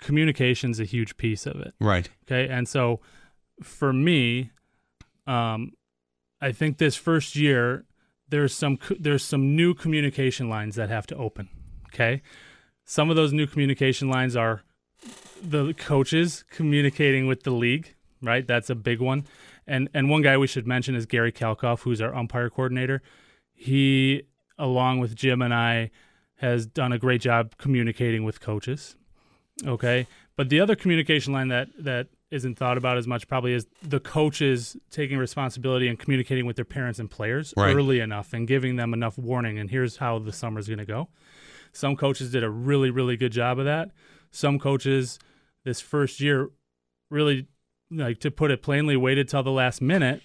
Communication's 0.00 0.78
a 0.78 0.84
huge 0.84 1.16
piece 1.16 1.44
of 1.46 1.56
it. 1.60 1.74
Right. 1.80 2.08
Okay. 2.24 2.48
And 2.48 2.68
so 2.68 3.00
for 3.60 3.92
me, 3.92 4.50
um, 5.26 5.72
I 6.40 6.52
think 6.52 6.78
this 6.78 6.94
first 6.94 7.34
year 7.34 7.84
there's 8.28 8.54
some 8.54 8.78
there's 8.98 9.24
some 9.24 9.56
new 9.56 9.74
communication 9.74 10.48
lines 10.48 10.76
that 10.76 10.88
have 10.88 11.06
to 11.08 11.16
open. 11.16 11.48
Okay. 11.88 12.22
Some 12.84 13.10
of 13.10 13.16
those 13.16 13.32
new 13.32 13.46
communication 13.46 14.08
lines 14.08 14.36
are 14.36 14.62
the 15.42 15.74
coaches 15.74 16.44
communicating 16.50 17.26
with 17.26 17.42
the 17.42 17.50
league, 17.50 17.93
right? 18.24 18.46
That's 18.46 18.70
a 18.70 18.74
big 18.74 19.00
one. 19.00 19.24
And 19.66 19.88
and 19.94 20.10
one 20.10 20.22
guy 20.22 20.36
we 20.36 20.46
should 20.46 20.66
mention 20.66 20.94
is 20.94 21.06
Gary 21.06 21.32
Kalkoff, 21.32 21.80
who's 21.80 22.00
our 22.00 22.14
umpire 22.14 22.50
coordinator. 22.50 23.02
He, 23.52 24.24
along 24.58 25.00
with 25.00 25.14
Jim 25.14 25.40
and 25.42 25.54
I, 25.54 25.90
has 26.36 26.66
done 26.66 26.92
a 26.92 26.98
great 26.98 27.20
job 27.20 27.56
communicating 27.56 28.24
with 28.24 28.40
coaches. 28.40 28.96
Okay. 29.66 30.06
But 30.36 30.48
the 30.48 30.60
other 30.60 30.74
communication 30.74 31.32
line 31.32 31.48
that 31.48 31.68
that 31.78 32.08
isn't 32.30 32.58
thought 32.58 32.76
about 32.76 32.98
as 32.98 33.06
much 33.06 33.28
probably 33.28 33.52
is 33.52 33.66
the 33.80 34.00
coaches 34.00 34.76
taking 34.90 35.16
responsibility 35.18 35.86
and 35.86 35.96
communicating 35.98 36.44
with 36.46 36.56
their 36.56 36.64
parents 36.64 36.98
and 36.98 37.08
players 37.08 37.54
Right. 37.56 37.74
early 37.76 38.00
enough 38.00 38.32
and 38.32 38.48
giving 38.48 38.74
them 38.74 38.92
enough 38.92 39.16
warning 39.16 39.56
and 39.60 39.70
here's 39.70 39.98
how 39.98 40.18
the 40.18 40.32
summer's 40.32 40.66
going 40.66 40.80
to 40.80 40.84
go. 40.84 41.08
Some 41.72 41.94
coaches 41.94 42.32
did 42.32 42.42
a 42.42 42.50
really 42.50 42.90
really 42.90 43.16
good 43.16 43.30
job 43.30 43.60
of 43.60 43.66
that. 43.66 43.92
Some 44.32 44.58
coaches 44.58 45.20
this 45.64 45.80
first 45.80 46.20
year 46.20 46.50
really 47.08 47.46
like 47.98 48.20
to 48.20 48.30
put 48.30 48.50
it 48.50 48.62
plainly 48.62 48.96
waited 48.96 49.28
till 49.28 49.42
the 49.42 49.50
last 49.50 49.80
minute 49.80 50.22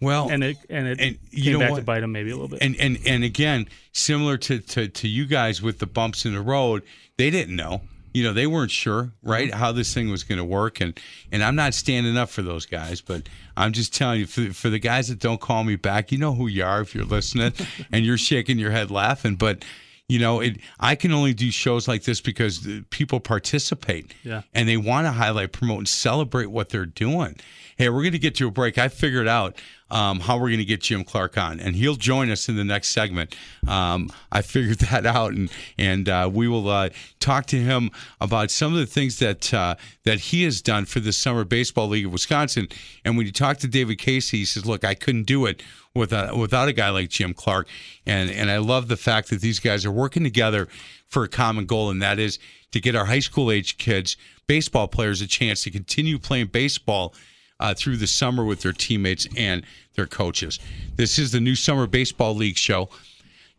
Well, 0.00 0.28
and 0.30 0.42
it 0.44 0.56
and 0.68 0.86
it 0.86 1.00
and 1.00 1.18
you 1.30 1.44
came 1.44 1.52
know 1.54 1.58
back 1.60 1.70
what? 1.72 1.78
to 1.78 1.84
bite 1.84 2.00
them 2.00 2.12
maybe 2.12 2.30
a 2.30 2.34
little 2.34 2.48
bit. 2.48 2.62
and 2.62 2.76
and 2.78 2.98
and 3.06 3.24
again, 3.24 3.68
similar 3.92 4.36
to, 4.38 4.58
to 4.60 4.88
to 4.88 5.08
you 5.08 5.26
guys 5.26 5.62
with 5.62 5.78
the 5.78 5.86
bumps 5.86 6.24
in 6.26 6.34
the 6.34 6.40
road, 6.42 6.82
they 7.16 7.30
didn't 7.30 7.56
know. 7.56 7.80
You 8.12 8.22
know, 8.24 8.32
they 8.32 8.46
weren't 8.46 8.70
sure, 8.70 9.12
right, 9.22 9.50
mm-hmm. 9.50 9.58
how 9.58 9.72
this 9.72 9.92
thing 9.92 10.10
was 10.10 10.24
going 10.24 10.38
to 10.38 10.44
work, 10.44 10.80
and 10.80 10.98
and 11.30 11.42
I'm 11.42 11.54
not 11.54 11.74
standing 11.74 12.16
up 12.16 12.30
for 12.30 12.40
those 12.40 12.64
guys, 12.64 13.02
but 13.02 13.28
I'm 13.58 13.72
just 13.72 13.94
telling 13.94 14.20
you, 14.20 14.26
for, 14.26 14.54
for 14.54 14.70
the 14.70 14.78
guys 14.78 15.08
that 15.08 15.18
don't 15.18 15.38
call 15.40 15.64
me 15.64 15.76
back, 15.76 16.10
you 16.12 16.16
know 16.16 16.32
who 16.34 16.46
you 16.46 16.64
are 16.64 16.80
if 16.80 16.94
you're 16.94 17.04
listening, 17.04 17.52
and 17.92 18.06
you're 18.06 18.16
shaking 18.16 18.58
your 18.58 18.70
head 18.70 18.90
laughing, 18.90 19.34
but 19.36 19.64
you 20.08 20.18
know, 20.18 20.40
it. 20.40 20.58
I 20.78 20.94
can 20.94 21.12
only 21.12 21.34
do 21.34 21.50
shows 21.50 21.88
like 21.88 22.04
this 22.04 22.20
because 22.20 22.60
the 22.62 22.82
people 22.90 23.18
participate, 23.20 24.14
Yeah. 24.22 24.42
and 24.54 24.68
they 24.68 24.76
want 24.76 25.06
to 25.06 25.12
highlight, 25.12 25.52
promote, 25.52 25.78
and 25.78 25.88
celebrate 25.88 26.46
what 26.46 26.68
they're 26.68 26.86
doing. 26.86 27.36
Hey, 27.76 27.88
we're 27.88 28.02
going 28.02 28.12
to 28.12 28.18
get 28.18 28.34
to 28.36 28.46
a 28.46 28.50
break. 28.50 28.78
I 28.78 28.88
figured 28.88 29.28
out 29.28 29.56
um, 29.90 30.20
how 30.20 30.36
we're 30.36 30.48
going 30.48 30.58
to 30.58 30.64
get 30.64 30.80
Jim 30.80 31.04
Clark 31.04 31.38
on, 31.38 31.60
and 31.60 31.76
he'll 31.76 31.96
join 31.96 32.30
us 32.30 32.48
in 32.48 32.56
the 32.56 32.64
next 32.64 32.88
segment. 32.88 33.36
Um, 33.68 34.10
I 34.32 34.42
figured 34.42 34.78
that 34.90 35.06
out, 35.06 35.32
and 35.32 35.50
and 35.78 36.08
uh, 36.08 36.28
we 36.32 36.48
will 36.48 36.68
uh, 36.68 36.90
talk 37.20 37.46
to 37.46 37.56
him 37.56 37.90
about 38.20 38.50
some 38.50 38.72
of 38.72 38.78
the 38.78 38.86
things 38.86 39.18
that 39.20 39.52
uh, 39.54 39.76
that 40.04 40.18
he 40.18 40.42
has 40.42 40.60
done 40.60 40.84
for 40.84 41.00
the 41.00 41.12
Summer 41.12 41.44
Baseball 41.44 41.88
League 41.88 42.06
of 42.06 42.12
Wisconsin. 42.12 42.68
And 43.04 43.16
when 43.16 43.26
you 43.26 43.32
talk 43.32 43.58
to 43.58 43.68
David 43.68 43.98
Casey, 43.98 44.38
he 44.38 44.44
says, 44.44 44.66
"Look, 44.66 44.84
I 44.84 44.94
couldn't 44.94 45.24
do 45.24 45.46
it 45.46 45.62
without 45.94 46.36
without 46.36 46.68
a 46.68 46.72
guy 46.72 46.90
like 46.90 47.08
Jim 47.08 47.32
Clark," 47.32 47.68
and 48.04 48.30
and 48.30 48.50
I 48.50 48.58
love 48.58 48.88
the 48.88 48.96
fact 48.96 49.30
that 49.30 49.40
these 49.40 49.60
guys 49.60 49.86
are 49.86 49.92
working 49.92 50.24
together 50.24 50.68
for 51.06 51.22
a 51.22 51.28
common 51.28 51.66
goal, 51.66 51.90
and 51.90 52.02
that 52.02 52.18
is 52.18 52.38
to 52.72 52.80
get 52.80 52.96
our 52.96 53.06
high 53.06 53.20
school 53.20 53.50
age 53.52 53.78
kids, 53.78 54.16
baseball 54.48 54.88
players, 54.88 55.20
a 55.20 55.26
chance 55.28 55.62
to 55.62 55.70
continue 55.70 56.18
playing 56.18 56.48
baseball 56.48 57.14
uh, 57.60 57.74
through 57.74 57.96
the 57.96 58.06
summer 58.06 58.44
with 58.44 58.62
their 58.62 58.72
teammates 58.72 59.26
and 59.36 59.64
their 59.94 60.06
coaches. 60.06 60.58
This 60.96 61.18
is 61.18 61.32
the 61.32 61.40
new 61.40 61.54
Summer 61.54 61.86
Baseball 61.86 62.34
League 62.34 62.56
show. 62.56 62.88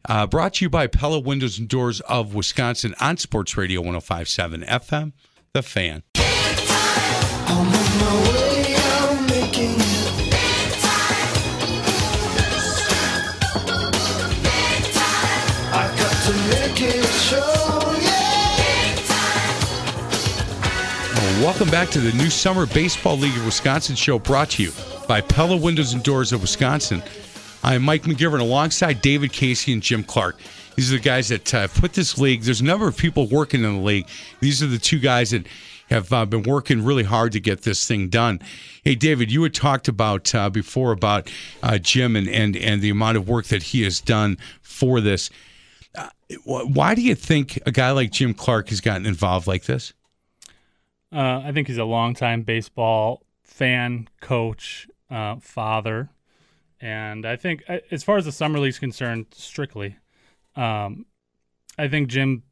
Uh, 0.07 0.25
brought 0.25 0.55
to 0.55 0.65
you 0.65 0.69
by 0.69 0.87
Pella 0.87 1.19
Windows 1.19 1.59
and 1.59 1.67
Doors 1.67 1.99
of 2.01 2.33
Wisconsin 2.33 2.95
on 2.99 3.17
Sports 3.17 3.57
Radio 3.57 3.81
1057 3.81 4.61
FM, 4.61 5.11
The 5.53 5.63
Fan. 5.63 6.03
Welcome 21.41 21.69
back 21.69 21.89
to 21.89 21.99
the 21.99 22.11
new 22.13 22.31
Summer 22.31 22.65
Baseball 22.65 23.15
League 23.15 23.37
of 23.37 23.45
Wisconsin 23.45 23.95
show 23.95 24.17
brought 24.17 24.49
to 24.51 24.63
you 24.63 24.71
by 25.07 25.21
Pella 25.21 25.55
Windows 25.55 25.93
and 25.93 26.01
Doors 26.01 26.33
of 26.33 26.41
Wisconsin. 26.41 27.03
I'm 27.63 27.83
Mike 27.83 28.03
McGivern 28.03 28.39
alongside 28.39 29.01
David 29.01 29.31
Casey 29.31 29.71
and 29.71 29.81
Jim 29.81 30.03
Clark. 30.03 30.39
These 30.75 30.91
are 30.91 30.97
the 30.97 31.03
guys 31.03 31.29
that 31.29 31.53
uh, 31.53 31.67
put 31.67 31.93
this 31.93 32.17
league. 32.17 32.41
There's 32.41 32.61
a 32.61 32.65
number 32.65 32.87
of 32.87 32.97
people 32.97 33.27
working 33.27 33.63
in 33.63 33.75
the 33.75 33.81
league. 33.81 34.07
These 34.39 34.63
are 34.63 34.67
the 34.67 34.79
two 34.79 34.97
guys 34.97 35.29
that 35.29 35.45
have 35.91 36.11
uh, 36.11 36.25
been 36.25 36.41
working 36.41 36.83
really 36.83 37.03
hard 37.03 37.33
to 37.33 37.39
get 37.39 37.61
this 37.61 37.87
thing 37.87 38.09
done. 38.09 38.39
Hey, 38.83 38.95
David, 38.95 39.31
you 39.31 39.43
had 39.43 39.53
talked 39.53 39.87
about 39.87 40.33
uh, 40.33 40.49
before 40.49 40.91
about 40.91 41.31
uh, 41.61 41.77
Jim 41.77 42.15
and, 42.15 42.27
and 42.27 42.55
and 42.55 42.81
the 42.81 42.89
amount 42.89 43.15
of 43.15 43.29
work 43.29 43.45
that 43.47 43.61
he 43.61 43.83
has 43.83 44.01
done 44.01 44.37
for 44.61 45.01
this. 45.01 45.29
Uh, 45.95 46.09
why 46.45 46.95
do 46.95 47.01
you 47.01 47.15
think 47.15 47.59
a 47.67 47.71
guy 47.71 47.91
like 47.91 48.11
Jim 48.11 48.33
Clark 48.33 48.69
has 48.69 48.81
gotten 48.81 49.05
involved 49.05 49.45
like 49.45 49.65
this? 49.65 49.93
Uh, 51.11 51.41
I 51.45 51.51
think 51.51 51.67
he's 51.67 51.77
a 51.77 51.85
longtime 51.85 52.43
baseball 52.43 53.23
fan, 53.43 54.09
coach, 54.21 54.87
uh, 55.09 55.37
father, 55.37 56.09
and 56.81 57.25
I 57.25 57.35
think 57.35 57.63
uh, 57.69 57.77
as 57.91 58.03
far 58.03 58.17
as 58.17 58.25
the 58.25 58.31
summer 58.31 58.59
league's 58.59 58.79
concerned, 58.79 59.27
strictly, 59.31 59.97
um, 60.55 61.05
I 61.77 61.87
think 61.87 62.09
Jim 62.09 62.43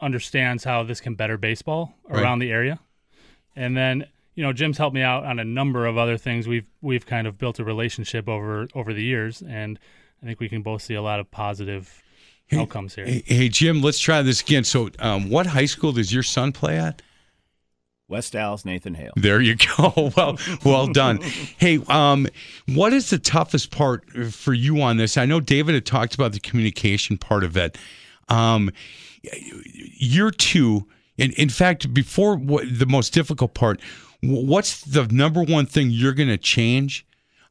understands 0.00 0.64
how 0.64 0.82
this 0.82 1.00
can 1.00 1.14
better 1.14 1.38
baseball 1.38 1.94
around 2.10 2.40
right. 2.40 2.46
the 2.46 2.52
area, 2.52 2.80
and 3.56 3.76
then 3.76 4.06
you 4.34 4.42
know 4.42 4.52
Jim's 4.52 4.78
helped 4.78 4.94
me 4.94 5.02
out 5.02 5.24
on 5.24 5.38
a 5.38 5.44
number 5.44 5.86
of 5.86 5.96
other 5.96 6.18
things. 6.18 6.46
We've 6.46 6.66
we've 6.80 7.06
kind 7.06 7.26
of 7.26 7.38
built 7.38 7.58
a 7.58 7.64
relationship 7.64 8.28
over 8.28 8.68
over 8.74 8.92
the 8.92 9.02
years, 9.02 9.42
and 9.42 9.78
I 10.22 10.26
think 10.26 10.38
we 10.38 10.48
can 10.48 10.62
both 10.62 10.82
see 10.82 10.94
a 10.94 11.02
lot 11.02 11.18
of 11.18 11.30
positive 11.30 12.02
hey, 12.46 12.58
outcomes 12.58 12.94
here. 12.94 13.06
Hey, 13.06 13.22
hey, 13.26 13.48
Jim, 13.48 13.80
let's 13.80 13.98
try 13.98 14.22
this 14.22 14.42
again. 14.42 14.64
So, 14.64 14.90
um, 14.98 15.30
what 15.30 15.46
high 15.46 15.66
school 15.66 15.92
does 15.92 16.12
your 16.12 16.22
son 16.22 16.52
play 16.52 16.78
at? 16.78 17.02
West 18.12 18.36
Allis, 18.36 18.66
Nathan 18.66 18.94
Hale. 18.94 19.12
There 19.16 19.40
you 19.40 19.56
go. 19.56 20.12
well, 20.16 20.38
well 20.64 20.86
done. 20.86 21.20
hey, 21.56 21.80
um, 21.88 22.28
what 22.68 22.92
is 22.92 23.08
the 23.08 23.18
toughest 23.18 23.70
part 23.70 24.08
for 24.30 24.52
you 24.52 24.82
on 24.82 24.98
this? 24.98 25.16
I 25.16 25.24
know 25.24 25.40
David 25.40 25.74
had 25.74 25.86
talked 25.86 26.14
about 26.14 26.32
the 26.32 26.40
communication 26.40 27.16
part 27.16 27.42
of 27.42 27.56
it. 27.56 27.78
Um, 28.28 28.70
year 29.22 30.30
two, 30.30 30.86
in, 31.16 31.32
in 31.32 31.48
fact, 31.48 31.92
before 31.94 32.36
what, 32.36 32.66
the 32.70 32.84
most 32.84 33.14
difficult 33.14 33.54
part, 33.54 33.80
what's 34.22 34.82
the 34.82 35.06
number 35.06 35.42
one 35.42 35.64
thing 35.64 35.90
you're 35.90 36.12
going 36.12 36.28
to 36.28 36.38
change 36.38 37.06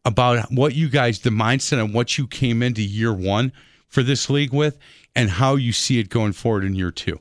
about 0.05 0.51
what 0.51 0.75
you 0.75 0.89
guys, 0.89 1.21
the 1.21 1.31
mindset 1.31 1.83
and 1.83 1.91
what 1.91 2.19
you 2.19 2.27
came 2.27 2.61
into 2.61 2.83
year 2.83 3.13
one 3.13 3.51
for 3.87 4.03
this 4.03 4.29
league 4.29 4.53
with, 4.53 4.77
and 5.15 5.31
how 5.31 5.55
you 5.55 5.73
see 5.73 5.99
it 5.99 6.09
going 6.09 6.33
forward 6.33 6.63
in 6.63 6.75
year 6.75 6.91
two? 6.91 7.19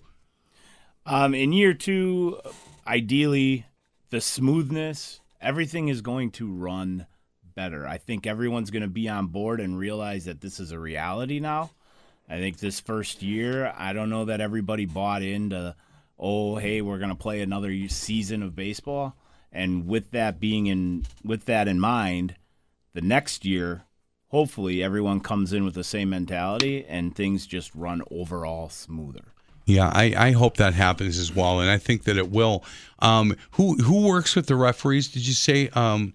Um, 1.06 1.34
in 1.34 1.52
year 1.52 1.72
two, 1.74 2.38
ideally, 2.90 3.66
the 4.10 4.20
smoothness, 4.20 5.20
everything 5.40 5.86
is 5.86 6.02
going 6.02 6.32
to 6.32 6.52
run 6.52 7.06
better. 7.54 7.86
I 7.86 7.98
think 7.98 8.26
everyone's 8.26 8.72
going 8.72 8.82
to 8.82 8.88
be 8.88 9.08
on 9.08 9.28
board 9.28 9.60
and 9.60 9.78
realize 9.78 10.24
that 10.24 10.40
this 10.40 10.58
is 10.58 10.72
a 10.72 10.78
reality 10.78 11.38
now. 11.38 11.70
I 12.28 12.38
think 12.38 12.58
this 12.58 12.80
first 12.80 13.22
year, 13.22 13.72
I 13.76 13.92
don't 13.92 14.10
know 14.10 14.24
that 14.24 14.40
everybody 14.40 14.86
bought 14.86 15.22
into, 15.22 15.76
oh, 16.18 16.56
hey, 16.56 16.80
we're 16.80 16.98
going 16.98 17.10
to 17.10 17.14
play 17.14 17.42
another 17.42 17.88
season 17.88 18.42
of 18.42 18.56
baseball. 18.56 19.14
And 19.52 19.86
with 19.86 20.10
that 20.10 20.40
being 20.40 20.66
in, 20.66 21.06
with 21.24 21.44
that 21.44 21.68
in 21.68 21.78
mind, 21.78 22.34
the 22.92 23.00
next 23.00 23.44
year, 23.44 23.84
hopefully 24.28 24.82
everyone 24.82 25.20
comes 25.20 25.52
in 25.52 25.64
with 25.64 25.74
the 25.74 25.84
same 25.84 26.10
mentality 26.10 26.84
and 26.88 27.14
things 27.14 27.46
just 27.46 27.72
run 27.72 28.02
overall 28.10 28.68
smoother. 28.68 29.32
Yeah, 29.70 29.90
I, 29.92 30.14
I 30.16 30.30
hope 30.32 30.56
that 30.56 30.74
happens 30.74 31.18
as 31.18 31.34
well, 31.34 31.60
and 31.60 31.70
I 31.70 31.78
think 31.78 32.04
that 32.04 32.16
it 32.16 32.30
will. 32.30 32.64
Um, 32.98 33.36
who 33.52 33.76
who 33.76 34.06
works 34.06 34.36
with 34.36 34.46
the 34.46 34.56
referees? 34.56 35.08
Did 35.08 35.26
you 35.26 35.34
say 35.34 35.68
um, 35.70 36.14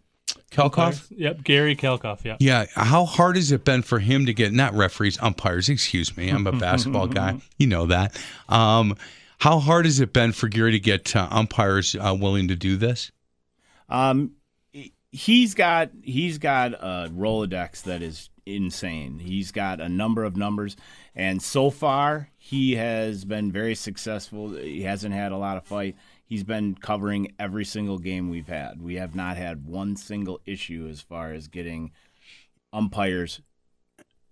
Kelkoff? 0.51 1.07
Yep, 1.09 1.43
Gary 1.43 1.75
Kelkoff. 1.75 2.23
Yeah. 2.23 2.37
Yeah. 2.39 2.65
How 2.75 3.05
hard 3.05 3.35
has 3.35 3.51
it 3.51 3.65
been 3.65 3.81
for 3.81 3.99
him 3.99 4.25
to 4.25 4.33
get 4.33 4.53
not 4.53 4.73
referees, 4.73 5.17
umpires? 5.21 5.69
Excuse 5.69 6.15
me, 6.15 6.29
I'm 6.29 6.47
a 6.47 6.51
basketball 6.59 7.07
guy. 7.07 7.39
You 7.57 7.67
know 7.67 7.87
that. 7.87 8.19
Um, 8.49 8.95
how 9.39 9.59
hard 9.59 9.85
has 9.85 9.99
it 9.99 10.13
been 10.13 10.31
for 10.31 10.47
Gary 10.47 10.71
to 10.71 10.79
get 10.79 11.15
uh, 11.15 11.27
umpires 11.29 11.95
uh, 11.95 12.15
willing 12.17 12.47
to 12.47 12.55
do 12.55 12.77
this? 12.77 13.11
Um, 13.89 14.31
he's 15.11 15.53
got 15.53 15.91
he's 16.03 16.37
got 16.37 16.73
a 16.73 17.09
Rolodex 17.11 17.83
that 17.83 18.01
is 18.01 18.29
insane. 18.45 19.19
He's 19.19 19.51
got 19.51 19.81
a 19.81 19.89
number 19.89 20.23
of 20.23 20.35
numbers, 20.35 20.75
and 21.15 21.41
so 21.41 21.69
far 21.69 22.29
he 22.37 22.75
has 22.75 23.25
been 23.25 23.51
very 23.51 23.75
successful. 23.75 24.53
He 24.53 24.83
hasn't 24.83 25.13
had 25.13 25.31
a 25.31 25.37
lot 25.37 25.57
of 25.57 25.65
fight. 25.65 25.95
He's 26.25 26.43
been 26.43 26.75
covering 26.75 27.33
every 27.39 27.65
single 27.65 27.99
game 27.99 28.29
we've 28.29 28.47
had. 28.47 28.81
We 28.81 28.95
have 28.95 29.15
not 29.15 29.37
had 29.37 29.65
one 29.65 29.95
single 29.95 30.41
issue 30.45 30.87
as 30.89 31.01
far 31.01 31.33
as 31.33 31.47
getting 31.47 31.91
umpires 32.73 33.41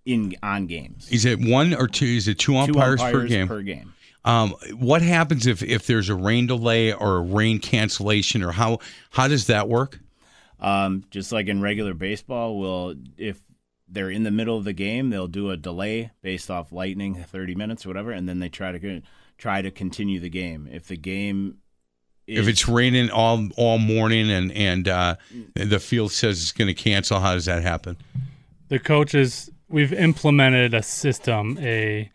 in 0.05 0.36
on 0.41 0.68
games. 0.68 1.09
Is 1.11 1.26
it 1.26 1.39
one 1.39 1.74
or 1.74 1.88
two? 1.88 2.05
Is 2.05 2.28
it 2.28 2.39
two 2.39 2.57
umpires, 2.57 2.99
two 2.99 3.05
umpires 3.05 3.24
per 3.24 3.28
game? 3.28 3.47
Per 3.47 3.61
game. 3.61 3.93
Um, 4.26 4.55
what 4.78 5.01
happens 5.01 5.47
if, 5.47 5.61
if 5.61 5.86
there's 5.86 6.09
a 6.09 6.16
rain 6.16 6.47
delay 6.47 6.93
or 6.93 7.18
a 7.18 7.22
rain 7.22 7.59
cancellation, 7.59 8.41
or 8.41 8.51
how 8.51 8.80
how 9.09 9.28
does 9.28 9.47
that 9.47 9.68
work? 9.68 9.99
Um, 10.59 11.03
just 11.09 11.32
like 11.32 11.47
in 11.47 11.61
regular 11.61 11.93
baseball, 11.93 12.57
will 12.57 12.95
if 13.18 13.41
they're 13.93 14.09
in 14.09 14.23
the 14.23 14.31
middle 14.31 14.57
of 14.57 14.63
the 14.63 14.73
game, 14.73 15.09
they'll 15.09 15.27
do 15.27 15.51
a 15.51 15.57
delay 15.57 16.11
based 16.21 16.49
off 16.49 16.71
lightning, 16.71 17.15
30 17.15 17.55
minutes 17.55 17.85
or 17.85 17.89
whatever, 17.89 18.11
and 18.11 18.27
then 18.27 18.39
they 18.39 18.49
try 18.49 18.71
to 18.71 19.01
try 19.37 19.61
to 19.61 19.71
continue 19.71 20.19
the 20.19 20.29
game. 20.29 20.67
If 20.71 20.87
the 20.87 20.97
game 20.97 21.57
is, 22.27 22.39
if 22.39 22.47
it's 22.47 22.67
raining 22.67 23.09
all 23.11 23.49
all 23.55 23.77
morning 23.77 24.31
and 24.31 24.51
and 24.51 24.87
uh, 24.87 25.15
the 25.55 25.79
field 25.79 26.11
says 26.11 26.41
it's 26.41 26.51
going 26.51 26.67
to 26.67 26.73
cancel, 26.73 27.19
how 27.19 27.33
does 27.33 27.45
that 27.45 27.63
happen? 27.63 27.97
The 28.69 28.79
coaches 28.79 29.49
we've 29.69 29.93
implemented 29.93 30.73
a 30.73 30.81
system, 30.81 31.57
a 31.61 32.11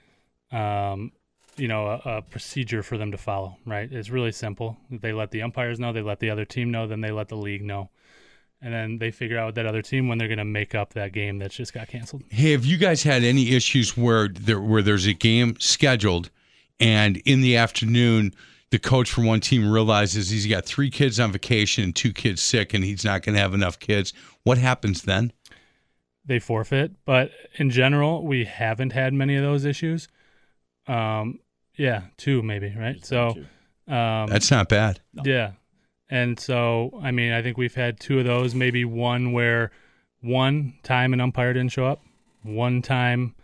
um, 0.51 1.13
you 1.57 1.69
know, 1.69 1.89
a, 1.89 2.17
a, 2.19 2.23
procedure 2.23 2.83
for 2.83 2.97
them 2.97 3.11
to 3.11 3.19
follow. 3.19 3.57
Right? 3.67 3.93
It's 3.93 4.11
really 4.11 4.33
simple. 4.33 4.79
They 4.91 5.13
let 5.13 5.31
the 5.31 5.43
umpires 5.43 5.79
know, 5.79 5.93
they 5.93 6.03
let 6.03 6.21
the 6.21 6.31
other 6.31 6.45
team 6.45 6.71
know, 6.71 6.87
then 6.87 7.01
they 7.01 7.11
let 7.11 7.29
the 7.29 7.37
league 7.37 7.63
know 7.63 7.91
and 8.61 8.73
then 8.73 8.99
they 8.99 9.11
figure 9.11 9.39
out 9.39 9.55
that 9.55 9.67
other 9.67 9.83
team 9.83 10.09
when 10.09 10.19
they're 10.19 10.29
going 10.29 10.39
to 10.39 10.45
make 10.45 10.75
up 10.75 10.95
that 10.95 11.13
game 11.13 11.39
that's 11.39 11.55
just 11.55 11.73
got 11.73 11.89
canceled. 11.89 12.23
Hey, 12.31 12.53
have 12.53 12.65
you 12.65 12.77
guys 12.77 13.03
had 13.03 13.23
any 13.23 13.55
issues 13.55 13.97
where 13.97 14.29
there 14.29 14.61
where 14.61 14.83
there's 14.83 15.07
a 15.07 15.13
game 15.13 15.57
scheduled, 15.59 16.31
and 16.81 17.17
in 17.19 17.41
the 17.41 17.57
afternoon 17.57 18.35
the 18.71 18.79
coach 18.79 19.11
from 19.11 19.25
one 19.25 19.41
team 19.41 19.71
realizes 19.71 20.29
he's 20.29 20.47
got 20.47 20.67
three 20.67 20.91
kids 20.91 21.19
on 21.19 21.33
vacation 21.33 21.85
and 21.85 21.97
two 21.97 22.13
kids 22.13 22.43
sick, 22.43 22.75
and 22.75 22.85
he's 22.85 23.05
not 23.05 23.23
going 23.23 23.35
to 23.35 23.41
have 23.41 23.55
enough 23.55 23.79
kids? 23.79 24.13
What 24.43 24.59
happens 24.59 25.03
then? 25.03 25.33
They 26.27 26.39
forfeit, 26.39 26.93
but 27.07 27.31
in 27.55 27.71
general, 27.71 28.27
we 28.27 28.45
haven't 28.45 28.93
had 28.93 29.15
many 29.15 29.37
of 29.37 29.43
those 29.43 29.65
issues. 29.65 30.09
Um, 30.87 31.39
yeah, 31.77 32.03
two 32.19 32.43
maybe, 32.43 32.75
right? 32.79 33.05
So. 33.05 33.35
Um, 33.87 34.27
That's 34.27 34.51
not 34.51 34.69
bad. 34.69 35.01
No. 35.15 35.23
Yeah. 35.25 35.53
And 36.11 36.39
so, 36.39 36.99
I 37.03 37.11
mean, 37.11 37.33
I 37.33 37.43
think 37.43 37.59
we've 37.59 37.75
had 37.75 38.01
two 38.01 38.19
of 38.19 38.25
those, 38.25 38.55
maybe 38.55 38.85
one 38.85 39.33
where 39.33 39.71
one 40.21 40.75
time 40.83 41.13
an 41.13 41.21
umpire 41.21 41.53
didn't 41.53 41.73
show 41.73 41.85
up, 41.85 42.03
one 42.43 42.83
time 42.83 43.35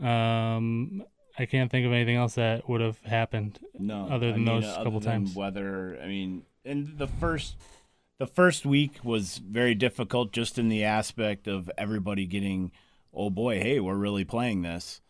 um, 0.00 1.04
I 1.38 1.46
can't 1.46 1.70
think 1.70 1.86
of 1.86 1.92
anything 1.92 2.16
else 2.16 2.34
that 2.34 2.68
would 2.68 2.80
have 2.80 2.98
happened. 3.00 3.58
No, 3.78 4.06
other 4.06 4.32
than 4.32 4.48
I 4.48 4.52
mean, 4.52 4.60
those 4.60 4.64
other 4.64 4.84
couple 4.84 5.00
times. 5.00 5.34
Weather. 5.34 5.98
I 6.02 6.06
mean, 6.06 6.44
and 6.64 6.96
the 6.98 7.08
first, 7.08 7.56
the 8.18 8.26
first 8.26 8.64
week 8.64 8.98
was 9.02 9.38
very 9.38 9.74
difficult, 9.74 10.32
just 10.32 10.58
in 10.58 10.68
the 10.68 10.84
aspect 10.84 11.48
of 11.48 11.70
everybody 11.76 12.26
getting, 12.26 12.70
oh 13.12 13.30
boy, 13.30 13.60
hey, 13.60 13.80
we're 13.80 13.96
really 13.96 14.24
playing 14.24 14.62
this. 14.62 15.00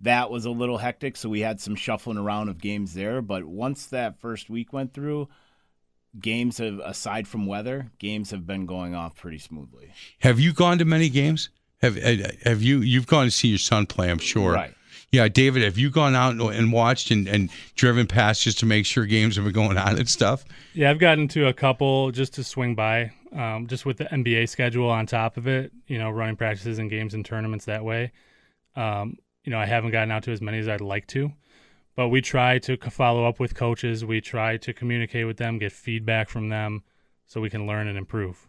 That 0.00 0.30
was 0.30 0.44
a 0.44 0.50
little 0.50 0.78
hectic, 0.78 1.16
so 1.16 1.28
we 1.28 1.40
had 1.40 1.60
some 1.60 1.76
shuffling 1.76 2.18
around 2.18 2.48
of 2.48 2.60
games 2.60 2.94
there. 2.94 3.22
But 3.22 3.44
once 3.44 3.86
that 3.86 4.20
first 4.20 4.50
week 4.50 4.72
went 4.72 4.92
through, 4.92 5.28
games 6.20 6.58
have 6.58 6.78
aside 6.80 7.26
from 7.26 7.46
weather, 7.46 7.90
games 7.98 8.30
have 8.30 8.46
been 8.46 8.66
going 8.66 8.94
off 8.94 9.16
pretty 9.16 9.38
smoothly. 9.38 9.92
Have 10.20 10.40
you 10.40 10.52
gone 10.52 10.78
to 10.78 10.84
many 10.84 11.08
games? 11.08 11.50
Have 11.82 11.96
uh, 11.96 12.28
have 12.44 12.62
you 12.62 12.80
you've 12.80 13.06
gone 13.06 13.26
to 13.26 13.30
see 13.30 13.48
your 13.48 13.58
son 13.58 13.86
play? 13.86 14.10
I'm 14.10 14.18
sure. 14.18 14.52
Right. 14.52 14.74
Yeah, 15.10 15.28
David, 15.28 15.62
have 15.62 15.78
you 15.78 15.90
gone 15.90 16.16
out 16.16 16.34
and 16.34 16.72
watched 16.72 17.12
and, 17.12 17.28
and 17.28 17.48
driven 17.76 18.08
past 18.08 18.42
just 18.42 18.58
to 18.60 18.66
make 18.66 18.84
sure 18.84 19.06
games 19.06 19.36
have 19.36 19.44
been 19.44 19.54
going 19.54 19.78
on 19.78 19.96
and 19.96 20.08
stuff? 20.08 20.44
Yeah, 20.72 20.90
I've 20.90 20.98
gotten 20.98 21.28
to 21.28 21.46
a 21.46 21.52
couple 21.52 22.10
just 22.10 22.34
to 22.34 22.42
swing 22.42 22.74
by, 22.74 23.12
um, 23.32 23.68
just 23.68 23.86
with 23.86 23.98
the 23.98 24.06
NBA 24.06 24.48
schedule 24.48 24.90
on 24.90 25.06
top 25.06 25.36
of 25.36 25.46
it. 25.46 25.70
You 25.86 25.98
know, 25.98 26.10
running 26.10 26.34
practices 26.34 26.80
and 26.80 26.90
games 26.90 27.14
and 27.14 27.24
tournaments 27.24 27.66
that 27.66 27.84
way. 27.84 28.10
Um, 28.74 29.18
you 29.44 29.52
know, 29.52 29.58
I 29.58 29.66
haven't 29.66 29.92
gotten 29.92 30.10
out 30.10 30.24
to 30.24 30.32
as 30.32 30.40
many 30.40 30.58
as 30.58 30.68
I'd 30.68 30.80
like 30.80 31.06
to 31.08 31.30
but 31.96 32.08
we 32.08 32.20
try 32.20 32.58
to 32.60 32.76
follow 32.76 33.26
up 33.26 33.38
with 33.38 33.54
coaches. 33.54 34.04
We 34.04 34.20
try 34.20 34.56
to 34.58 34.72
communicate 34.72 35.26
with 35.26 35.36
them, 35.36 35.58
get 35.58 35.72
feedback 35.72 36.28
from 36.28 36.48
them, 36.48 36.82
so 37.26 37.40
we 37.40 37.50
can 37.50 37.66
learn 37.66 37.86
and 37.88 37.96
improve. 37.96 38.46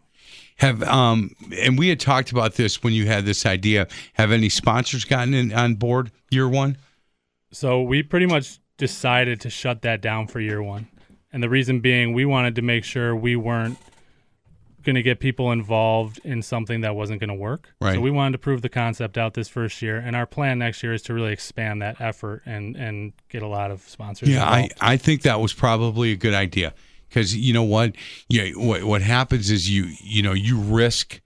Have 0.56 0.82
um, 0.82 1.30
and 1.60 1.78
we 1.78 1.88
had 1.88 2.00
talked 2.00 2.32
about 2.32 2.54
this 2.54 2.82
when 2.82 2.92
you 2.92 3.06
had 3.06 3.24
this 3.24 3.46
idea. 3.46 3.86
Have 4.14 4.32
any 4.32 4.48
sponsors 4.48 5.04
gotten 5.04 5.34
in, 5.34 5.52
on 5.52 5.74
board 5.74 6.10
year 6.30 6.48
one? 6.48 6.78
So 7.52 7.82
we 7.82 8.02
pretty 8.02 8.26
much 8.26 8.58
decided 8.76 9.40
to 9.42 9.50
shut 9.50 9.82
that 9.82 10.00
down 10.00 10.26
for 10.26 10.40
year 10.40 10.62
one, 10.62 10.88
and 11.32 11.42
the 11.42 11.48
reason 11.48 11.80
being 11.80 12.12
we 12.12 12.24
wanted 12.24 12.54
to 12.56 12.62
make 12.62 12.84
sure 12.84 13.14
we 13.14 13.36
weren't 13.36 13.78
going 14.86 14.96
to 14.96 15.02
get 15.02 15.20
people 15.20 15.52
involved 15.52 16.20
in 16.24 16.40
something 16.40 16.80
that 16.80 16.94
wasn't 16.96 17.20
going 17.20 17.28
to 17.28 17.34
work. 17.34 17.74
Right. 17.80 17.94
So 17.94 18.00
we 18.00 18.10
wanted 18.10 18.32
to 18.32 18.38
prove 18.38 18.62
the 18.62 18.70
concept 18.70 19.18
out 19.18 19.34
this 19.34 19.48
first 19.48 19.82
year, 19.82 19.98
and 19.98 20.16
our 20.16 20.24
plan 20.24 20.60
next 20.60 20.82
year 20.82 20.94
is 20.94 21.02
to 21.02 21.14
really 21.14 21.32
expand 21.32 21.82
that 21.82 22.00
effort 22.00 22.42
and 22.46 22.76
and 22.76 23.12
get 23.28 23.42
a 23.42 23.48
lot 23.48 23.70
of 23.70 23.82
sponsors. 23.82 24.30
Yeah, 24.30 24.44
I, 24.44 24.60
involved. 24.60 24.74
I 24.80 24.96
think 24.96 25.22
that 25.22 25.40
was 25.40 25.52
probably 25.52 26.12
a 26.12 26.16
good 26.16 26.34
idea 26.34 26.72
because 27.08 27.36
you 27.36 27.52
know 27.52 27.64
what, 27.64 27.94
yeah, 28.28 28.50
what 28.52 28.84
what 28.84 29.02
happens 29.02 29.50
is 29.50 29.68
you 29.68 29.92
you 30.00 30.22
know 30.22 30.32
you 30.32 30.58
risk 30.58 31.20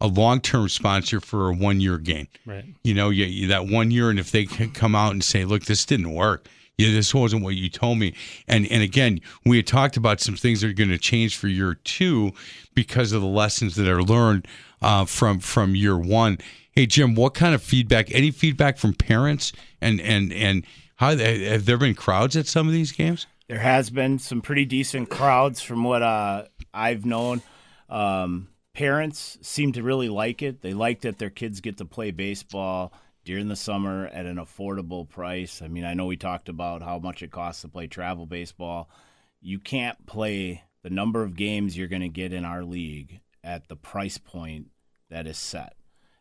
a 0.00 0.06
long 0.06 0.40
term 0.40 0.68
sponsor 0.68 1.20
for 1.20 1.48
a 1.48 1.54
one 1.54 1.80
year 1.80 1.98
gain. 1.98 2.28
right. 2.44 2.64
You 2.84 2.94
know, 2.94 3.10
you, 3.10 3.48
that 3.48 3.66
one 3.66 3.90
year, 3.90 4.10
and 4.10 4.18
if 4.18 4.30
they 4.30 4.44
can 4.44 4.70
come 4.70 4.94
out 4.94 5.12
and 5.12 5.24
say, 5.24 5.44
"Look, 5.44 5.64
this 5.64 5.84
didn't 5.84 6.12
work," 6.12 6.48
yeah, 6.78 6.92
this 6.92 7.14
wasn't 7.14 7.42
what 7.42 7.54
you 7.54 7.70
told 7.70 7.98
me, 7.98 8.14
and 8.46 8.66
and 8.70 8.82
again, 8.82 9.20
we 9.46 9.56
had 9.56 9.66
talked 9.66 9.96
about 9.96 10.20
some 10.20 10.36
things 10.36 10.60
that 10.60 10.68
are 10.68 10.74
going 10.74 10.90
to 10.90 10.98
change 10.98 11.36
for 11.36 11.48
year 11.48 11.74
two 11.74 12.32
because 12.74 13.12
of 13.12 13.22
the 13.22 13.28
lessons 13.28 13.76
that 13.76 13.88
are 13.88 14.02
learned 14.02 14.46
uh, 14.82 15.06
from 15.06 15.40
from 15.40 15.74
year 15.74 15.96
one. 15.96 16.38
Hey, 16.72 16.84
Jim, 16.84 17.14
what 17.14 17.32
kind 17.32 17.54
of 17.54 17.62
feedback? 17.62 18.12
Any 18.12 18.30
feedback 18.30 18.76
from 18.76 18.92
parents 18.92 19.52
and 19.80 20.00
and 20.02 20.32
and 20.34 20.66
how 20.96 21.16
have 21.16 21.64
there 21.64 21.78
been 21.78 21.94
crowds 21.94 22.36
at 22.36 22.46
some 22.46 22.66
of 22.66 22.74
these 22.74 22.92
games? 22.92 23.26
There 23.48 23.60
has 23.60 23.88
been 23.88 24.18
some 24.18 24.42
pretty 24.42 24.66
decent 24.66 25.08
crowds 25.08 25.62
from 25.62 25.84
what 25.84 26.02
uh, 26.02 26.44
I've 26.74 27.06
known. 27.06 27.40
Um, 27.88 28.48
parents 28.74 29.38
seem 29.40 29.72
to 29.72 29.82
really 29.82 30.08
like 30.10 30.42
it. 30.42 30.60
They 30.60 30.74
like 30.74 31.02
that 31.02 31.18
their 31.18 31.30
kids 31.30 31.60
get 31.60 31.78
to 31.78 31.86
play 31.86 32.10
baseball 32.10 32.92
during 33.26 33.48
the 33.48 33.56
summer 33.56 34.06
at 34.12 34.24
an 34.24 34.36
affordable 34.36 35.06
price. 35.06 35.60
I 35.60 35.66
mean, 35.66 35.84
I 35.84 35.94
know 35.94 36.06
we 36.06 36.16
talked 36.16 36.48
about 36.48 36.80
how 36.80 37.00
much 37.00 37.22
it 37.24 37.32
costs 37.32 37.62
to 37.62 37.68
play 37.68 37.88
travel 37.88 38.24
baseball. 38.24 38.88
You 39.40 39.58
can't 39.58 40.06
play 40.06 40.62
the 40.82 40.90
number 40.90 41.24
of 41.24 41.34
games 41.34 41.76
you're 41.76 41.88
going 41.88 42.02
to 42.02 42.08
get 42.08 42.32
in 42.32 42.44
our 42.44 42.62
league 42.62 43.20
at 43.42 43.68
the 43.68 43.74
price 43.74 44.16
point 44.16 44.68
that 45.10 45.26
is 45.26 45.36
set. 45.36 45.74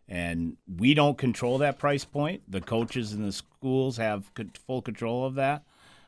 And 0.07 0.57
we 0.67 0.95
don't 0.95 1.17
control 1.17 1.59
that 1.59 1.77
price 1.77 2.05
point. 2.05 2.41
The 2.47 2.61
coaches 2.61 3.13
and 3.13 3.23
the 3.23 3.31
schools 3.31 3.97
have 3.97 4.31
full 4.65 4.81
control 4.81 5.25
of 5.25 5.35
that. 5.35 5.63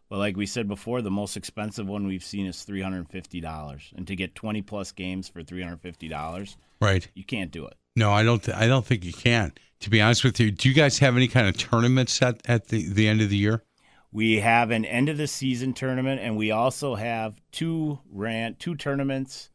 But 0.09 0.19
like 0.19 0.37
we 0.37 0.45
said 0.45 0.67
before, 0.67 1.01
the 1.01 1.11
most 1.11 1.35
expensive 1.35 1.87
one 1.87 2.07
we've 2.07 2.23
seen 2.23 2.45
is 2.45 2.63
three 2.63 2.81
hundred 2.81 2.97
and 2.99 3.09
fifty 3.09 3.41
dollars, 3.41 3.91
and 3.95 4.07
to 4.07 4.15
get 4.15 4.35
twenty 4.35 4.61
plus 4.61 4.91
games 4.91 5.27
for 5.27 5.43
three 5.43 5.61
hundred 5.61 5.81
fifty 5.81 6.07
dollars, 6.07 6.57
Right. 6.79 7.07
you 7.13 7.23
can't 7.25 7.51
do 7.51 7.65
it. 7.65 7.75
No, 7.95 8.11
I 8.11 8.23
don't. 8.23 8.41
Th- 8.43 8.55
I 8.55 8.67
don't 8.67 8.85
think 8.85 9.03
you 9.03 9.13
can. 9.13 9.53
To 9.81 9.89
be 9.89 9.99
honest 10.01 10.23
with 10.23 10.39
you, 10.39 10.49
do 10.51 10.69
you 10.69 10.75
guys 10.75 10.99
have 10.99 11.15
any 11.17 11.27
kind 11.27 11.47
of 11.47 11.57
tournaments 11.57 12.21
at 12.21 12.41
at 12.47 12.67
the 12.69 12.87
the 12.87 13.07
end 13.07 13.21
of 13.21 13.29
the 13.29 13.37
year? 13.37 13.63
We 14.11 14.39
have 14.39 14.71
an 14.71 14.85
end 14.85 15.09
of 15.09 15.17
the 15.17 15.27
season 15.27 15.73
tournament, 15.73 16.21
and 16.21 16.37
we 16.37 16.51
also 16.51 16.95
have 16.95 17.41
two 17.51 17.99
ran 18.09 18.55
two 18.55 18.75
tournaments 18.75 19.49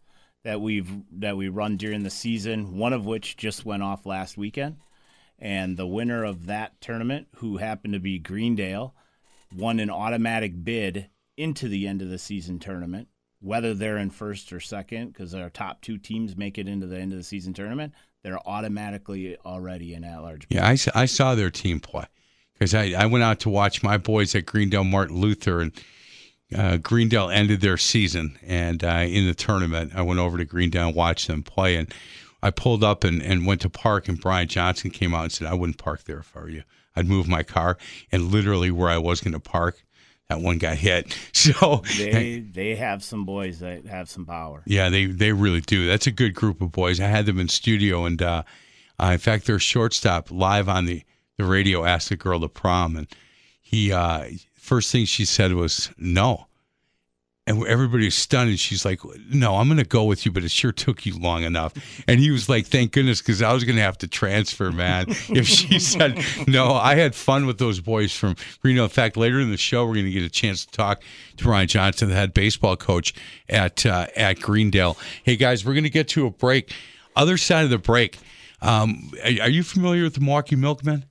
that 0.45 0.61
we've 0.61 0.91
that 1.21 1.37
we 1.37 1.49
run 1.49 1.77
during 1.79 2.03
the 2.03 2.11
season. 2.11 2.77
One 2.77 2.93
of 2.93 3.07
which 3.07 3.37
just 3.39 3.65
went 3.65 3.83
off 3.83 4.05
last 4.05 4.37
weekend, 4.37 4.77
and 5.39 5.77
the 5.79 5.87
winner 5.87 6.25
of 6.25 6.47
that 6.47 6.79
tournament, 6.81 7.29
who 7.37 7.57
happened 7.57 7.95
to 7.95 8.01
be 8.01 8.19
Greendale, 8.19 8.95
won 9.57 9.81
an 9.81 9.91
automatic 9.91 10.65
bid 10.65 11.09
into 11.37 11.69
the 11.69 11.87
end 11.87 12.03
of 12.03 12.11
the 12.11 12.19
season 12.19 12.59
tournament. 12.59 13.09
Whether 13.41 13.75
they're 13.75 13.99
in 13.99 14.11
first 14.11 14.53
or 14.53 14.61
second, 14.61 15.09
because 15.09 15.35
our 15.35 15.51
top 15.51 15.81
two 15.81 15.99
teams 15.99 16.37
make 16.37 16.59
it 16.59 16.69
into 16.69 16.87
the 16.87 16.99
end 16.99 17.13
of 17.13 17.19
the 17.19 17.25
season 17.25 17.53
tournament, 17.53 17.93
they're 18.23 18.39
automatically 18.47 19.37
already 19.45 19.95
in 19.95 20.05
at 20.05 20.23
large. 20.23 20.47
Yeah, 20.49 20.67
I, 20.67 20.77
I 20.95 21.07
saw 21.07 21.35
their 21.35 21.51
team 21.51 21.81
play 21.81 22.05
because 22.55 22.75
I, 22.75 22.93
I 22.97 23.07
went 23.07 23.25
out 23.25 23.41
to 23.41 23.51
watch 23.51 23.83
my 23.83 23.99
boys 23.99 24.35
at 24.37 24.47
Greendale 24.47 24.85
Martin 24.85 25.17
Luther 25.17 25.61
and 25.61 25.73
uh, 26.57 26.77
Greendale 26.77 27.31
ended 27.31 27.61
their 27.61 27.77
season 27.77 28.39
and 28.47 28.85
uh, 28.85 29.05
in 29.09 29.27
the 29.27 29.35
tournament 29.35 29.93
I 29.95 30.03
went 30.03 30.21
over 30.21 30.39
to 30.39 30.45
Greendale 30.45 30.89
and 30.89 30.97
watched 30.97 31.27
them 31.27 31.43
play 31.43 31.77
and 31.77 31.93
I 32.43 32.51
pulled 32.51 32.85
up 32.85 33.05
and, 33.05 33.23
and 33.23 33.47
went 33.47 33.63
to 33.63 33.71
park 33.71 34.09
and 34.09 34.21
Brian 34.21 34.49
Johnson 34.49 34.91
came 34.91 35.15
out 35.15 35.25
and 35.25 35.33
said 35.33 35.49
I 35.49 35.55
wouldn't 35.55 35.79
park 35.79 36.05
there 36.05 36.19
if 36.19 36.37
I 36.37 36.41
were 36.41 36.49
you. 36.49 36.63
I'd 36.97 37.09
move 37.09 37.29
my 37.29 37.43
car 37.43 37.79
and 38.11 38.31
literally 38.31 38.71
where 38.71 38.91
I 38.91 38.99
was 38.99 39.21
going 39.21 39.33
to 39.33 39.41
park, 39.41 39.83
that 40.29 40.41
one 40.41 40.59
got 40.59 40.77
hit. 40.77 41.17
So 41.33 41.83
They 41.99 42.41
they 42.41 42.77
have 42.77 43.03
some 43.03 43.25
boys 43.25 43.59
that 43.61 43.87
have 43.87 44.09
some 44.09 44.25
power. 44.25 44.63
Yeah, 44.67 44.89
they 44.91 45.07
they 45.07 45.33
really 45.33 45.61
do. 45.61 45.87
That's 45.87 46.07
a 46.07 46.13
good 46.13 46.35
group 46.35 46.61
of 46.61 46.71
boys. 46.71 47.01
I 47.01 47.07
had 47.07 47.27
them 47.27 47.41
in 47.41 47.49
studio, 47.49 48.05
and 48.05 48.23
uh, 48.23 48.43
uh, 49.01 49.07
in 49.07 49.19
fact, 49.19 49.47
their 49.47 49.59
shortstop 49.59 50.31
live 50.31 50.69
on 50.69 50.87
the 50.87 51.03
the 51.37 51.45
radio 51.45 51.85
asked 51.85 52.11
the 52.11 52.17
girl 52.17 52.41
to 52.41 52.49
prom, 52.49 52.97
and 52.97 53.09
he 53.61 53.93
uh, 53.93 54.27
first 54.55 54.93
thing 54.93 55.05
she 55.05 55.25
said 55.25 55.53
was 55.55 55.91
no, 55.99 56.47
and 57.47 57.67
everybody 57.67 58.05
was 58.05 58.15
stunned. 58.15 58.51
And 58.51 58.59
she's 58.59 58.85
like, 58.85 59.01
"No, 59.31 59.57
I'm 59.57 59.69
going 59.69 59.79
to 59.79 59.85
go 59.85 60.05
with 60.05 60.25
you, 60.25 60.33
but 60.33 60.45
it 60.45 60.51
sure 60.51 60.73
took 60.73 61.05
you 61.05 61.19
long 61.19 61.43
enough." 61.43 61.75
And 62.07 62.21
he 62.21 62.31
was 62.31 62.49
like, 62.49 62.67
"Thank 62.67 62.93
goodness, 62.93 63.21
because 63.21 63.43
I 63.43 63.53
was 63.53 63.65
going 63.65 63.77
to 63.77 63.83
have 63.83 63.99
to 63.99 64.09
transfer, 64.09 64.71
man." 64.71 65.07
if 65.29 65.47
she 65.47 65.79
said 65.79 66.19
no, 66.47 66.75
I 66.75 66.95
had 66.95 67.15
fun 67.15 67.47
with 67.47 67.59
those 67.59 67.81
boys 67.81 68.13
from 68.13 68.37
Reno. 68.63 68.85
In 68.85 68.91
fact, 68.91 69.17
later 69.17 69.41
in 69.41 69.51
the 69.51 69.57
show, 69.57 69.87
we're 69.87 69.95
going 69.95 70.07
to 70.07 70.13
get 70.13 70.23
a 70.23 70.31
chance 70.31 70.65
to 70.65 70.71
talk 70.73 71.03
to 71.39 71.49
Ryan 71.49 71.69
Johnson, 71.69 72.09
the 72.09 72.15
head 72.15 72.35
baseball 72.35 72.77
coach 72.77 73.15
at 73.49 73.85
uh, 73.85 74.07
at 74.17 74.41
Greendale. 74.41 74.97
Hey 75.25 75.37
guys, 75.37 75.65
we're 75.65 75.75
going 75.75 75.85
to 75.85 75.91
get 75.91 76.09
to 76.09 76.27
a 76.27 76.31
break. 76.31 76.73
Other 77.17 77.37
side 77.37 77.65
of 77.65 77.71
the 77.71 77.79
break. 77.79 78.19
Um, 78.63 79.11
are, 79.25 79.43
are 79.43 79.51
you 79.51 79.65
familiar 79.65 80.05
with 80.05 80.15
the 80.15 80.21
Milwaukee 80.21 80.57
Milkmen? 80.57 81.05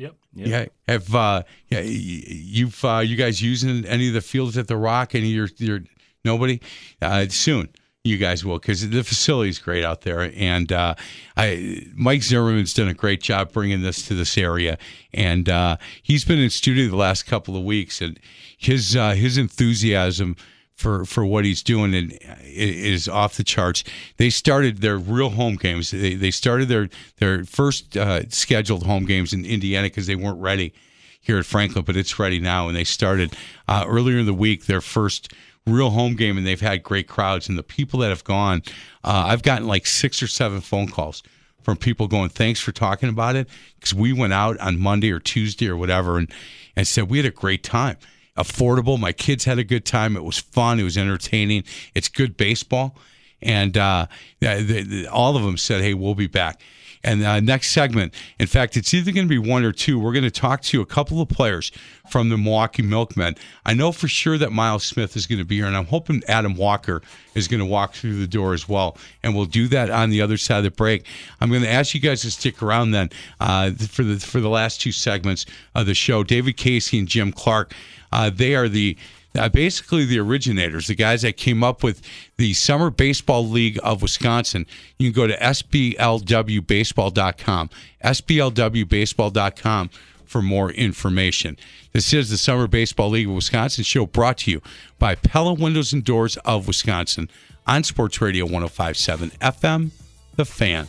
Yep. 0.00 0.16
Yeah, 0.34 0.64
have 0.88 1.14
uh, 1.14 1.42
yeah, 1.68 1.80
you've 1.80 2.82
uh, 2.82 3.00
you 3.00 3.16
guys 3.16 3.42
using 3.42 3.84
any 3.84 4.08
of 4.08 4.14
the 4.14 4.22
fields 4.22 4.56
at 4.56 4.66
the 4.66 4.78
Rock? 4.78 5.14
Any 5.14 5.26
of 5.26 5.34
your 5.34 5.48
your 5.58 5.80
nobody? 6.24 6.58
Uh, 7.02 7.26
soon 7.28 7.68
you 8.02 8.16
guys 8.16 8.42
will 8.42 8.58
because 8.58 8.88
the 8.88 9.04
facility 9.04 9.50
is 9.50 9.58
great 9.58 9.84
out 9.84 10.00
there, 10.00 10.32
and 10.34 10.72
uh, 10.72 10.94
I 11.36 11.82
Mike 11.94 12.22
Zimmerman's 12.22 12.72
done 12.72 12.88
a 12.88 12.94
great 12.94 13.20
job 13.22 13.52
bringing 13.52 13.82
this 13.82 14.06
to 14.08 14.14
this 14.14 14.38
area, 14.38 14.78
and 15.12 15.50
uh, 15.50 15.76
he's 16.02 16.24
been 16.24 16.38
in 16.38 16.48
studio 16.48 16.88
the 16.88 16.96
last 16.96 17.24
couple 17.24 17.54
of 17.54 17.62
weeks, 17.62 18.00
and 18.00 18.18
his 18.56 18.96
uh, 18.96 19.10
his 19.10 19.36
enthusiasm 19.36 20.34
for 20.80 21.04
for 21.04 21.24
what 21.24 21.44
he's 21.44 21.62
doing 21.62 21.94
and 21.94 22.18
is 22.42 23.08
off 23.08 23.36
the 23.36 23.44
charts. 23.44 23.84
They 24.16 24.30
started 24.30 24.78
their 24.78 24.96
real 24.96 25.30
home 25.30 25.56
games. 25.56 25.90
They 25.90 26.14
they 26.14 26.30
started 26.30 26.68
their 26.68 26.88
their 27.18 27.44
first 27.44 27.96
uh, 27.96 28.28
scheduled 28.30 28.84
home 28.84 29.04
games 29.04 29.32
in 29.32 29.44
Indiana 29.44 29.86
because 29.86 30.06
they 30.06 30.16
weren't 30.16 30.40
ready 30.40 30.72
here 31.20 31.38
at 31.38 31.44
Franklin, 31.44 31.84
but 31.84 31.96
it's 31.96 32.18
ready 32.18 32.40
now. 32.40 32.66
And 32.66 32.76
they 32.76 32.84
started 32.84 33.36
uh, 33.68 33.84
earlier 33.86 34.18
in 34.18 34.26
the 34.26 34.34
week 34.34 34.66
their 34.66 34.80
first 34.80 35.32
real 35.66 35.90
home 35.90 36.16
game, 36.16 36.38
and 36.38 36.46
they've 36.46 36.60
had 36.60 36.82
great 36.82 37.06
crowds. 37.06 37.48
And 37.48 37.58
the 37.58 37.62
people 37.62 38.00
that 38.00 38.08
have 38.08 38.24
gone, 38.24 38.62
uh, 39.04 39.24
I've 39.26 39.42
gotten 39.42 39.68
like 39.68 39.86
six 39.86 40.22
or 40.22 40.28
seven 40.28 40.62
phone 40.62 40.88
calls 40.88 41.22
from 41.62 41.76
people 41.76 42.08
going, 42.08 42.30
"Thanks 42.30 42.58
for 42.58 42.72
talking 42.72 43.10
about 43.10 43.36
it," 43.36 43.48
because 43.78 43.92
we 43.92 44.14
went 44.14 44.32
out 44.32 44.58
on 44.60 44.78
Monday 44.78 45.10
or 45.10 45.20
Tuesday 45.20 45.68
or 45.68 45.76
whatever, 45.76 46.16
and 46.16 46.32
and 46.74 46.88
said 46.88 47.10
we 47.10 47.18
had 47.18 47.26
a 47.26 47.30
great 47.30 47.62
time 47.62 47.98
affordable. 48.36 48.98
My 48.98 49.12
kids 49.12 49.44
had 49.44 49.58
a 49.58 49.64
good 49.64 49.84
time. 49.84 50.16
It 50.16 50.24
was 50.24 50.38
fun. 50.38 50.80
It 50.80 50.84
was 50.84 50.96
entertaining. 50.96 51.64
It's 51.94 52.08
good 52.08 52.36
baseball. 52.36 52.96
And 53.42 53.76
uh, 53.76 54.06
the, 54.40 54.82
the, 54.82 55.06
all 55.08 55.36
of 55.36 55.42
them 55.42 55.56
said, 55.56 55.80
hey, 55.80 55.94
we'll 55.94 56.14
be 56.14 56.26
back. 56.26 56.60
And 57.02 57.24
uh, 57.24 57.40
next 57.40 57.70
segment, 57.70 58.12
in 58.38 58.46
fact, 58.46 58.76
it's 58.76 58.92
either 58.92 59.10
going 59.10 59.26
to 59.26 59.28
be 59.28 59.38
one 59.38 59.64
or 59.64 59.72
two. 59.72 59.98
We're 59.98 60.12
going 60.12 60.24
to 60.24 60.30
talk 60.30 60.60
to 60.62 60.82
a 60.82 60.86
couple 60.86 61.22
of 61.22 61.28
players 61.28 61.72
from 62.10 62.28
the 62.28 62.36
Milwaukee 62.36 62.82
Milkmen. 62.82 63.36
I 63.64 63.72
know 63.72 63.90
for 63.90 64.06
sure 64.06 64.36
that 64.36 64.52
Miles 64.52 64.84
Smith 64.84 65.16
is 65.16 65.26
going 65.26 65.38
to 65.38 65.44
be 65.44 65.56
here, 65.56 65.66
and 65.66 65.76
I'm 65.76 65.86
hoping 65.86 66.22
Adam 66.28 66.56
Walker 66.56 67.00
is 67.34 67.48
going 67.48 67.60
to 67.60 67.66
walk 67.66 67.94
through 67.94 68.18
the 68.18 68.26
door 68.26 68.52
as 68.52 68.68
well. 68.68 68.98
And 69.22 69.34
we'll 69.34 69.46
do 69.46 69.66
that 69.68 69.88
on 69.88 70.10
the 70.10 70.20
other 70.20 70.36
side 70.36 70.58
of 70.58 70.64
the 70.64 70.70
break. 70.70 71.06
I'm 71.40 71.48
going 71.48 71.62
to 71.62 71.70
ask 71.70 71.94
you 71.94 72.00
guys 72.00 72.20
to 72.22 72.30
stick 72.30 72.62
around 72.62 72.90
then 72.90 73.10
uh, 73.40 73.70
for 73.70 74.02
the 74.02 74.20
for 74.20 74.40
the 74.40 74.50
last 74.50 74.80
two 74.80 74.92
segments 74.92 75.46
of 75.74 75.86
the 75.86 75.94
show. 75.94 76.22
David 76.22 76.56
Casey 76.56 76.98
and 76.98 77.08
Jim 77.08 77.32
Clark, 77.32 77.72
uh, 78.12 78.28
they 78.28 78.54
are 78.54 78.68
the 78.68 78.96
uh, 79.38 79.48
basically 79.48 80.04
the 80.04 80.18
originators, 80.18 80.88
the 80.88 80.94
guys 80.94 81.22
that 81.22 81.36
came 81.36 81.62
up 81.62 81.82
with 81.82 82.02
the 82.36 82.52
Summer 82.54 82.90
Baseball 82.90 83.46
League 83.48 83.78
of 83.82 84.02
Wisconsin. 84.02 84.66
You 84.98 85.12
can 85.12 85.22
go 85.22 85.26
to 85.26 85.36
sblwbaseball.com, 85.36 87.70
sblwbaseball.com 88.04 89.90
for 90.24 90.42
more 90.42 90.70
information. 90.72 91.56
This 91.92 92.12
is 92.12 92.30
the 92.30 92.38
Summer 92.38 92.68
Baseball 92.68 93.10
League 93.10 93.28
of 93.28 93.34
Wisconsin 93.34 93.84
show 93.84 94.06
brought 94.06 94.38
to 94.38 94.50
you 94.50 94.62
by 94.98 95.14
Pella 95.16 95.52
Windows 95.54 95.92
and 95.92 96.02
Doors 96.04 96.36
of 96.38 96.66
Wisconsin 96.66 97.28
on 97.66 97.84
Sports 97.84 98.20
Radio 98.20 98.44
1057 98.44 99.30
FM, 99.40 99.90
The 100.36 100.44
Fan. 100.44 100.88